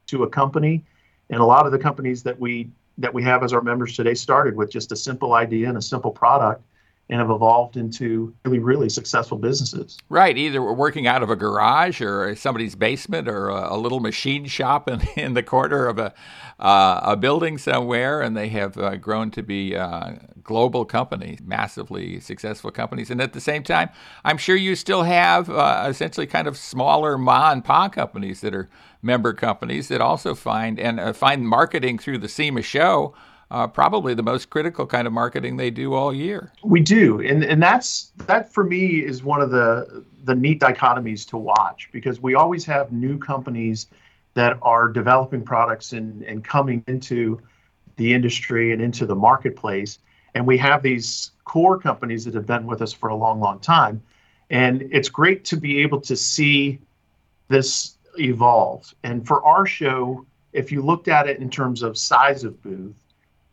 to 0.08 0.23
a 0.23 0.30
company. 0.30 0.84
And 1.32 1.39
a 1.39 1.45
lot 1.45 1.65
of 1.65 1.71
the 1.71 1.80
companies 1.80 2.21
that 2.23 2.39
we 2.39 2.69
that 2.97 3.13
we 3.13 3.23
have 3.23 3.41
as 3.43 3.54
our 3.54 3.62
members 3.62 3.95
today 3.95 4.13
started 4.13 4.56
with 4.56 4.69
just 4.69 4.91
a 4.91 4.95
simple 4.95 5.34
idea 5.34 5.69
and 5.69 5.77
a 5.77 5.82
simple 5.82 6.12
product 6.12 6.63
and 7.12 7.19
have 7.19 7.30
evolved 7.30 7.76
into 7.76 8.34
really, 8.45 8.60
really 8.60 8.88
successful 8.88 9.38
businesses. 9.38 9.97
Right. 10.08 10.38
Either 10.38 10.62
we're 10.63 10.74
working 10.74 11.08
out 11.08 11.21
of 11.21 11.30
a 11.30 11.36
garage 11.36 12.00
or 12.02 12.34
somebody's 12.38 12.74
basement 12.74 13.28
or 13.28 13.50
a, 13.50 13.76
a 13.76 13.78
little 13.78 14.00
machine 14.00 14.45
shop 14.45 14.89
in, 14.89 15.02
in 15.17 15.34
the 15.34 15.43
corner 15.43 15.88
of 15.88 16.00
a, 16.00 16.13
uh, 16.58 17.02
a 17.04 17.17
building 17.17 17.58
somewhere, 17.58 18.21
and 18.21 18.38
they 18.38 18.47
have 18.50 18.78
uh, 18.78 18.95
grown 18.95 19.30
to 19.32 19.43
be 19.43 19.76
uh, 19.76 20.13
global 20.41 20.86
companies, 20.86 21.39
massively 21.43 22.21
successful 22.21 22.71
companies. 22.71 23.12
And 23.12 23.21
at 23.21 23.34
the 23.34 23.41
same 23.41 23.63
time, 23.63 23.89
I'm 24.24 24.38
sure 24.38 24.56
you 24.56 24.78
still 24.78 25.04
have 25.04 25.50
uh, 25.50 25.88
essentially 25.89 26.28
kind 26.28 26.47
of 26.47 26.58
smaller 26.58 27.17
ma 27.17 27.52
and 27.52 27.63
pa 27.63 27.89
companies 27.89 28.39
that 28.39 28.56
are 28.56 28.69
member 29.02 29.34
companies 29.34 29.89
that 29.89 30.00
also 30.00 30.34
find 30.34 30.80
and 30.80 30.97
uh, 30.97 31.12
find 31.12 31.45
marketing 31.45 31.97
through 31.97 32.19
the 32.19 32.30
SEMA 32.30 32.62
show 32.62 33.13
uh, 33.51 33.67
probably 33.67 34.13
the 34.13 34.23
most 34.23 34.49
critical 34.49 34.87
kind 34.87 35.05
of 35.05 35.13
marketing 35.13 35.57
they 35.57 35.69
do 35.69 35.93
all 35.93 36.13
year. 36.13 36.53
We 36.63 36.79
do, 36.79 37.19
and 37.19 37.43
and 37.43 37.61
that's 37.61 38.13
that 38.25 38.51
for 38.51 38.63
me 38.63 39.03
is 39.03 39.23
one 39.23 39.41
of 39.41 39.51
the 39.51 40.05
the 40.23 40.33
neat 40.33 40.61
dichotomies 40.61 41.27
to 41.29 41.37
watch 41.37 41.89
because 41.91 42.21
we 42.21 42.33
always 42.33 42.63
have 42.65 42.91
new 42.93 43.17
companies 43.19 43.87
that 44.35 44.57
are 44.61 44.87
developing 44.87 45.43
products 45.43 45.91
and 45.91 46.23
and 46.23 46.45
coming 46.45 46.83
into 46.87 47.41
the 47.97 48.13
industry 48.13 48.71
and 48.71 48.81
into 48.81 49.05
the 49.05 49.15
marketplace, 49.15 49.99
and 50.33 50.47
we 50.47 50.57
have 50.57 50.81
these 50.81 51.31
core 51.43 51.77
companies 51.77 52.23
that 52.23 52.33
have 52.33 52.47
been 52.47 52.65
with 52.65 52.81
us 52.81 52.93
for 52.93 53.09
a 53.09 53.15
long, 53.15 53.41
long 53.41 53.59
time, 53.59 54.01
and 54.49 54.81
it's 54.91 55.09
great 55.09 55.43
to 55.43 55.57
be 55.57 55.79
able 55.79 55.99
to 55.99 56.15
see 56.15 56.79
this 57.49 57.97
evolve. 58.17 58.95
And 59.03 59.27
for 59.27 59.43
our 59.43 59.65
show, 59.65 60.25
if 60.53 60.71
you 60.71 60.81
looked 60.81 61.09
at 61.09 61.27
it 61.27 61.39
in 61.39 61.49
terms 61.49 61.83
of 61.83 61.97
size 61.97 62.45
of 62.45 62.61
booth 62.63 62.95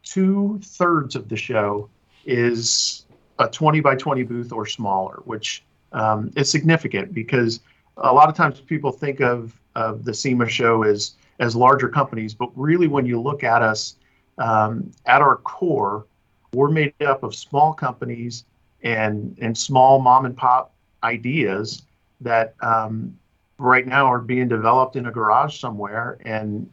two 0.08 0.58
thirds 0.62 1.14
of 1.14 1.28
the 1.28 1.36
show 1.36 1.88
is 2.24 3.04
a 3.38 3.48
20 3.48 3.80
by 3.80 3.94
20 3.94 4.22
booth 4.22 4.52
or 4.52 4.66
smaller, 4.66 5.20
which 5.24 5.64
um, 5.92 6.30
is 6.36 6.50
significant 6.50 7.12
because 7.12 7.60
a 7.98 8.12
lot 8.12 8.28
of 8.28 8.34
times 8.34 8.60
people 8.60 8.90
think 8.90 9.20
of, 9.20 9.58
of 9.74 10.04
the 10.04 10.14
SEMA 10.14 10.48
show 10.48 10.82
as 10.82 11.14
as 11.40 11.54
larger 11.54 11.88
companies, 11.88 12.34
but 12.34 12.50
really 12.56 12.88
when 12.88 13.06
you 13.06 13.20
look 13.20 13.44
at 13.44 13.62
us 13.62 13.94
um, 14.38 14.90
at 15.06 15.22
our 15.22 15.36
core, 15.36 16.04
we're 16.52 16.68
made 16.68 16.92
up 17.02 17.22
of 17.22 17.34
small 17.34 17.72
companies 17.72 18.44
and 18.82 19.36
and 19.40 19.56
small 19.56 20.00
mom 20.00 20.24
and 20.24 20.36
pop 20.36 20.74
ideas 21.04 21.82
that 22.20 22.54
um, 22.60 23.16
right 23.58 23.86
now 23.86 24.06
are 24.06 24.20
being 24.20 24.48
developed 24.48 24.96
in 24.96 25.06
a 25.06 25.12
garage 25.12 25.60
somewhere 25.60 26.18
and 26.24 26.68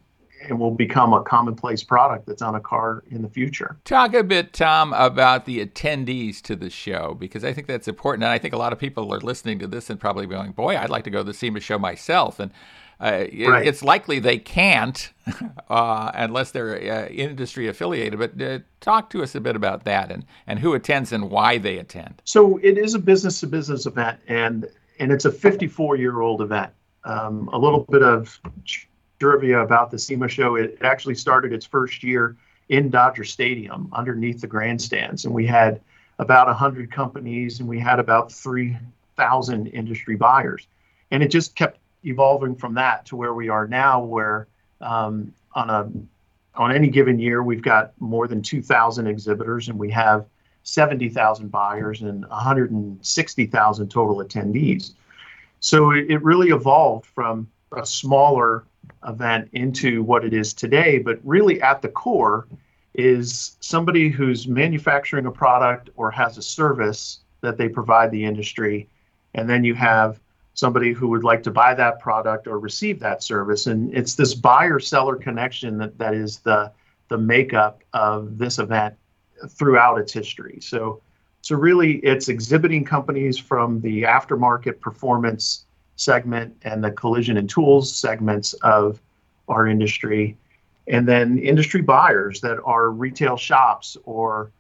and 0.48 0.60
will 0.60 0.72
become 0.72 1.14
a 1.14 1.24
commonplace 1.24 1.84
product 1.84 2.26
that's 2.26 2.42
on 2.42 2.56
a 2.56 2.60
car 2.60 3.04
in 3.10 3.22
the 3.22 3.30
future. 3.30 3.78
Talk 3.86 4.14
a 4.14 4.24
bit, 4.24 4.54
Tom, 4.54 4.94
about 4.94 5.46
the 5.46 5.66
attendees 5.66 6.42
to 6.44 6.56
the 6.56 6.70
show 6.70 7.16
because 7.20 7.44
I 7.44 7.54
think 7.54 7.68
that's 7.68 7.88
important. 7.88 8.24
And 8.24 8.32
I 8.32 8.38
think 8.38 8.54
a 8.54 8.58
lot 8.58 8.74
of 8.74 8.80
people 8.80 9.14
are 9.14 9.20
listening 9.20 9.60
to 9.60 9.68
this 9.68 9.90
and 9.90 10.00
probably 10.00 10.28
going, 10.28 10.52
"Boy, 10.52 10.78
I'd 10.78 10.90
like 10.90 11.04
to 11.06 11.10
go 11.10 11.20
to 11.20 11.24
the 11.24 11.34
SEMA 11.34 11.60
show 11.60 11.80
myself." 11.80 12.40
And 12.40 12.52
uh, 13.00 13.26
right. 13.48 13.68
it's 13.68 13.84
likely 13.84 14.20
they 14.20 14.38
can't 14.38 15.12
uh, 15.70 16.12
unless 16.14 16.52
they're 16.52 16.76
uh, 16.76 17.08
industry 17.08 17.68
affiliated. 17.68 18.20
But 18.20 18.42
uh, 18.42 18.60
talk 18.80 19.10
to 19.12 19.24
us 19.24 19.36
a 19.36 19.42
bit 19.42 19.56
about 19.56 19.84
that 19.86 20.12
and, 20.12 20.26
and 20.48 20.60
who 20.60 20.74
attends 20.74 21.12
and 21.12 21.30
why 21.30 21.58
they 21.58 21.78
attend. 21.78 22.22
So 22.26 22.58
it 22.58 22.78
is 22.78 22.94
a 22.94 23.00
business 23.00 23.40
to 23.42 23.48
business 23.48 23.86
event, 23.86 24.20
and 24.28 24.70
and 25.00 25.12
it's 25.12 25.26
a 25.26 25.32
54 25.32 25.98
year 25.98 26.22
old 26.22 26.42
event. 26.42 26.72
Um, 27.04 27.50
a 27.54 27.58
little 27.58 27.86
bit 27.90 28.02
of 28.02 28.40
trivia 29.26 29.60
about 29.60 29.90
the 29.90 29.98
SEMA 29.98 30.28
show. 30.28 30.56
It 30.56 30.78
actually 30.82 31.16
started 31.16 31.52
its 31.52 31.66
first 31.66 32.04
year 32.04 32.38
in 32.70 32.92
Dodger 32.92 33.24
Stadium 33.24 33.90
underneath 33.92 34.40
the 34.40 34.46
grandstands, 34.46 35.26
and 35.26 35.34
we 35.34 35.48
had 35.48 35.82
about 36.20 36.46
100 36.46 36.92
companies 36.92 37.60
and 37.60 37.68
we 37.68 37.80
had 37.80 38.00
about 38.00 38.32
3,000 38.32 39.68
industry 39.68 40.16
buyers. 40.16 40.68
And 41.10 41.24
it 41.24 41.32
just 41.32 41.56
kept 41.56 41.80
evolving 42.04 42.56
from 42.56 42.76
that 42.76 43.08
to 43.08 43.16
where 43.16 43.34
we 43.34 43.50
are 43.50 43.68
now, 43.68 44.04
where 44.04 44.48
um, 44.80 45.34
on 45.56 45.70
a 45.72 45.90
on 46.54 46.72
any 46.72 46.88
given 46.88 47.18
year 47.18 47.42
we've 47.42 47.64
got 47.64 47.92
more 48.00 48.28
than 48.28 48.42
2,000 48.42 49.08
exhibitors 49.08 49.68
and 49.68 49.78
we 49.78 49.90
have 49.92 50.26
70,000 50.64 51.50
buyers 51.50 52.02
and 52.02 52.26
160,000 52.28 53.90
total 53.90 54.24
attendees. 54.24 54.94
So 55.60 55.92
it, 55.92 56.12
it 56.12 56.24
really 56.24 56.50
evolved 56.50 57.08
from 57.08 57.50
a 57.76 57.86
smaller 57.86 58.64
event 59.08 59.50
into 59.54 60.04
what 60.04 60.26
it 60.26 60.34
is 60.34 60.54
today. 60.54 61.00
But 61.00 61.20
really, 61.24 61.62
at 61.62 61.82
the 61.82 61.90
core, 61.90 62.48
is 62.94 63.58
somebody 63.60 64.10
who's 64.10 64.48
manufacturing 64.48 65.26
a 65.26 65.32
product 65.32 65.90
or 65.96 66.12
has 66.12 66.38
a 66.38 66.42
service 66.42 67.20
that 67.42 67.58
they 67.58 67.68
provide 67.68 68.10
the 68.12 68.24
industry, 68.24 68.90
and 69.34 69.50
then 69.50 69.64
you 69.64 69.76
have 69.76 70.20
somebody 70.54 70.94
who 70.94 71.10
would 71.10 71.24
like 71.24 71.44
to 71.44 71.52
buy 71.52 71.74
that 71.74 72.00
product 72.00 72.48
or 72.48 72.60
receive 72.60 73.00
that 73.00 73.22
service. 73.22 73.68
And 73.68 73.94
it's 73.94 74.16
this 74.16 74.34
buyer 74.34 74.80
seller 74.80 75.18
connection 75.18 75.78
that, 75.80 75.98
that 75.98 76.14
is 76.14 76.40
the, 76.40 76.72
the 77.10 77.18
makeup 77.18 77.84
of 77.94 78.38
this 78.38 78.58
event 78.58 78.96
throughout 79.50 80.00
its 80.00 80.14
history. 80.14 80.60
So, 80.62 81.02
so 81.42 81.56
really, 81.56 81.98
it's 81.98 82.30
exhibiting 82.30 82.86
companies 82.86 83.38
from 83.38 83.82
the 83.82 84.04
aftermarket 84.04 84.80
performance 84.80 85.66
segment 85.96 86.56
and 86.64 86.84
the 86.84 86.92
collision 86.92 87.38
and 87.38 87.50
tools 87.50 87.94
segments 87.96 88.54
of 88.56 89.02
our 89.48 89.68
industry, 89.68 90.38
and 90.88 91.08
then 91.08 91.38
industry 91.40 91.82
buyers 91.82 92.42
that 92.42 92.62
are 92.64 92.92
retail 92.92 93.38
shops 93.38 93.98
or 94.06 94.52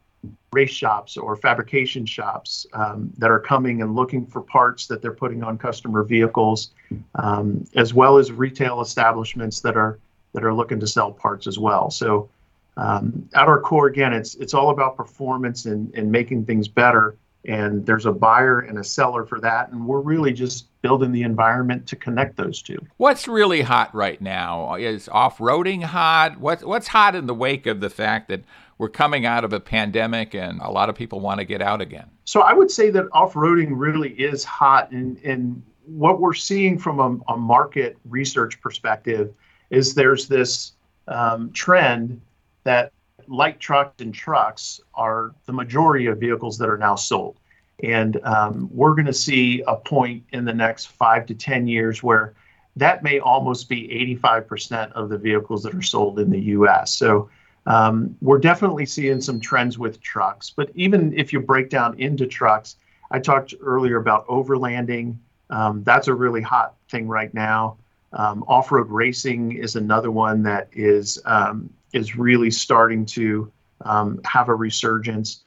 race 0.51 0.71
shops 0.71 1.17
or 1.17 1.35
fabrication 1.35 2.05
shops 2.05 2.65
um, 2.73 3.11
that 3.17 3.29
are 3.29 3.39
coming 3.39 3.81
and 3.81 3.95
looking 3.95 4.25
for 4.25 4.41
parts 4.41 4.87
that 4.87 5.01
they're 5.01 5.13
putting 5.13 5.43
on 5.43 5.57
customer 5.57 6.03
vehicles, 6.03 6.71
um, 7.15 7.65
as 7.75 7.93
well 7.93 8.17
as 8.17 8.31
retail 8.31 8.81
establishments 8.81 9.59
that 9.59 9.75
are 9.75 9.99
that 10.33 10.43
are 10.43 10.53
looking 10.53 10.79
to 10.79 10.87
sell 10.87 11.11
parts 11.11 11.47
as 11.47 11.57
well. 11.57 11.89
So, 11.89 12.29
um, 12.77 13.29
at 13.33 13.47
our 13.47 13.59
core, 13.59 13.87
again, 13.87 14.13
it's 14.13 14.35
it's 14.35 14.53
all 14.53 14.69
about 14.69 14.97
performance 14.97 15.65
and, 15.65 15.93
and 15.95 16.11
making 16.11 16.45
things 16.45 16.67
better. 16.67 17.15
And 17.47 17.85
there's 17.85 18.05
a 18.05 18.11
buyer 18.11 18.61
and 18.61 18.79
a 18.79 18.83
seller 18.83 19.25
for 19.25 19.39
that, 19.41 19.69
and 19.71 19.85
we're 19.85 20.01
really 20.01 20.33
just 20.33 20.67
building 20.81 21.11
the 21.11 21.23
environment 21.23 21.85
to 21.87 21.95
connect 21.95 22.37
those 22.37 22.61
two. 22.61 22.79
What's 22.97 23.27
really 23.27 23.61
hot 23.61 23.93
right 23.93 24.19
now? 24.19 24.75
Is 24.75 25.07
off-roading 25.09 25.83
hot? 25.83 26.39
What's 26.39 26.63
what's 26.63 26.87
hot 26.87 27.15
in 27.15 27.27
the 27.27 27.35
wake 27.35 27.67
of 27.67 27.81
the 27.81 27.89
fact 27.89 28.29
that 28.29 28.43
we're 28.77 28.89
coming 28.89 29.25
out 29.25 29.43
of 29.43 29.53
a 29.53 29.59
pandemic 29.59 30.35
and 30.35 30.59
a 30.61 30.69
lot 30.69 30.89
of 30.89 30.95
people 30.95 31.19
want 31.19 31.39
to 31.39 31.45
get 31.45 31.61
out 31.61 31.81
again. 31.81 32.09
So 32.25 32.41
I 32.41 32.53
would 32.53 32.69
say 32.69 32.89
that 32.89 33.05
off-roading 33.13 33.69
really 33.71 34.11
is 34.11 34.43
hot 34.43 34.91
and, 34.91 35.17
and 35.23 35.63
what 35.85 36.19
we're 36.19 36.33
seeing 36.33 36.77
from 36.77 36.99
a, 36.99 37.33
a 37.33 37.37
market 37.37 37.97
research 38.05 38.59
perspective 38.59 39.33
is 39.69 39.93
there's 39.93 40.27
this 40.27 40.73
um, 41.07 41.51
trend 41.53 42.19
that 42.63 42.91
light 43.27 43.59
trucks 43.59 44.01
and 44.01 44.13
trucks 44.13 44.79
are 44.93 45.33
the 45.45 45.53
majority 45.53 46.07
of 46.07 46.19
vehicles 46.19 46.57
that 46.57 46.69
are 46.69 46.77
now 46.77 46.95
sold. 46.95 47.39
And 47.83 48.19
um, 48.23 48.69
we're 48.71 48.93
going 48.93 49.05
to 49.05 49.13
see 49.13 49.61
a 49.67 49.75
point 49.75 50.23
in 50.31 50.45
the 50.45 50.53
next 50.53 50.85
five 50.85 51.25
to 51.27 51.33
10 51.33 51.67
years 51.67 52.01
where 52.01 52.33
that 52.77 53.03
may 53.03 53.19
almost 53.19 53.69
be 53.69 53.87
85% 54.21 54.91
of 54.93 55.09
the 55.09 55.17
vehicles 55.17 55.63
that 55.63 55.73
are 55.73 55.81
sold 55.81 56.19
in 56.19 56.29
the 56.29 56.39
US. 56.39 56.93
So 56.93 57.29
um, 57.65 58.15
we're 58.21 58.39
definitely 58.39 58.85
seeing 58.85 59.21
some 59.21 59.39
trends 59.39 59.77
with 59.77 60.01
trucks, 60.01 60.51
but 60.55 60.69
even 60.75 61.17
if 61.17 61.33
you 61.33 61.39
break 61.39 61.69
down 61.69 61.99
into 61.99 62.27
trucks, 62.27 62.77
I 63.11 63.19
talked 63.19 63.53
earlier 63.61 63.97
about 63.97 64.27
overlanding. 64.27 65.17
Um, 65.49 65.83
that's 65.83 66.07
a 66.07 66.13
really 66.13 66.41
hot 66.41 66.75
thing 66.89 67.07
right 67.07 67.33
now. 67.33 67.77
Um, 68.13 68.43
off-road 68.47 68.89
racing 68.89 69.53
is 69.53 69.75
another 69.75 70.11
one 70.11 70.43
that 70.43 70.69
is 70.71 71.21
um, 71.25 71.69
is 71.95 72.15
really 72.15 72.51
starting 72.51 73.05
to 73.05 73.51
um, 73.81 74.19
have 74.25 74.49
a 74.49 74.55
resurgence. 74.55 75.43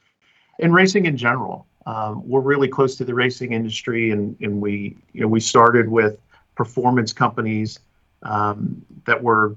And 0.61 0.75
racing 0.75 1.07
in 1.07 1.17
general, 1.17 1.67
um, 1.87 2.29
we're 2.29 2.41
really 2.41 2.69
close 2.69 2.97
to 2.97 3.05
the 3.05 3.15
racing 3.15 3.53
industry, 3.53 4.11
and, 4.11 4.37
and 4.41 4.61
we 4.61 4.97
you 5.13 5.21
know 5.21 5.29
we 5.29 5.41
started 5.41 5.89
with 5.89 6.19
performance 6.57 7.13
companies 7.13 7.81
that 8.23 9.23
were 9.23 9.57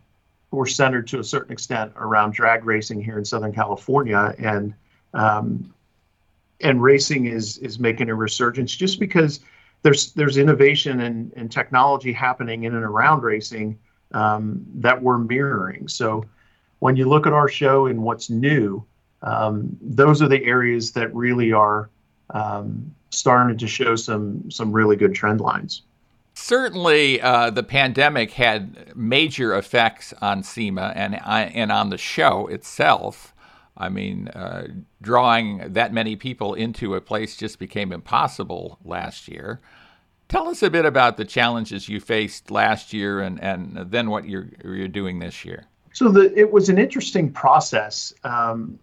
were 0.51 0.67
centered 0.67 1.07
to 1.07 1.19
a 1.19 1.23
certain 1.23 1.51
extent 1.51 1.91
around 1.95 2.33
drag 2.33 2.65
racing 2.65 3.03
here 3.03 3.17
in 3.17 3.25
Southern 3.25 3.53
California, 3.53 4.35
and 4.37 4.73
um, 5.13 5.73
and 6.61 6.81
racing 6.81 7.25
is 7.25 7.57
is 7.59 7.79
making 7.79 8.09
a 8.09 8.15
resurgence 8.15 8.75
just 8.75 8.99
because 8.99 9.41
there's 9.83 10.13
there's 10.13 10.37
innovation 10.37 11.01
and, 11.01 11.33
and 11.35 11.51
technology 11.51 12.13
happening 12.13 12.65
in 12.65 12.75
and 12.75 12.83
around 12.83 13.23
racing 13.23 13.77
um, 14.13 14.65
that 14.75 15.01
we're 15.01 15.17
mirroring. 15.17 15.87
So 15.87 16.25
when 16.81 16.95
you 16.95 17.07
look 17.07 17.27
at 17.27 17.33
our 17.33 17.47
show 17.47 17.85
and 17.85 18.01
what's 18.01 18.29
new, 18.29 18.83
um, 19.21 19.77
those 19.81 20.19
are 20.21 20.27
the 20.27 20.43
areas 20.43 20.91
that 20.93 21.13
really 21.15 21.53
are 21.53 21.89
um, 22.31 22.93
starting 23.11 23.57
to 23.59 23.67
show 23.67 23.95
some 23.95 24.49
some 24.49 24.71
really 24.71 24.95
good 24.95 25.13
trend 25.13 25.39
lines. 25.39 25.83
Certainly, 26.33 27.21
uh, 27.21 27.51
the 27.51 27.61
pandemic 27.61 28.31
had 28.31 28.95
major 28.95 29.55
effects 29.55 30.11
on 30.21 30.41
SEMA 30.41 30.91
and 30.95 31.15
uh, 31.15 31.49
and 31.53 31.71
on 31.71 31.91
the 31.91 31.99
show 31.99 32.47
itself. 32.47 33.35
I 33.77 33.89
mean, 33.89 34.29
uh, 34.29 34.67
drawing 35.01 35.73
that 35.73 35.93
many 35.93 36.15
people 36.15 36.55
into 36.55 36.95
a 36.95 37.01
place 37.01 37.37
just 37.37 37.59
became 37.59 37.91
impossible 37.91 38.79
last 38.83 39.27
year. 39.27 39.61
Tell 40.29 40.47
us 40.47 40.63
a 40.63 40.69
bit 40.71 40.85
about 40.85 41.17
the 41.17 41.25
challenges 41.25 41.89
you 41.89 41.99
faced 41.99 42.49
last 42.49 42.91
year, 42.91 43.21
and, 43.21 43.39
and 43.39 43.91
then 43.91 44.09
what 44.09 44.27
you're 44.27 44.49
you're 44.63 44.87
doing 44.87 45.19
this 45.19 45.45
year. 45.45 45.67
So 45.93 46.09
the, 46.09 46.37
it 46.37 46.51
was 46.51 46.69
an 46.69 46.77
interesting 46.77 47.31
process 47.31 48.13
um, 48.23 48.79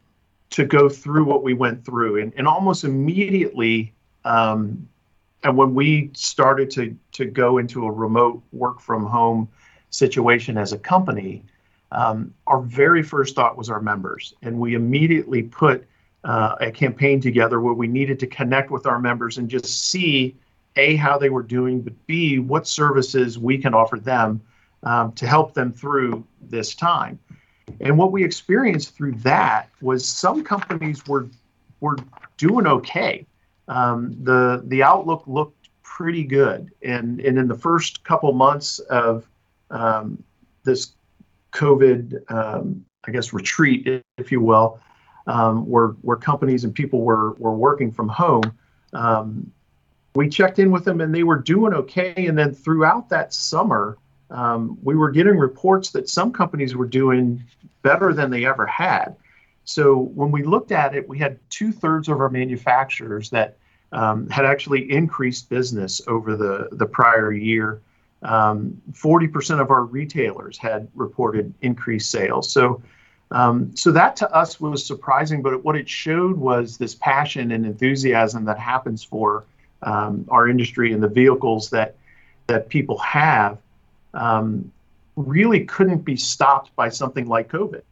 to 0.50 0.64
go 0.64 0.88
through 0.88 1.24
what 1.24 1.42
we 1.42 1.54
went 1.54 1.84
through, 1.84 2.20
and, 2.20 2.32
and 2.36 2.46
almost 2.46 2.84
immediately. 2.84 3.92
Um, 4.24 4.88
and 5.44 5.56
when 5.56 5.74
we 5.74 6.10
started 6.14 6.70
to 6.72 6.96
to 7.12 7.24
go 7.24 7.58
into 7.58 7.86
a 7.86 7.90
remote 7.90 8.42
work 8.52 8.80
from 8.80 9.06
home 9.06 9.48
situation 9.90 10.58
as 10.58 10.72
a 10.72 10.78
company, 10.78 11.42
um, 11.92 12.34
our 12.46 12.60
very 12.60 13.02
first 13.02 13.34
thought 13.34 13.56
was 13.56 13.70
our 13.70 13.80
members, 13.80 14.34
and 14.42 14.58
we 14.58 14.74
immediately 14.74 15.42
put 15.42 15.86
uh, 16.24 16.56
a 16.60 16.70
campaign 16.70 17.20
together 17.20 17.60
where 17.60 17.74
we 17.74 17.86
needed 17.86 18.18
to 18.20 18.26
connect 18.26 18.70
with 18.70 18.86
our 18.86 18.98
members 18.98 19.38
and 19.38 19.48
just 19.48 19.66
see 19.66 20.36
a 20.76 20.96
how 20.96 21.18
they 21.18 21.30
were 21.30 21.42
doing, 21.42 21.80
but 21.80 21.94
b 22.06 22.38
what 22.38 22.66
services 22.66 23.38
we 23.38 23.58
can 23.58 23.74
offer 23.74 23.98
them 23.98 24.40
um, 24.82 25.12
to 25.12 25.26
help 25.26 25.54
them 25.54 25.72
through 25.72 26.24
this 26.40 26.74
time. 26.74 27.18
And 27.80 27.98
what 27.98 28.12
we 28.12 28.24
experienced 28.24 28.96
through 28.96 29.12
that 29.16 29.68
was 29.82 30.08
some 30.08 30.42
companies 30.42 31.06
were 31.06 31.28
were 31.80 31.96
doing 32.36 32.66
okay 32.66 33.26
um, 33.68 34.16
the 34.22 34.62
the 34.66 34.82
outlook 34.82 35.22
looked 35.26 35.68
pretty 35.82 36.24
good. 36.24 36.70
And 36.82 37.20
and 37.20 37.38
in 37.38 37.46
the 37.48 37.54
first 37.56 38.02
couple 38.04 38.32
months 38.32 38.78
of 38.78 39.28
um, 39.70 40.22
this 40.64 40.92
COVID, 41.52 42.30
um, 42.30 42.84
I 43.06 43.10
guess 43.10 43.32
retreat, 43.32 44.02
if 44.16 44.32
you 44.32 44.40
will, 44.40 44.80
um, 45.26 45.68
where 45.68 45.88
where 46.02 46.16
companies 46.16 46.64
and 46.64 46.74
people 46.74 47.02
were 47.02 47.34
were 47.34 47.54
working 47.54 47.92
from 47.92 48.08
home. 48.08 48.58
Um, 48.92 49.52
we 50.14 50.28
checked 50.28 50.58
in 50.58 50.70
with 50.70 50.84
them 50.84 51.00
and 51.00 51.14
they 51.14 51.22
were 51.22 51.38
doing 51.38 51.74
okay. 51.74 52.26
And 52.26 52.36
then 52.36 52.52
throughout 52.52 53.08
that 53.10 53.32
summer, 53.32 53.98
um, 54.30 54.78
we 54.82 54.94
were 54.94 55.10
getting 55.10 55.38
reports 55.38 55.90
that 55.90 56.08
some 56.08 56.32
companies 56.32 56.76
were 56.76 56.86
doing 56.86 57.42
better 57.82 58.12
than 58.12 58.30
they 58.30 58.44
ever 58.44 58.66
had. 58.66 59.16
So 59.64 59.96
when 59.96 60.30
we 60.30 60.42
looked 60.42 60.72
at 60.72 60.94
it, 60.94 61.08
we 61.08 61.18
had 61.18 61.38
two 61.50 61.72
thirds 61.72 62.08
of 62.08 62.20
our 62.20 62.28
manufacturers 62.28 63.30
that 63.30 63.56
um, 63.92 64.28
had 64.28 64.44
actually 64.44 64.90
increased 64.90 65.48
business 65.48 66.00
over 66.06 66.36
the, 66.36 66.68
the 66.72 66.86
prior 66.86 67.32
year. 67.32 67.80
Um, 68.22 68.80
40% 68.92 69.60
of 69.60 69.70
our 69.70 69.84
retailers 69.84 70.58
had 70.58 70.88
reported 70.94 71.54
increased 71.62 72.10
sales. 72.10 72.50
So, 72.50 72.82
um, 73.30 73.76
so 73.76 73.92
that 73.92 74.16
to 74.16 74.34
us 74.34 74.60
was 74.60 74.84
surprising, 74.84 75.42
but 75.42 75.62
what 75.64 75.76
it 75.76 75.88
showed 75.88 76.36
was 76.36 76.78
this 76.78 76.94
passion 76.94 77.52
and 77.52 77.64
enthusiasm 77.64 78.44
that 78.46 78.58
happens 78.58 79.04
for 79.04 79.44
um, 79.82 80.24
our 80.30 80.48
industry 80.48 80.92
and 80.92 81.02
the 81.02 81.08
vehicles 81.08 81.70
that 81.70 81.94
that 82.48 82.70
people 82.70 82.96
have 82.98 83.58
um, 84.14 84.70
really 85.16 85.64
couldn't 85.64 86.04
be 86.04 86.16
stopped 86.16 86.74
by 86.76 86.88
something 86.88 87.26
like 87.26 87.50
COVID. 87.50 87.82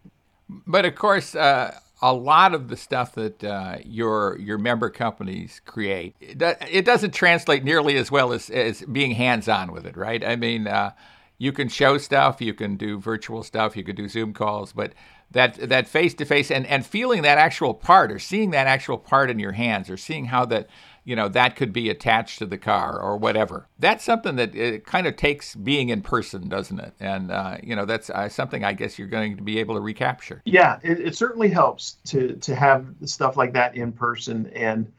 But 0.67 0.85
of 0.85 0.95
course, 0.95 1.35
uh, 1.35 1.79
a 2.03 2.13
lot 2.13 2.55
of 2.55 2.69
the 2.69 2.77
stuff 2.77 3.15
that 3.15 3.43
uh, 3.43 3.79
your 3.85 4.39
your 4.39 4.59
member 4.59 4.91
companies 4.91 5.61
create, 5.65 6.15
it, 6.21 6.85
doesn't 6.85 7.15
translate 7.15 7.65
nearly 7.65 7.97
as 7.97 8.11
well 8.11 8.33
as, 8.33 8.51
as 8.51 8.83
being 8.83 9.13
hands 9.13 9.49
on 9.49 9.73
with 9.73 9.87
it, 9.87 9.97
right? 9.97 10.25
I 10.25 10.37
mean, 10.37 10.69
uh, 10.69 10.93
you 11.39 11.53
can 11.53 11.69
show 11.69 11.99
stuff, 11.99 12.41
you 12.41 12.55
can 12.55 12.77
do 12.77 12.99
virtual 12.99 13.43
stuff, 13.43 13.77
you 13.77 13.85
can 13.85 13.97
do 13.97 14.09
Zoom 14.09 14.33
calls, 14.35 14.73
but 14.73 14.93
that 15.31 15.55
that 15.69 15.89
face 15.89 16.15
to 16.15 16.25
face 16.25 16.51
and 16.51 16.67
and 16.67 16.87
feeling 16.87 17.23
that 17.23 17.39
actual 17.39 17.75
part 17.75 18.13
or 18.13 18.19
seeing 18.19 18.51
that 18.51 18.67
actual 18.67 18.99
part 18.99 19.31
in 19.31 19.39
your 19.39 19.53
hands 19.53 19.91
or 19.91 19.97
seeing 19.97 20.27
how 20.27 20.45
that 20.47 20.69
you 21.07 21.15
know 21.15 21.29
that 21.29 21.55
could 21.55 21.73
be 21.73 21.89
attached 21.89 22.41
to 22.41 22.47
the 22.47 22.59
car 22.59 23.01
or 23.01 23.17
whatever. 23.17 23.69
That's 23.79 24.05
something 24.05 24.35
that 24.37 24.55
it 24.57 24.85
kind 24.85 25.07
of 25.07 25.15
takes 25.17 25.55
being 25.55 25.89
in 25.89 26.03
person, 26.03 26.49
doesn't 26.49 26.81
it? 26.81 26.95
And 26.99 27.31
uh, 27.31 27.59
you 27.63 27.77
know 27.77 27.85
that's 27.85 28.11
uh, 28.11 28.29
something 28.29 28.65
I 28.65 28.73
guess 28.73 28.99
you're 28.99 29.07
going 29.07 29.37
to 29.37 29.43
be 29.43 29.61
able 29.61 29.77
to 29.77 29.81
recapture. 29.81 30.43
Yeah, 30.45 30.81
it, 30.83 30.99
it 30.99 31.17
certainly 31.17 31.49
helps 31.49 31.99
to 32.07 32.35
to 32.35 32.57
have 32.57 32.87
stuff 33.05 33.37
like 33.37 33.53
that 33.53 33.77
in 33.77 33.93
person, 33.93 34.49
and 34.49 34.93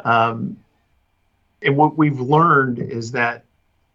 um, 0.00 0.56
and 1.62 1.76
what 1.76 1.96
we've 1.96 2.20
learned 2.20 2.80
is 2.80 3.12
that 3.12 3.44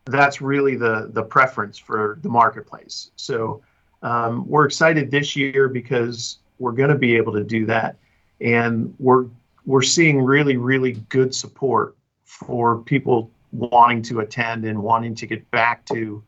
that's 0.05 0.41
really 0.41 0.78
the 0.78 1.09
the 1.11 1.24
preference 1.24 1.78
for 1.78 2.18
the 2.22 2.30
marketplace. 2.30 3.11
So 3.18 3.61
um, 4.03 4.47
we're 4.47 4.65
excited 4.65 5.11
this 5.11 5.36
year 5.36 5.68
because 5.68 6.38
we're 6.59 6.72
going 6.72 6.91
to 6.91 6.97
be 6.97 7.18
able 7.18 7.34
to 7.34 7.43
do 7.43 7.65
that, 7.65 7.97
and 8.39 8.95
we're 8.99 9.26
we're 9.68 9.84
seeing 9.84 10.22
really, 10.22 10.57
really 10.57 10.93
good 11.09 11.36
support 11.36 11.95
for 12.24 12.80
people 12.80 13.30
wanting 13.51 14.01
to 14.01 14.22
attend 14.22 14.65
and 14.65 14.82
wanting 14.82 15.13
to 15.13 15.28
get 15.28 15.49
back 15.51 15.86
to 15.86 16.24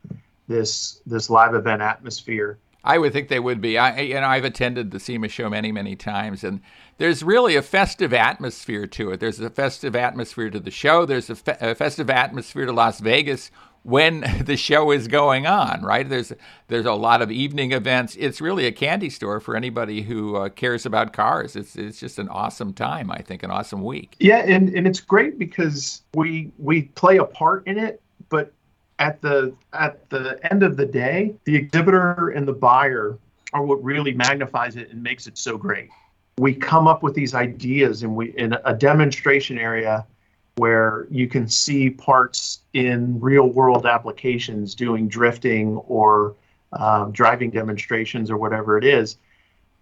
this 0.46 1.00
this 1.06 1.30
live 1.30 1.54
event 1.54 1.82
atmosphere. 1.82 2.58
I 2.84 2.98
would 2.98 3.12
think 3.12 3.28
they 3.28 3.40
would 3.40 3.60
be. 3.60 3.76
I, 3.76 4.00
you 4.00 4.14
know, 4.14 4.26
I've 4.26 4.44
attended 4.44 4.90
the 4.90 5.00
SEMA 5.00 5.28
show 5.28 5.50
many, 5.50 5.70
many 5.70 5.96
times, 5.96 6.44
and 6.44 6.60
there's 6.98 7.22
really 7.22 7.56
a 7.56 7.62
festive 7.62 8.14
atmosphere 8.14 8.86
to 8.86 9.10
it. 9.10 9.20
There's 9.20 9.40
a 9.40 9.50
festive 9.50 9.94
atmosphere 9.94 10.48
to 10.50 10.60
the 10.60 10.70
show. 10.70 11.04
There's 11.04 11.28
a, 11.28 11.36
fe- 11.36 11.58
a 11.60 11.74
festive 11.74 12.08
atmosphere 12.08 12.66
to 12.66 12.72
Las 12.72 13.00
Vegas 13.00 13.50
when 13.82 14.24
the 14.44 14.56
show 14.56 14.90
is 14.90 15.08
going 15.08 15.46
on. 15.46 15.82
Right? 15.82 16.08
There's 16.08 16.32
there's 16.68 16.86
a 16.86 16.92
lot 16.92 17.22
of 17.22 17.30
evening 17.30 17.72
events. 17.72 18.16
It's 18.18 18.40
really 18.40 18.66
a 18.66 18.72
candy 18.72 19.10
store 19.10 19.40
for 19.40 19.56
anybody 19.56 20.02
who 20.02 20.36
uh, 20.36 20.48
cares 20.48 20.86
about 20.86 21.12
cars. 21.12 21.56
It's 21.56 21.76
it's 21.76 22.00
just 22.00 22.18
an 22.18 22.28
awesome 22.28 22.72
time. 22.72 23.10
I 23.10 23.18
think 23.18 23.42
an 23.42 23.50
awesome 23.50 23.82
week. 23.82 24.16
Yeah, 24.18 24.38
and 24.38 24.68
and 24.70 24.86
it's 24.86 25.00
great 25.00 25.38
because 25.38 26.02
we 26.14 26.50
we 26.58 26.82
play 26.82 27.18
a 27.18 27.24
part 27.24 27.66
in 27.66 27.78
it, 27.78 28.00
but 28.28 28.52
at 28.98 29.20
the 29.22 29.54
at 29.72 30.08
the 30.10 30.38
end 30.50 30.62
of 30.62 30.76
the 30.76 30.86
day, 30.86 31.34
the 31.44 31.56
exhibitor 31.56 32.28
and 32.28 32.46
the 32.46 32.52
buyer 32.52 33.18
are 33.52 33.62
what 33.64 33.82
really 33.82 34.12
magnifies 34.12 34.76
it 34.76 34.90
and 34.90 35.02
makes 35.02 35.26
it 35.26 35.36
so 35.36 35.58
great. 35.58 35.88
We 36.38 36.54
come 36.54 36.86
up 36.86 37.02
with 37.02 37.14
these 37.14 37.34
ideas 37.34 38.02
and 38.02 38.14
we 38.14 38.30
in 38.36 38.56
a 38.64 38.74
demonstration 38.74 39.58
area 39.58 40.06
where 40.56 41.06
you 41.10 41.28
can 41.28 41.48
see 41.48 41.90
parts 41.90 42.60
in 42.72 43.18
real 43.20 43.48
world 43.48 43.86
applications 43.86 44.74
doing 44.74 45.08
drifting 45.08 45.76
or 45.76 46.34
um, 46.72 47.12
driving 47.12 47.50
demonstrations 47.50 48.30
or 48.30 48.36
whatever 48.36 48.76
it 48.76 48.84
is. 48.84 49.16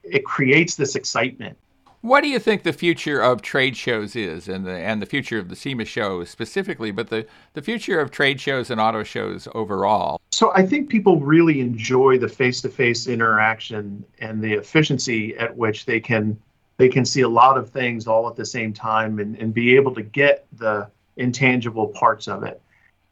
It 0.05 0.25
creates 0.25 0.77
this 0.77 0.95
excitement 0.95 1.59
what 2.01 2.23
do 2.23 2.29
you 2.29 2.39
think 2.39 2.63
the 2.63 2.73
future 2.73 3.21
of 3.21 3.43
trade 3.43 3.77
shows 3.77 4.15
is, 4.15 4.49
and 4.49 4.65
the 4.65 4.73
and 4.73 5.03
the 5.03 5.07
future 5.07 5.39
of 5.39 5.49
the 5.49 5.57
SEMA 5.57 5.85
show 5.85 6.23
specifically, 6.25 6.91
but 6.93 7.09
the 7.09 7.27
the 7.55 7.63
future 7.63 8.01
of 8.01 8.11
trade 8.11 8.41
shows 8.41 8.71
and 8.71 8.81
auto 8.81 9.03
shows 9.03 9.49
overall? 9.55 10.21
So 10.31 10.53
I 10.55 10.65
think 10.65 10.89
people 10.89 11.19
really 11.19 11.61
enjoy 11.61 12.19
the 12.19 12.29
face-to-face 12.29 13.09
interaction 13.09 14.05
and 14.21 14.41
the 14.41 14.53
efficiency 14.53 15.37
at 15.37 15.57
which 15.57 15.87
they 15.87 15.99
can 15.99 16.39
they 16.79 16.89
can 16.89 17.05
see 17.05 17.21
a 17.21 17.29
lot 17.29 17.59
of 17.59 17.69
things 17.69 18.07
all 18.07 18.29
at 18.29 18.37
the 18.37 18.47
same 18.47 18.73
time 18.73 19.19
and, 19.19 19.37
and 19.37 19.53
be 19.53 19.77
able 19.77 19.95
to 19.95 20.03
get 20.03 20.47
the 20.53 20.89
intangible 21.17 21.89
parts 21.89 22.29
of 22.29 22.45
it. 22.45 22.63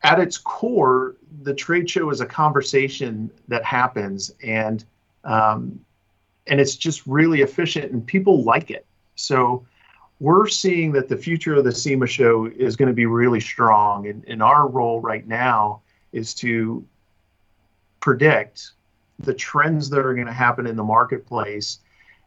At 0.03 0.21
its 0.21 0.39
core, 0.39 1.17
the 1.43 1.53
trade 1.53 1.91
show 1.91 2.11
is 2.11 2.21
a 2.21 2.27
conversation 2.27 3.31
that 3.49 3.65
happens, 3.65 4.33
and 4.43 4.85
um, 5.25 5.81
and 6.47 6.61
it's 6.61 6.77
just 6.77 7.05
really 7.07 7.43
efficient 7.43 7.91
and 7.91 8.07
people 8.07 8.45
like 8.45 8.71
it. 8.71 8.87
So 9.17 9.67
we're 10.21 10.47
seeing 10.47 10.93
that 10.93 11.09
the 11.09 11.17
future 11.17 11.55
of 11.55 11.65
the 11.65 11.73
SEMA 11.73 12.07
show 12.07 12.47
is 12.47 12.77
going 12.77 12.89
to 12.89 12.95
be 12.95 13.07
really 13.07 13.41
strong. 13.41 14.07
And, 14.07 14.25
and 14.29 14.43
our 14.43 14.69
role 14.69 15.01
right 15.01 15.27
now 15.27 15.83
is 16.13 16.35
to 16.35 16.85
predict 17.99 18.73
the 19.19 19.35
trends 19.35 19.91
that 19.91 19.99
are 19.99 20.15
going 20.15 20.27
to 20.27 20.33
happen 20.33 20.67
in 20.67 20.77
the 20.77 20.85
marketplace 20.85 21.81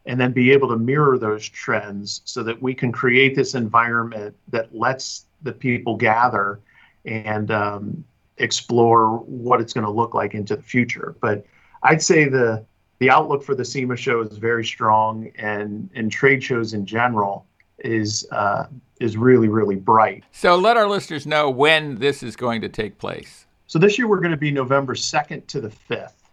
and 0.05 0.19
then 0.19 0.31
be 0.31 0.51
able 0.51 0.67
to 0.69 0.77
mirror 0.77 1.17
those 1.17 1.47
trends 1.47 2.21
so 2.25 2.43
that 2.43 2.61
we 2.61 2.73
can 2.73 2.91
create 2.91 3.35
this 3.35 3.53
environment 3.55 4.35
that 4.47 4.73
lets 4.75 5.25
the 5.43 5.51
people 5.51 5.95
gather 5.95 6.59
and 7.05 7.51
um, 7.51 8.03
explore 8.37 9.17
what 9.19 9.61
it's 9.61 9.73
going 9.73 9.85
to 9.85 9.91
look 9.91 10.13
like 10.13 10.33
into 10.33 10.55
the 10.55 10.61
future. 10.61 11.15
But 11.21 11.45
I'd 11.83 12.01
say 12.01 12.25
the 12.25 12.65
the 12.99 13.09
outlook 13.09 13.43
for 13.43 13.55
the 13.55 13.63
SEMA 13.63 13.95
show 13.95 14.21
is 14.21 14.37
very 14.37 14.65
strong, 14.65 15.31
and 15.37 15.89
and 15.95 16.11
trade 16.11 16.43
shows 16.43 16.73
in 16.73 16.85
general 16.85 17.45
is 17.79 18.27
uh, 18.31 18.65
is 18.99 19.15
really 19.15 19.47
really 19.47 19.75
bright. 19.75 20.23
So 20.31 20.55
let 20.55 20.77
our 20.77 20.87
listeners 20.87 21.25
know 21.25 21.49
when 21.49 21.95
this 21.95 22.23
is 22.23 22.35
going 22.35 22.61
to 22.61 22.69
take 22.69 22.97
place. 22.97 23.45
So 23.67 23.79
this 23.79 23.97
year 23.97 24.07
we're 24.07 24.19
going 24.19 24.31
to 24.31 24.37
be 24.37 24.51
November 24.51 24.95
second 24.95 25.47
to 25.49 25.61
the 25.61 25.69
fifth, 25.69 26.23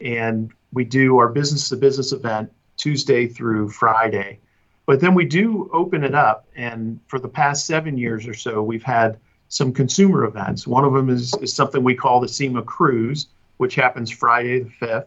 and 0.00 0.52
we 0.72 0.84
do 0.84 1.18
our 1.18 1.28
business 1.28 1.68
to 1.70 1.76
business 1.76 2.12
event 2.12 2.50
Tuesday 2.84 3.26
through 3.26 3.70
Friday. 3.70 4.38
But 4.86 5.00
then 5.00 5.14
we 5.14 5.24
do 5.24 5.70
open 5.72 6.04
it 6.04 6.14
up, 6.14 6.46
and 6.54 7.00
for 7.06 7.18
the 7.18 7.28
past 7.28 7.66
seven 7.66 7.96
years 7.96 8.28
or 8.28 8.34
so, 8.34 8.62
we've 8.62 8.82
had 8.82 9.18
some 9.48 9.72
consumer 9.72 10.24
events. 10.24 10.66
One 10.66 10.84
of 10.84 10.92
them 10.92 11.08
is, 11.08 11.34
is 11.40 11.54
something 11.54 11.82
we 11.82 11.94
call 11.94 12.20
the 12.20 12.28
SEMA 12.28 12.62
Cruise, 12.62 13.28
which 13.56 13.74
happens 13.74 14.10
Friday 14.10 14.60
the 14.60 14.70
5th 14.86 15.06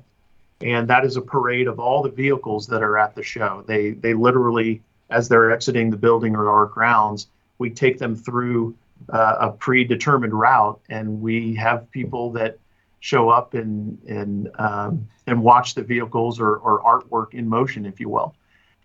and 0.61 0.87
that 0.87 1.05
is 1.05 1.17
a 1.17 1.21
parade 1.21 1.67
of 1.67 1.79
all 1.79 2.01
the 2.01 2.09
vehicles 2.09 2.67
that 2.67 2.81
are 2.81 2.97
at 2.97 3.15
the 3.15 3.23
show. 3.23 3.63
They 3.67 3.91
they 3.91 4.13
literally, 4.13 4.81
as 5.09 5.29
they're 5.29 5.51
exiting 5.51 5.89
the 5.89 5.97
building 5.97 6.35
or 6.35 6.49
our 6.49 6.65
grounds, 6.65 7.27
we 7.59 7.69
take 7.69 7.99
them 7.99 8.15
through 8.15 8.75
uh, 9.09 9.35
a 9.39 9.51
predetermined 9.51 10.33
route, 10.33 10.79
and 10.89 11.21
we 11.21 11.55
have 11.55 11.89
people 11.91 12.31
that 12.31 12.57
show 12.99 13.29
up 13.29 13.53
and 13.53 13.97
and 14.07 14.49
um, 14.59 15.07
and 15.27 15.41
watch 15.41 15.75
the 15.75 15.83
vehicles 15.83 16.39
or, 16.39 16.57
or 16.57 16.81
artwork 16.83 17.33
in 17.33 17.47
motion, 17.47 17.85
if 17.85 17.99
you 17.99 18.09
will. 18.09 18.35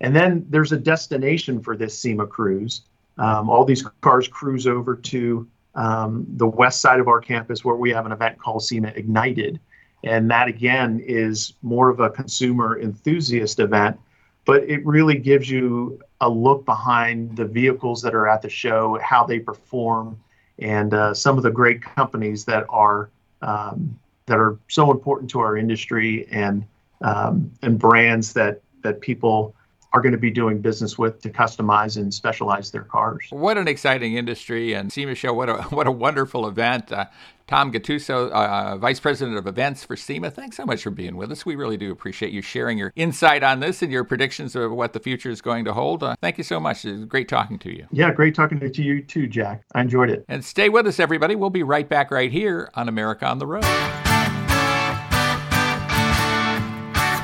And 0.01 0.15
then 0.15 0.47
there's 0.49 0.73
a 0.73 0.79
destination 0.79 1.61
for 1.61 1.77
this 1.77 1.99
SEMA 1.99 2.27
cruise. 2.27 2.83
Um, 3.19 3.49
all 3.49 3.65
these 3.65 3.83
cars 4.01 4.27
cruise 4.27 4.67
over 4.67 4.97
to 4.97 5.47
um, 5.75 6.27
the 6.37 6.47
west 6.47 6.81
side 6.81 6.99
of 6.99 7.09
our 7.09 7.21
campus 7.21 7.65
where 7.65 7.77
we 7.77 7.91
have 7.91 8.07
an 8.07 8.13
event 8.13 8.39
called 8.39 8.63
SEMA 8.63 8.89
Ignited 8.89 9.61
and 10.05 10.31
that 10.31 10.49
again 10.49 11.01
is 11.05 11.55
more 11.63 11.89
of 11.89 12.01
a 12.01 12.11
consumer 12.11 12.81
enthusiast 12.81 13.61
event, 13.61 13.99
but 14.45 14.63
it 14.65 14.85
really 14.85 15.17
gives 15.17 15.49
you 15.49 16.01
a 16.21 16.29
look 16.29 16.65
behind 16.65 17.37
the 17.37 17.45
vehicles 17.45 18.03
that 18.03 18.15
are 18.15 18.29
at 18.29 18.43
the 18.43 18.49
show, 18.49 18.99
how 19.03 19.25
they 19.25 19.39
perform, 19.39 20.19
and 20.59 20.93
uh, 20.95 21.15
some 21.15 21.37
of 21.37 21.43
the 21.43 21.51
great 21.51 21.83
companies 21.83 22.45
that 22.45 22.67
are 22.69 23.11
um, 23.43 23.99
that 24.27 24.39
are 24.39 24.59
so 24.68 24.91
important 24.91 25.31
to 25.31 25.41
our 25.41 25.57
industry 25.57 26.27
and 26.31 26.64
um, 27.03 27.51
and 27.62 27.79
brands 27.79 28.33
that 28.35 28.62
that 28.83 29.01
people 29.01 29.55
are 29.93 30.01
going 30.01 30.12
to 30.12 30.18
be 30.18 30.31
doing 30.31 30.61
business 30.61 30.97
with 30.97 31.20
to 31.23 31.31
customize 31.31 31.97
and 31.97 32.12
specialize 32.12 32.70
their 32.70 32.83
cars. 32.83 33.27
What 33.31 33.59
an 33.59 33.68
exciting 33.68 34.14
industry 34.14 34.73
and 34.73 34.93
SEMA 34.93 35.14
show! 35.14 35.35
What 35.35 35.49
a 35.49 35.55
what 35.70 35.87
a 35.87 35.93
wonderful 35.93 36.47
event. 36.47 36.93
Uh, 36.93 37.07
Tom 37.49 37.70
Gattuso, 37.70 38.31
uh, 38.31 38.79
Vice 38.79 38.99
President 38.99 39.37
of 39.37 39.47
Events 39.47 39.85
for 39.85 39.95
SEMA, 39.95 40.31
thanks 40.31 40.57
so 40.57 40.64
much 40.64 40.83
for 40.83 40.91
being 40.91 41.16
with 41.16 41.31
us. 41.31 41.45
We 41.45 41.55
really 41.55 41.77
do 41.77 41.93
appreciate 41.93 42.33
you 42.33 42.41
sharing 42.41 42.79
your 42.79 42.93
insight 42.97 43.43
on 43.43 43.61
this 43.61 43.83
and 43.83 43.93
your 43.93 44.05
predictions 44.05 44.57
of 44.57 44.73
what 44.73 44.95
the 44.95 45.01
future 45.01 45.29
is 45.29 45.43
going 45.43 45.66
to 45.66 45.75
hold. 45.75 46.03
Uh, 46.03 46.14
thank 46.23 46.39
you 46.39 46.45
so 46.45 46.59
much. 46.59 46.85
It's 46.87 47.05
great 47.05 47.29
talking 47.29 47.59
to 47.59 47.77
you. 47.77 47.87
Yeah, 47.91 48.11
great 48.12 48.35
talking 48.35 48.59
to 48.61 48.83
you 48.83 49.03
too, 49.03 49.27
Jack. 49.27 49.64
I 49.75 49.83
enjoyed 49.83 50.09
it. 50.09 50.25
And 50.29 50.43
stay 50.43 50.70
with 50.70 50.87
us, 50.87 50.99
everybody. 50.99 51.35
We'll 51.35 51.51
be 51.51 51.64
right 51.64 51.89
back 51.89 52.11
right 52.11 52.31
here 52.31 52.70
on 52.75 52.89
America 52.89 53.27
on 53.27 53.39
the 53.39 53.47
Road. 53.47 53.64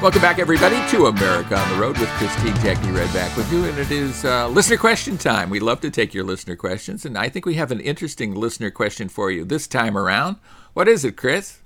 Welcome 0.09 0.23
back, 0.23 0.39
everybody, 0.39 0.77
to 0.89 1.05
America 1.09 1.55
on 1.55 1.71
the 1.71 1.79
Road 1.79 1.99
with 1.99 2.09
Christine 2.13 2.55
Jack 2.63 2.79
Nerad 2.79 3.13
back 3.13 3.37
with 3.37 3.53
you. 3.53 3.67
And 3.67 3.77
it 3.77 3.91
is 3.91 4.25
uh, 4.25 4.49
listener 4.49 4.79
question 4.79 5.19
time. 5.19 5.51
We 5.51 5.61
love 5.61 5.83
to 5.83 5.91
take 5.91 6.15
your 6.15 6.25
listener 6.25 6.57
questions. 6.57 7.05
And 7.05 7.19
I 7.19 7.29
think 7.29 7.45
we 7.45 7.57
have 7.57 7.71
an 7.71 7.81
interesting 7.81 8.35
listener 8.35 8.71
question 8.71 9.11
for 9.11 9.31
you 9.31 9.45
this 9.45 9.67
time 9.67 9.99
around. 9.99 10.37
What 10.73 10.89
is 10.89 11.05
it, 11.05 11.19
Chris? 11.19 11.59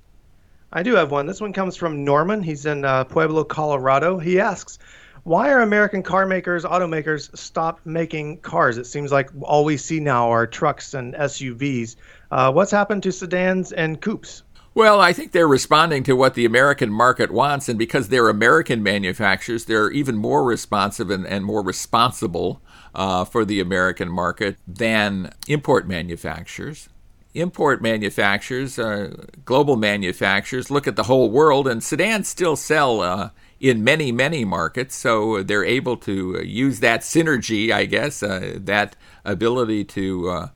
I 0.72 0.82
do 0.82 0.96
have 0.96 1.12
one. 1.12 1.26
This 1.26 1.40
one 1.40 1.52
comes 1.52 1.76
from 1.76 2.04
Norman. 2.04 2.42
He's 2.42 2.66
in 2.66 2.84
uh, 2.84 3.04
Pueblo, 3.04 3.44
Colorado. 3.44 4.18
He 4.18 4.40
asks, 4.40 4.80
why 5.22 5.52
are 5.52 5.60
American 5.60 6.02
car 6.02 6.26
makers, 6.26 6.64
automakers, 6.64 7.38
stop 7.38 7.78
making 7.84 8.38
cars? 8.38 8.76
It 8.76 8.86
seems 8.86 9.12
like 9.12 9.30
all 9.42 9.64
we 9.64 9.76
see 9.76 10.00
now 10.00 10.32
are 10.32 10.48
trucks 10.48 10.94
and 10.94 11.14
SUVs. 11.14 11.94
Uh, 12.32 12.50
what's 12.50 12.72
happened 12.72 13.04
to 13.04 13.12
sedans 13.12 13.70
and 13.70 14.00
coupes? 14.00 14.42
Well, 14.74 15.00
I 15.00 15.12
think 15.12 15.32
they're 15.32 15.46
responding 15.46 16.02
to 16.04 16.16
what 16.16 16.32
the 16.32 16.46
American 16.46 16.90
market 16.90 17.30
wants, 17.30 17.68
and 17.68 17.78
because 17.78 18.08
they're 18.08 18.30
American 18.30 18.82
manufacturers, 18.82 19.66
they're 19.66 19.90
even 19.90 20.16
more 20.16 20.42
responsive 20.44 21.10
and, 21.10 21.26
and 21.26 21.44
more 21.44 21.62
responsible 21.62 22.62
uh, 22.94 23.26
for 23.26 23.44
the 23.44 23.60
American 23.60 24.08
market 24.08 24.56
than 24.66 25.34
import 25.46 25.86
manufacturers. 25.86 26.88
Import 27.34 27.82
manufacturers, 27.82 28.78
uh, 28.78 29.26
global 29.44 29.76
manufacturers, 29.76 30.70
look 30.70 30.86
at 30.86 30.96
the 30.96 31.02
whole 31.04 31.30
world, 31.30 31.68
and 31.68 31.82
sedans 31.82 32.28
still 32.28 32.56
sell 32.56 33.02
uh, 33.02 33.28
in 33.60 33.84
many, 33.84 34.10
many 34.10 34.42
markets, 34.42 34.94
so 34.94 35.42
they're 35.42 35.64
able 35.64 35.98
to 35.98 36.42
use 36.42 36.80
that 36.80 37.02
synergy, 37.02 37.70
I 37.70 37.84
guess, 37.84 38.22
uh, 38.22 38.54
that 38.56 38.96
ability 39.22 39.84
to 39.84 40.30
uh, 40.30 40.48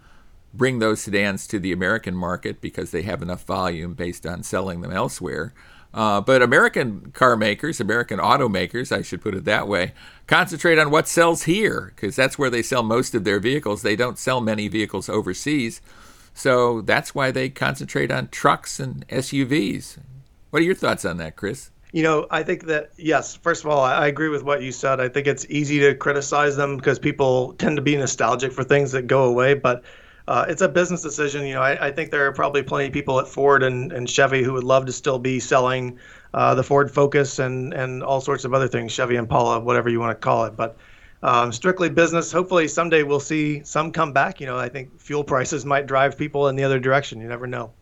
bring 0.56 0.78
those 0.78 1.00
sedans 1.00 1.46
to 1.48 1.58
the 1.58 1.72
American 1.72 2.14
market 2.14 2.60
because 2.60 2.90
they 2.90 3.02
have 3.02 3.22
enough 3.22 3.44
volume 3.44 3.94
based 3.94 4.26
on 4.26 4.42
selling 4.42 4.80
them 4.80 4.92
elsewhere. 4.92 5.52
Uh, 5.94 6.20
but 6.20 6.42
American 6.42 7.10
car 7.12 7.36
makers, 7.36 7.80
American 7.80 8.18
automakers, 8.18 8.94
I 8.94 9.00
should 9.00 9.22
put 9.22 9.34
it 9.34 9.46
that 9.46 9.66
way, 9.66 9.94
concentrate 10.26 10.78
on 10.78 10.90
what 10.90 11.08
sells 11.08 11.44
here 11.44 11.92
because 11.96 12.14
that's 12.14 12.38
where 12.38 12.50
they 12.50 12.62
sell 12.62 12.82
most 12.82 13.14
of 13.14 13.24
their 13.24 13.40
vehicles. 13.40 13.80
They 13.80 13.96
don't 13.96 14.18
sell 14.18 14.42
many 14.42 14.68
vehicles 14.68 15.08
overseas. 15.08 15.80
So 16.34 16.82
that's 16.82 17.14
why 17.14 17.30
they 17.30 17.48
concentrate 17.48 18.10
on 18.10 18.28
trucks 18.28 18.78
and 18.78 19.08
SUVs. 19.08 19.96
What 20.50 20.60
are 20.60 20.66
your 20.66 20.74
thoughts 20.74 21.06
on 21.06 21.16
that, 21.16 21.34
Chris? 21.34 21.70
You 21.92 22.02
know, 22.02 22.26
I 22.30 22.42
think 22.42 22.66
that 22.66 22.90
yes. 22.98 23.36
First 23.36 23.64
of 23.64 23.70
all, 23.70 23.80
I 23.80 24.06
agree 24.06 24.28
with 24.28 24.42
what 24.42 24.60
you 24.60 24.72
said. 24.72 25.00
I 25.00 25.08
think 25.08 25.26
it's 25.26 25.46
easy 25.48 25.78
to 25.80 25.94
criticize 25.94 26.56
them 26.56 26.76
because 26.76 26.98
people 26.98 27.54
tend 27.54 27.76
to 27.76 27.82
be 27.82 27.96
nostalgic 27.96 28.52
for 28.52 28.64
things 28.64 28.92
that 28.92 29.06
go 29.06 29.24
away, 29.24 29.54
but. 29.54 29.82
Uh, 30.28 30.44
it's 30.48 30.62
a 30.62 30.68
business 30.68 31.02
decision. 31.02 31.46
You 31.46 31.54
know, 31.54 31.62
I, 31.62 31.86
I, 31.86 31.92
think 31.92 32.10
there 32.10 32.26
are 32.26 32.32
probably 32.32 32.62
plenty 32.62 32.86
of 32.86 32.92
people 32.92 33.20
at 33.20 33.28
Ford 33.28 33.62
and, 33.62 33.92
and 33.92 34.10
Chevy 34.10 34.42
who 34.42 34.54
would 34.54 34.64
love 34.64 34.86
to 34.86 34.92
still 34.92 35.20
be 35.20 35.38
selling 35.38 35.98
uh, 36.34 36.54
the 36.54 36.64
Ford 36.64 36.90
Focus 36.90 37.38
and 37.38 37.72
and 37.72 38.02
all 38.02 38.20
sorts 38.20 38.44
of 38.44 38.52
other 38.52 38.66
things, 38.66 38.92
Chevy 38.92 39.16
Impala, 39.16 39.60
whatever 39.60 39.88
you 39.88 40.00
want 40.00 40.10
to 40.10 40.24
call 40.24 40.44
it. 40.44 40.56
But 40.56 40.76
um, 41.22 41.52
strictly 41.52 41.88
business. 41.88 42.32
Hopefully 42.32 42.68
someday 42.68 43.02
we'll 43.02 43.20
see 43.20 43.62
some 43.64 43.92
come 43.92 44.12
back. 44.12 44.40
You 44.40 44.46
know, 44.46 44.58
I 44.58 44.68
think 44.68 45.00
fuel 45.00 45.24
prices 45.24 45.64
might 45.64 45.86
drive 45.86 46.18
people 46.18 46.48
in 46.48 46.56
the 46.56 46.64
other 46.64 46.78
direction. 46.78 47.20
You 47.20 47.28
never 47.28 47.46
know. 47.46 47.72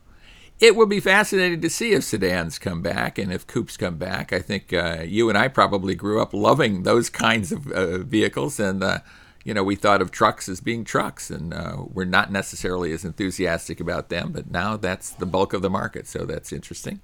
It 0.61 0.77
will 0.77 0.87
be 0.87 1.01
fascinating 1.01 1.61
to 1.63 1.71
see 1.71 1.93
if 1.93 2.05
sedans 2.05 2.61
come 2.61 2.81
back 2.81 3.19
and 3.19 3.33
if 3.33 3.47
coupes 3.47 3.77
come 3.77 3.97
back. 3.97 4.33
I 4.33 4.39
think 4.39 4.73
uh, 4.73 5.03
you 5.05 5.29
and 5.29 5.37
I 5.37 5.49
probably 5.49 5.97
grew 5.97 6.23
up 6.23 6.33
loving 6.33 6.85
those 6.85 7.11
kinds 7.11 7.51
of 7.51 7.71
uh, 7.73 7.99
vehicles, 7.99 8.61
and 8.61 8.83
uh, 8.83 8.99
you 9.45 9.55
know 9.55 9.63
we 9.63 9.77
thought 9.77 10.03
of 10.03 10.11
trucks 10.11 10.49
as 10.49 10.61
being 10.61 10.85
trucks, 10.85 11.31
and 11.31 11.55
uh, 11.55 11.85
we're 11.87 12.05
not 12.05 12.33
necessarily 12.33 12.93
as 12.93 13.05
enthusiastic 13.05 13.79
about 13.79 14.09
them. 14.09 14.33
But 14.33 14.51
now 14.51 14.77
that's 14.77 15.11
the 15.11 15.27
bulk 15.27 15.53
of 15.53 15.63
the 15.63 15.71
market, 15.71 16.07
so 16.07 16.25
that's 16.25 16.53
interesting. 16.53 17.01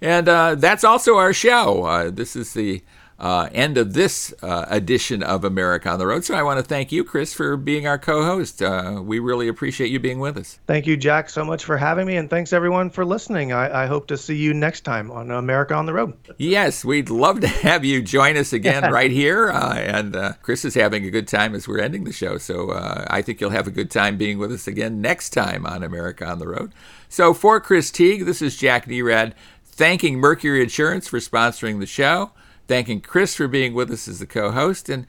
And 0.00 0.28
uh, 0.28 0.56
that's 0.56 0.84
also 0.84 1.16
our 1.16 1.32
show. 1.32 1.84
Uh, 1.84 2.10
this 2.10 2.34
is 2.34 2.54
the 2.54 2.82
uh, 3.24 3.48
end 3.52 3.78
of 3.78 3.94
this 3.94 4.34
uh, 4.42 4.66
edition 4.68 5.22
of 5.22 5.44
America 5.44 5.88
on 5.88 5.98
the 5.98 6.06
Road. 6.06 6.26
So 6.26 6.34
I 6.34 6.42
want 6.42 6.58
to 6.58 6.62
thank 6.62 6.92
you, 6.92 7.04
Chris, 7.04 7.32
for 7.32 7.56
being 7.56 7.86
our 7.86 7.96
co 7.96 8.22
host. 8.22 8.60
Uh, 8.60 9.00
we 9.02 9.18
really 9.18 9.48
appreciate 9.48 9.90
you 9.90 9.98
being 9.98 10.20
with 10.20 10.36
us. 10.36 10.58
Thank 10.66 10.86
you, 10.86 10.94
Jack, 10.98 11.30
so 11.30 11.42
much 11.42 11.64
for 11.64 11.78
having 11.78 12.06
me. 12.06 12.16
And 12.18 12.28
thanks, 12.28 12.52
everyone, 12.52 12.90
for 12.90 13.02
listening. 13.02 13.50
I, 13.50 13.84
I 13.84 13.86
hope 13.86 14.08
to 14.08 14.18
see 14.18 14.36
you 14.36 14.52
next 14.52 14.82
time 14.82 15.10
on 15.10 15.30
America 15.30 15.72
on 15.72 15.86
the 15.86 15.94
Road. 15.94 16.12
Yes, 16.36 16.84
we'd 16.84 17.08
love 17.08 17.40
to 17.40 17.48
have 17.48 17.82
you 17.82 18.02
join 18.02 18.36
us 18.36 18.52
again 18.52 18.92
right 18.92 19.10
here. 19.10 19.48
Uh, 19.48 19.74
and 19.74 20.14
uh, 20.14 20.32
Chris 20.42 20.66
is 20.66 20.74
having 20.74 21.06
a 21.06 21.10
good 21.10 21.26
time 21.26 21.54
as 21.54 21.66
we're 21.66 21.80
ending 21.80 22.04
the 22.04 22.12
show. 22.12 22.36
So 22.36 22.72
uh, 22.72 23.06
I 23.08 23.22
think 23.22 23.40
you'll 23.40 23.48
have 23.48 23.66
a 23.66 23.70
good 23.70 23.90
time 23.90 24.18
being 24.18 24.36
with 24.36 24.52
us 24.52 24.66
again 24.66 25.00
next 25.00 25.30
time 25.30 25.64
on 25.64 25.82
America 25.82 26.26
on 26.26 26.40
the 26.40 26.48
Road. 26.48 26.74
So 27.08 27.32
for 27.32 27.58
Chris 27.58 27.90
Teague, 27.90 28.26
this 28.26 28.42
is 28.42 28.54
Jack 28.54 28.84
Nerad 28.84 29.32
thanking 29.64 30.18
Mercury 30.18 30.62
Insurance 30.62 31.08
for 31.08 31.20
sponsoring 31.20 31.80
the 31.80 31.86
show 31.86 32.32
thanking 32.66 33.00
Chris 33.00 33.34
for 33.34 33.48
being 33.48 33.74
with 33.74 33.90
us 33.90 34.08
as 34.08 34.18
the 34.18 34.26
co 34.26 34.50
host, 34.50 34.88
and 34.88 35.06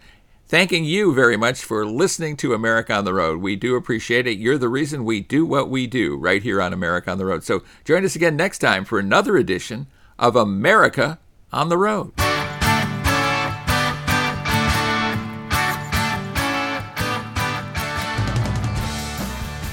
thanking 0.47 0.85
you 0.85 1.13
very 1.13 1.37
much 1.37 1.63
for 1.63 1.85
listening 1.85 2.37
to 2.37 2.53
America 2.53 2.93
on 2.93 3.05
the 3.05 3.13
Road. 3.13 3.41
We 3.41 3.55
do 3.55 3.75
appreciate 3.75 4.27
it. 4.27 4.37
You're 4.37 4.57
the 4.57 4.69
reason 4.69 5.03
we 5.03 5.21
do 5.21 5.45
what 5.45 5.69
we 5.69 5.87
do 5.87 6.17
right 6.17 6.43
here 6.43 6.61
on 6.61 6.73
America 6.73 7.11
on 7.11 7.17
the 7.17 7.25
Road. 7.25 7.43
So 7.43 7.63
join 7.83 8.05
us 8.05 8.15
again 8.15 8.35
next 8.35 8.59
time 8.59 8.85
for 8.85 8.99
another 8.99 9.37
edition 9.37 9.87
of 10.19 10.35
America 10.35 11.19
on 11.51 11.69
the 11.69 11.77
Road. 11.77 12.13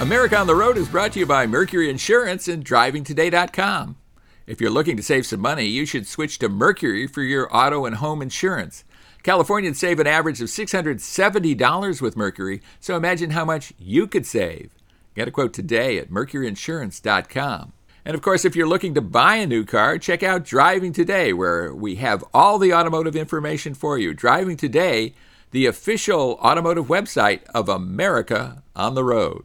America 0.01 0.37
on 0.37 0.49
the 0.49 0.55
Road 0.57 0.77
is 0.77 0.89
brought 0.89 1.13
to 1.13 1.21
you 1.21 1.27
by 1.27 1.47
Mercury 1.47 1.89
Insurance 1.89 2.49
and 2.49 2.65
DrivingToday.com. 2.65 4.02
If 4.47 4.61
you're 4.61 4.71
looking 4.71 4.97
to 4.97 5.03
save 5.03 5.25
some 5.25 5.41
money, 5.41 5.67
you 5.67 5.87
should 5.87 6.07
switch 6.07 6.39
to 6.41 6.49
Mercury 6.49 7.07
for 7.07 7.23
your 7.23 7.49
auto 7.55 7.85
and 7.85 7.97
home 7.97 8.21
insurance. 8.21 8.85
Californians 9.23 9.79
save 9.79 10.01
an 10.01 10.07
average 10.09 10.41
of 10.41 10.49
$670 10.49 12.03
with 12.03 12.17
Mercury, 12.17 12.61
so 12.81 12.97
imagine 12.97 13.31
how 13.31 13.45
much 13.45 13.73
you 13.79 14.09
could 14.09 14.27
save. 14.27 14.75
Get 15.15 15.29
a 15.29 15.31
quote 15.31 15.53
today 15.53 15.99
at 15.99 16.11
mercuryinsurance.com. 16.11 17.73
And 18.05 18.15
of 18.17 18.23
course, 18.23 18.45
if 18.45 18.57
you're 18.57 18.67
looking 18.67 18.95
to 18.95 19.01
buy 19.01 19.37
a 19.37 19.47
new 19.47 19.65
car, 19.65 19.97
check 19.97 20.25
out 20.25 20.45
Driving 20.45 20.93
Today, 20.93 21.33
where 21.33 21.73
we 21.73 21.97
have 21.97 22.25
all 22.35 22.59
the 22.59 22.75
automotive 22.75 23.15
information 23.15 23.75
for 23.75 23.97
you. 23.97 24.13
Driving 24.13 24.57
Today, 24.57 25.15
the 25.53 25.67
official 25.67 26.33
automotive 26.43 26.87
website 26.87 27.45
of 27.55 27.69
America 27.69 28.65
on 28.75 28.97
the 28.97 29.05
Road. 29.05 29.45